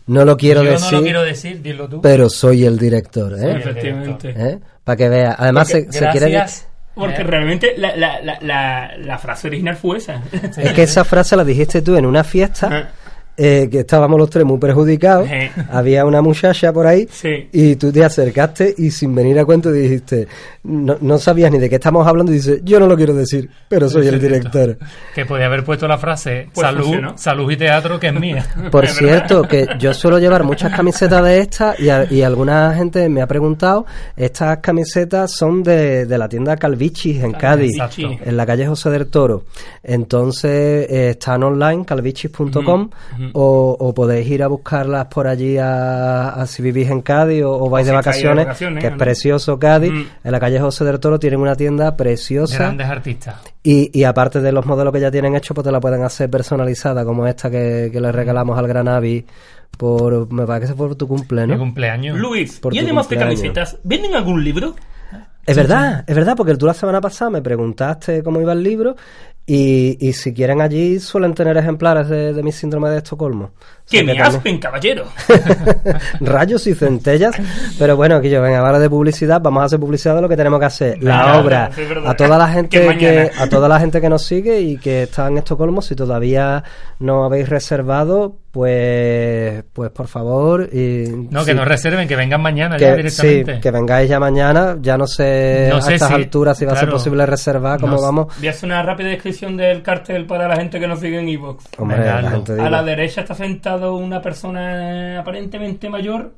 No 0.09 0.25
lo 0.25 0.37
quiero 0.37 0.63
yo 0.65 0.73
decir 0.73 0.93
no 0.93 0.99
lo 0.99 1.05
quiero 1.05 1.23
decir, 1.23 1.63
dilo 1.63 1.89
tú. 1.89 2.01
pero 2.01 2.29
soy 2.29 2.65
el 2.65 2.77
director 2.79 3.33
¿eh? 3.39 3.57
Efectivamente. 3.59 4.35
¿Eh? 4.37 4.59
Para 4.85 4.97
que 4.97 5.09
vea. 5.09 5.37
Además, 5.39 5.69
se, 5.69 5.83
Porque 5.85 5.99
se 5.99 6.09
quiere. 6.11 6.31
Gracias. 6.31 6.67
Porque 6.95 7.21
Eh. 7.21 7.25
realmente 7.25 7.75
la, 7.77 7.95
la, 7.95 8.21
la, 8.23 8.39
la, 8.41 8.97
la 8.99 9.19
frase 9.19 9.47
original 9.47 9.77
fue 9.77 9.99
esa. 9.99 10.21
Es 10.57 10.73
que 10.73 10.83
esa 10.83 11.05
frase 11.05 11.37
la 11.37 11.45
dijiste 11.45 11.81
tú 11.83 11.97
en 11.97 12.05
una 12.07 12.25
fiesta 12.25 12.69
Ah. 12.73 12.89
Eh, 13.39 13.69
que 13.71 13.79
estábamos 13.81 14.19
los 14.19 14.29
tres 14.29 14.45
muy 14.45 14.59
perjudicados. 14.59 15.29
Eh. 15.31 15.51
Había 15.71 16.05
una 16.05 16.21
muchacha 16.21 16.73
por 16.73 16.87
ahí 16.87 17.07
Sí. 17.11 17.49
y 17.53 17.77
tú 17.77 17.93
te 17.93 18.05
acercaste 18.05 18.75
y 18.77 18.91
sin 18.91 19.15
venir 19.15 19.39
a 19.39 19.45
cuento 19.45 19.71
dijiste, 19.73 20.27
no, 20.65 20.99
no 21.01 21.19
sabías 21.19 21.51
ni 21.53 21.59
de 21.59 21.69
qué 21.71 21.77
estamos 21.77 22.07
hablando 22.07 22.33
y 22.33 22.35
dices, 22.37 22.61
yo 22.65 22.81
no 22.81 22.87
lo 22.89 22.97
quiero 22.97 23.15
decir, 23.15 23.49
pero 23.69 23.89
soy 23.89 24.09
el 24.09 24.21
director. 24.21 24.77
Que 25.15 25.25
podía 25.25 25.47
haber 25.47 25.65
puesto 25.65 25.87
la 25.87 25.97
frase 25.99 26.49
Pues 26.53 26.67
salud, 26.67 26.83
funcionó. 26.83 27.17
salud 27.17 27.51
y 27.51 27.57
teatro, 27.57 28.01
que 28.01 28.09
es 28.09 28.15
mía. 28.15 28.45
Por 28.73 28.85
Es 28.85 28.97
cierto, 28.97 29.43
que 29.45 29.67
yo 29.79 29.95
suelo 29.95 30.19
llevar 30.19 30.43
muchas 30.45 30.75
camisetas 30.75 31.25
de 31.25 31.39
estas 31.41 31.79
y, 31.81 31.89
a- 31.91 32.13
y 32.13 32.23
alguna 32.23 32.75
gente 32.75 33.09
me 33.09 33.23
ha 33.23 33.27
preguntado, 33.29 33.87
estas 34.17 34.59
camisetas 34.59 35.31
son 35.33 35.63
de, 35.63 36.07
de 36.07 36.19
la 36.19 36.29
tienda 36.29 36.57
Calvichis 36.57 37.23
en 37.23 37.33
Cádiz, 37.33 37.73
Exacto. 37.79 38.11
en 38.25 38.37
la 38.37 38.45
calle 38.45 38.67
José 38.67 38.91
del 38.91 39.07
Toro. 39.07 39.45
Entonces 39.83 40.87
eh, 40.91 41.11
están 41.11 41.43
online, 41.43 41.85
calvichis.com, 41.85 42.91
o, 43.35 43.77
o 43.79 43.95
podéis 43.95 44.29
ir 44.29 44.43
a 44.43 44.49
buscarlas 44.49 45.07
por 45.07 45.27
allí 45.27 45.59
a, 45.59 46.31
a 46.31 46.47
si 46.47 46.63
vivís 46.63 46.89
en 46.91 47.01
Cádiz 47.03 47.43
o, 47.45 47.53
o 47.65 47.71
vais 47.71 47.87
de 47.87 47.93
vacaciones, 47.93 48.47
que 48.57 48.87
es 48.87 48.93
¿no? 48.93 48.99
precioso 48.99 49.59
Cádiz. 49.59 49.93
En 50.25 50.33
la 50.33 50.41
calle 50.41 50.61
José 50.61 50.85
del 50.85 51.01
Toro 51.01 51.19
tienen 51.19 51.41
una 51.41 51.55
tienda 51.55 51.97
preciosa. 51.97 52.59
Grandes 52.59 52.87
artistas. 52.89 53.37
Y, 53.63 53.91
y 53.99 54.05
aparte 54.05 54.41
de 54.41 54.53
los 54.53 54.65
modelos 54.67 54.93
que 54.93 55.01
ya 55.01 55.11
tienen 55.11 55.35
hechos, 55.37 55.55
pues 55.55 55.65
te 55.65 55.73
la 55.73 55.81
pueden 55.81 56.03
hacer 56.03 56.31
personalizada, 56.31 57.05
como 57.05 57.27
esta 57.27 57.51
que, 57.51 57.91
que 57.93 58.01
le 58.01 58.13
regalamos 58.13 58.59
al 58.59 58.67
Gran 58.69 58.89
Avi 58.89 59.25
por, 59.77 60.33
me 60.33 60.47
parece 60.47 60.73
que 60.73 60.77
fue 60.77 60.89
por 60.89 60.97
tu 60.97 61.07
cumple, 61.07 61.47
Mi 61.47 61.57
cumpleaños. 61.57 62.19
Luis, 62.19 62.59
Por 62.59 62.75
y 62.75 62.79
además 62.79 63.09
de 63.09 63.17
cumpleaños. 63.17 63.41
camisetas, 63.41 63.79
¿venden 63.85 64.15
algún 64.15 64.43
libro? 64.43 64.75
Es 65.47 65.57
verdad, 65.57 66.05
es 66.07 66.15
verdad, 66.15 66.37
porque 66.37 66.55
tú 66.57 66.67
la 66.67 66.75
semana 66.75 67.01
pasada 67.01 67.31
me 67.31 67.41
preguntaste 67.41 68.23
cómo 68.23 68.39
iba 68.41 68.53
el 68.53 68.63
libro 68.63 68.97
y, 69.51 69.97
y 70.07 70.13
si 70.13 70.35
quieren 70.35 70.61
allí 70.61 71.01
suelen 71.01 71.33
tener 71.33 71.57
ejemplares 71.57 72.07
de, 72.11 72.35
de 72.35 72.43
mi 72.43 72.53
síndrome 72.53 72.91
de 72.91 72.99
Estocolmo. 72.99 73.53
Que 73.89 74.05
me 74.05 74.13
aspen, 74.21 74.59
caballero. 74.59 75.07
Rayos 76.21 76.67
y 76.67 76.75
centellas. 76.75 77.35
Pero 77.79 77.97
bueno, 77.97 78.17
aquí 78.17 78.29
yo, 78.29 78.43
venga, 78.43 78.59
ahora 78.59 78.79
de 78.79 78.91
publicidad, 78.91 79.41
vamos 79.41 79.63
a 79.63 79.65
hacer 79.65 79.81
publicidad 79.81 80.17
de 80.17 80.21
lo 80.21 80.29
que 80.29 80.37
tenemos 80.37 80.61
que 80.61 80.67
hacer. 80.67 81.03
La 81.03 81.39
obra. 81.39 81.71
A 82.05 82.15
toda 82.15 82.37
la 82.37 82.47
Que 82.69 82.83
gente 82.83 82.99
que, 82.99 83.31
a 83.39 83.49
toda 83.49 83.69
la 83.69 83.81
gente 83.81 84.03
que 84.03 84.11
nos 84.11 84.23
sigue 84.23 84.61
y 84.61 84.77
que 84.77 85.05
está 85.05 85.29
en 85.29 85.39
Estocolmo, 85.39 85.81
si 85.81 85.95
todavía 85.95 86.63
no 86.99 87.25
habéis 87.25 87.49
reservado, 87.49 88.37
pues, 88.51 89.65
pues 89.73 89.91
por 89.91 90.09
favor. 90.09 90.69
Y, 90.73 91.05
No, 91.31 91.41
sí, 91.41 91.47
que 91.47 91.55
no 91.55 91.65
reserven, 91.65 92.09
que 92.09 92.17
vengan 92.17 92.41
mañana 92.41 92.77
ya 92.79 92.95
que, 92.97 93.11
sí, 93.11 93.27
directamente. 93.27 93.61
que 93.61 93.71
vengáis 93.71 94.09
ya 94.09 94.19
mañana. 94.19 94.77
Ya 94.81 94.97
no 94.97 95.07
sé 95.07 95.67
No 95.71 95.77
a 95.77 95.79
estas 95.93 96.09
si- 96.09 96.15
alturas 96.15 96.59
si 96.59 96.65
va 96.65 96.73
a 96.73 96.77
ser 96.77 96.91
posible 96.91 97.25
reservar, 97.27 97.81
cómo 97.81 97.97
No 97.97 98.03
vamos. 98.03 98.37
Voy 98.39 98.49
a 98.49 98.51
hacer 98.51 98.67
una 98.69 98.83
rápida 98.83 99.09
descripción 99.09 99.57
del 99.57 99.83
cartel 99.83 100.27
para 100.27 100.49
la 100.49 100.57
gente 100.57 100.81
que 100.81 100.87
nos 100.89 101.01
sigue 101.01 101.19
en 101.21 101.29
Evox. 101.29 101.65
A 101.79 102.71
la 102.71 102.83
derecha 102.83 103.23
está 103.23 103.35
sentado 103.35 103.95
una 103.97 104.21
persona 104.23 105.21
aparentemente 105.21 105.89
mayor 105.89 106.35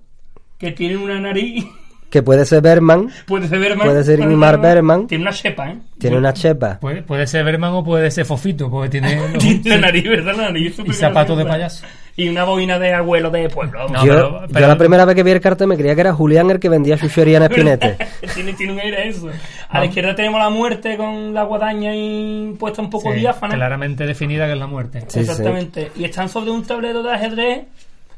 que 0.59 0.73
tiene 0.73 0.97
una 0.97 1.19
nariz. 1.21 1.65
Que 2.11 2.23
puede 2.23 2.45
ser 2.45 2.61
Berman, 2.61 3.09
Puede 3.27 3.47
ser 3.49 3.59
Berman. 3.61 3.87
Puede 3.87 4.05
ser 4.05 4.19
Ingmar 4.21 4.61
Bergman. 4.61 5.07
Tiene 5.07 5.23
una 5.23 5.33
chepa, 5.33 5.71
¿eh? 5.71 5.77
tiene 5.99 6.17
una 6.19 6.33
chepa. 6.33 6.79
Puede, 6.81 7.03
puede 7.03 7.27
ser 7.27 7.45
Berman 7.45 7.73
o 7.73 7.85
puede 7.85 8.11
ser 8.11 8.25
Fofito, 8.27 8.69
porque 8.71 8.89
tiene 8.91 9.17
los- 9.33 9.39
Tiene 9.39 9.61
la 9.71 9.79
nariz, 9.79 10.05
¿verdad? 10.05 10.35
La 10.37 10.43
nariz 10.45 10.75
súper 10.77 10.91
y 10.91 10.95
zapatos 10.95 11.39
de 11.39 11.45
payaso. 11.47 11.87
Y 12.17 12.29
una 12.29 12.45
boina 12.45 12.79
de 12.79 12.93
abuelo 12.93 13.31
de 13.31 13.49
pueblo. 13.49 13.89
No, 13.89 14.05
yo, 14.05 14.41
pero- 14.49 14.61
yo 14.61 14.67
la 14.69 14.77
primera 14.77 15.05
vez 15.05 15.15
que 15.15 15.23
vi 15.23 15.31
el 15.31 15.41
cartel 15.41 15.69
me 15.69 15.77
creía 15.77 15.95
que 15.95 16.01
era 16.03 16.13
Julián 16.13 16.51
el 16.51 16.59
que 16.59 16.69
vendía 16.69 16.99
chuchería 16.99 17.37
en 17.39 17.43
Espinete. 17.51 17.97
tiene, 18.35 18.53
tiene 18.55 18.73
un 18.73 18.81
aire 18.81 18.97
a 18.97 19.05
eso. 19.05 19.29
A 19.69 19.79
la 19.79 19.87
izquierda 19.87 20.15
tenemos 20.15 20.41
la 20.41 20.51
muerte 20.51 20.97
con 20.97 21.33
la 21.33 21.45
guadaña 21.45 21.95
y 21.95 22.55
puesta 22.59 22.83
un 22.83 22.91
poco 22.91 23.13
Sí, 23.13 23.21
diáfana. 23.21 23.55
claramente 23.55 24.05
definida 24.05 24.47
que 24.47 24.53
es 24.55 24.59
la 24.59 24.67
muerte. 24.67 25.05
Sí, 25.07 25.21
Exactamente. 25.21 25.93
Y 25.97 26.05
están 26.05 26.29
sobre 26.29 26.51
un 26.51 26.65
tablero 26.65 27.03
de 27.05 27.13
ajedrez. 27.13 27.61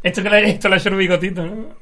Esto 0.02 0.22
que 0.22 0.30
le, 0.30 0.50
esto 0.50 0.68
le 0.68 0.74
ha 0.74 0.78
hecho 0.78 0.88
el 0.88 0.96
bigotito, 0.96 1.44
¿no? 1.46 1.81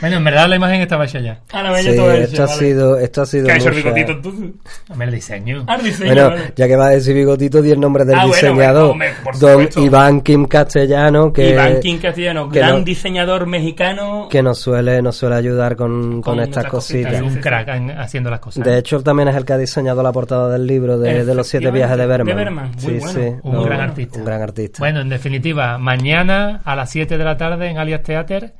Bueno, 0.00 0.16
en 0.18 0.24
verdad 0.24 0.48
la 0.48 0.56
imagen 0.56 0.80
estaba 0.80 1.04
hecha 1.06 1.18
ya. 1.20 1.40
A 1.52 1.62
la 1.62 1.72
bella 1.72 1.90
Sí, 1.90 1.96
todo 1.96 2.12
esto 2.12 2.42
ha 2.44 2.48
sido, 2.48 2.98
esto 2.98 3.22
ha 3.22 3.26
sido 3.26 3.46
¿Qué 3.46 3.52
ha 3.52 3.56
hecho 3.56 3.68
el 3.70 3.74
bigotito 3.74 4.12
entonces? 4.12 4.50
Hombre, 4.88 5.08
el 5.08 5.14
diseño. 5.14 5.64
Ah, 5.66 5.74
el 5.76 5.84
diseño, 5.84 6.12
Bueno, 6.14 6.30
vale. 6.30 6.52
ya 6.54 6.66
que 6.68 6.76
va 6.76 6.86
a 6.86 6.90
decir 6.90 7.14
bigotito, 7.14 7.60
di 7.62 7.70
el 7.72 7.80
nombre 7.80 8.04
del 8.04 8.14
Ah, 8.14 8.26
bueno, 8.26 8.34
diseñador, 8.34 8.72
bueno, 8.74 8.90
hombre, 8.92 9.10
por 9.24 9.38
don 9.38 9.50
supuesto. 9.52 9.80
Iván 9.84 10.20
Kim 10.20 10.46
Castellano, 10.46 11.32
que, 11.32 11.50
Iván 11.50 11.80
King 11.80 11.98
Castellano, 11.98 12.48
que 12.48 12.58
gran 12.60 12.72
no- 12.78 12.80
diseñador 12.84 13.46
mexicano. 13.46 14.28
que 14.30 14.42
nos 14.42 14.58
suele, 14.60 15.02
nos 15.02 15.16
suele 15.16 15.34
ayudar 15.36 15.74
con, 15.74 16.22
con 16.22 16.36
Con 16.36 16.40
estas 16.40 16.66
cositas, 16.66 17.12
cositas. 17.12 17.30
Es 17.30 17.36
un 17.36 17.40
crack 17.42 17.68
en- 17.68 17.90
haciendo 17.98 18.30
las 18.30 18.40
cosas. 18.40 18.64
De 18.64 18.78
hecho, 18.78 18.96
él 18.96 19.02
también 19.02 19.28
es 19.28 19.36
el 19.36 19.44
que 19.44 19.52
ha 19.54 19.58
diseñado 19.58 20.02
la 20.02 20.12
portada 20.12 20.48
del 20.48 20.66
libro 20.66 20.98
de, 20.98 21.24
de 21.24 21.34
los 21.34 21.46
siete 21.48 21.70
viajes 21.70 21.96
de 21.96 22.06
Berman. 22.06 22.26
De 22.26 22.34
Berman, 22.34 22.70
muy 22.70 22.80
sí, 22.80 22.98
bueno. 23.00 23.08
sí, 23.12 23.40
Un 23.42 23.52
no, 23.52 23.62
gran 23.64 23.80
artista. 23.80 24.18
Un 24.20 24.24
gran 24.24 24.42
artista. 24.42 24.78
Bueno, 24.78 25.00
en 25.00 25.08
definitiva, 25.08 25.76
mañana 25.78 26.60
a 26.64 26.76
las 26.76 26.90
7 26.90 27.18
de 27.18 27.24
la 27.24 27.36
tarde 27.36 27.68
en 27.68 27.78
Alias 27.78 28.02
Theater 28.02 28.52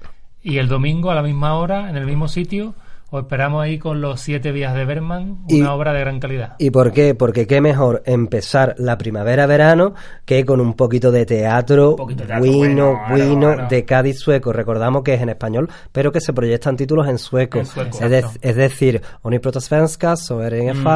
y 0.42 0.58
el 0.58 0.68
domingo 0.68 1.10
a 1.10 1.14
la 1.14 1.22
misma 1.22 1.54
hora 1.56 1.90
en 1.90 1.96
el 1.96 2.06
mismo 2.06 2.28
sitio 2.28 2.74
os 3.10 3.22
esperamos 3.22 3.62
ahí 3.64 3.78
con 3.78 4.02
los 4.02 4.20
siete 4.20 4.52
días 4.52 4.74
de 4.74 4.84
Berman, 4.84 5.38
Y- 5.48 5.62
una 5.62 5.72
obra 5.72 5.94
de 5.94 6.00
gran 6.00 6.20
calidad. 6.20 6.56
¿Y 6.58 6.68
por 6.70 6.92
qué? 6.92 7.14
Porque 7.14 7.46
qué 7.46 7.62
mejor 7.62 8.02
empezar 8.04 8.74
la 8.76 8.98
primavera-verano 8.98 9.94
que 10.26 10.44
con 10.44 10.60
un 10.60 10.74
poquito 10.74 11.10
de 11.10 11.24
teatro, 11.24 11.96
poquito 11.96 12.24
de 12.24 12.26
teatro, 12.26 12.52
bueno, 12.52 12.98
bueno, 13.08 13.26
bueno, 13.28 13.46
bueno. 13.54 13.68
de 13.70 13.84
Cádiz 13.86 14.18
sueco. 14.18 14.52
Recordamos 14.52 15.02
que 15.04 15.14
es 15.14 15.22
en 15.22 15.30
español, 15.30 15.70
pero 15.90 16.12
que 16.12 16.20
se 16.20 16.34
proyectan 16.34 16.76
títulos 16.76 17.08
en 17.08 17.16
sueco. 17.16 17.60
En 17.60 17.64
sueco. 17.64 17.98
es, 17.98 18.10
de- 18.10 18.24
es 18.42 18.56
decir, 18.56 19.00
Oni 19.22 19.38
protosvenska, 19.38 20.14
det 20.50 20.58
ingen 20.60 20.82
Mm. 20.82 20.86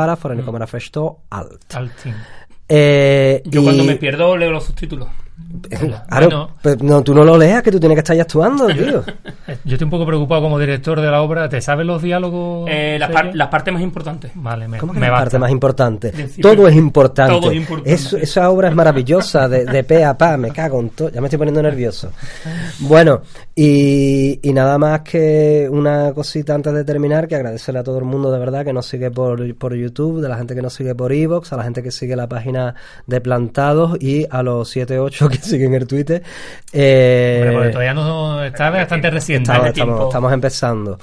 allt. 1.30 1.74
Altin. 1.74 2.14
Eh, 2.68 3.42
Yo 3.46 3.60
y- 3.62 3.64
cuando 3.64 3.84
me 3.84 3.96
pierdo 3.96 4.36
leo 4.36 4.50
los 4.50 4.64
subtítulos. 4.64 5.08
Claro, 5.68 6.26
Bueno. 6.28 6.50
pero 6.62 6.76
no, 6.82 7.02
tú 7.02 7.14
no 7.14 7.24
lo 7.24 7.36
leas, 7.36 7.62
que 7.62 7.70
tú 7.70 7.78
tienes 7.78 7.96
que 7.96 8.00
estar 8.00 8.16
ya 8.16 8.22
actuando, 8.22 8.66
tío. 8.74 9.02
Yo 9.64 9.72
estoy 9.74 9.84
un 9.84 9.90
poco 9.90 10.06
preocupado 10.06 10.42
como 10.42 10.58
director 10.58 11.00
de 11.00 11.10
la 11.10 11.20
obra. 11.22 11.48
¿Te 11.48 11.60
sabes 11.60 11.84
los 11.86 12.00
diálogos? 12.02 12.68
Eh, 12.70 12.96
las, 12.98 13.08
serios? 13.08 13.22
par- 13.26 13.36
las 13.36 13.48
partes 13.48 13.74
más 13.74 13.82
importantes. 13.82 14.30
Vale, 14.34 14.68
me, 14.68 14.78
¿Cómo 14.78 14.92
que 14.92 15.00
me 15.00 15.06
la 15.06 15.12
basta. 15.12 15.24
parte 15.24 15.38
más 15.38 15.50
Todo 16.40 16.68
es 16.68 16.76
importante. 16.76 17.32
Todo 17.40 17.50
es 17.50 17.56
importante. 17.56 17.92
Esa 17.92 18.50
obra 18.50 18.68
es 18.68 18.74
maravillosa, 18.74 19.48
de, 19.48 19.64
de 19.66 19.84
pe 19.84 20.04
a 20.04 20.16
pa, 20.16 20.36
me 20.36 20.50
cago 20.50 20.80
en 20.80 20.90
todo. 20.90 21.10
Ya 21.10 21.20
me 21.20 21.26
estoy 21.26 21.38
poniendo 21.38 21.62
nervioso. 21.62 22.10
Bueno, 22.80 23.22
y, 23.54 24.40
y 24.42 24.52
nada 24.54 24.78
más 24.78 25.00
que 25.00 25.68
una 25.70 26.12
cosita 26.14 26.54
antes 26.54 26.72
de 26.72 26.84
terminar, 26.84 27.28
que 27.28 27.34
agradecerle 27.34 27.80
a 27.80 27.84
todo 27.84 27.98
el 27.98 28.04
mundo 28.04 28.32
de 28.32 28.38
verdad 28.38 28.64
que 28.64 28.72
nos 28.72 28.86
sigue 28.86 29.10
por, 29.10 29.54
por 29.56 29.74
YouTube, 29.74 30.22
de 30.22 30.28
la 30.28 30.36
gente 30.36 30.54
que 30.54 30.62
nos 30.62 30.72
sigue 30.72 30.94
por 30.94 31.12
Evox, 31.12 31.52
a 31.52 31.56
la 31.56 31.64
gente 31.64 31.82
que 31.82 31.90
sigue 31.90 32.16
la 32.16 32.28
página 32.28 32.74
de 33.06 33.20
Plantados 33.20 33.98
y 34.00 34.26
a 34.30 34.42
los 34.42 34.70
7 34.70 34.98
8 34.98 35.28
que 35.30 35.38
siguen 35.38 35.74
el 35.74 35.86
Twitter. 35.86 36.22
Eh, 36.72 37.40
Hombre, 37.42 37.54
porque 37.54 37.70
todavía 37.70 37.94
no 37.94 38.42
está 38.44 38.70
bastante 38.70 39.10
reciente. 39.10 39.52
estamos 39.52 40.32
empezando. 40.32 40.98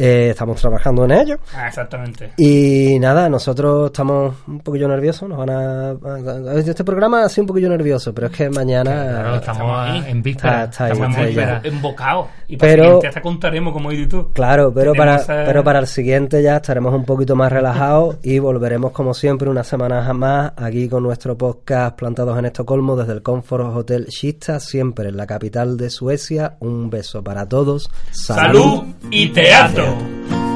Eh, 0.00 0.28
estamos 0.30 0.60
trabajando 0.60 1.04
en 1.06 1.10
ello. 1.10 1.38
Ah, 1.56 1.66
exactamente. 1.66 2.32
Y 2.36 2.98
nada, 3.00 3.28
nosotros 3.28 3.86
estamos 3.86 4.32
un 4.46 4.60
poquillo 4.60 4.86
nerviosos. 4.86 5.28
Nos 5.28 5.38
van 5.38 5.50
a, 5.50 5.90
a- 5.90 6.52
a- 6.52 6.58
Este 6.60 6.84
programa 6.84 7.24
ha 7.24 7.28
sido 7.28 7.42
un 7.42 7.48
poquillo 7.48 7.68
nervioso, 7.68 8.14
pero 8.14 8.28
es 8.28 8.32
que 8.32 8.48
mañana. 8.48 8.92
Claro, 8.92 9.34
estamos 9.36 9.40
estamos 9.62 9.88
ahí. 9.88 10.04
en 10.10 10.22
víspera. 10.22 10.64
Está- 10.64 10.70
está 10.70 10.84
ahí, 10.84 10.92
estamos 11.32 11.64
embocados. 11.64 12.26
Y 12.46 12.56
para 12.56 12.70
Pero- 12.70 12.82
el 12.82 12.86
siguiente 12.88 13.08
hasta 13.08 13.22
contaremos, 13.22 13.72
como 13.72 13.90
dices 13.90 14.08
tú. 14.08 14.30
Claro, 14.32 14.72
pero 14.72 14.92
Tenemos, 14.92 15.24
para, 15.24 15.44
pero 15.46 15.64
para 15.64 15.78
el 15.80 15.86
siguiente 15.88 16.42
ya 16.44 16.56
estaremos 16.56 16.94
un 16.94 17.04
poquito 17.04 17.34
más 17.34 17.50
relajados 17.52 18.16
y 18.22 18.38
volveremos 18.38 18.92
como 18.92 19.14
siempre 19.14 19.50
una 19.50 19.64
semana 19.64 20.12
más 20.12 20.52
aquí 20.56 20.88
con 20.88 21.02
nuestro 21.02 21.36
podcast 21.36 21.96
plantados 21.98 22.38
en 22.38 22.44
Estocolmo 22.44 22.94
desde 22.96 23.14
el 23.14 23.22
Comfort 23.22 23.76
Hotel 23.76 24.06
Kista, 24.06 24.60
siempre 24.60 25.08
en 25.08 25.16
la 25.16 25.26
capital 25.26 25.76
de 25.76 25.90
Suecia. 25.90 26.54
Un 26.60 26.88
beso 26.88 27.22
para 27.24 27.48
todos. 27.48 27.90
Salud 28.12 28.84
y 29.10 29.28
teatro. 29.30 29.87
哦。 29.88 30.47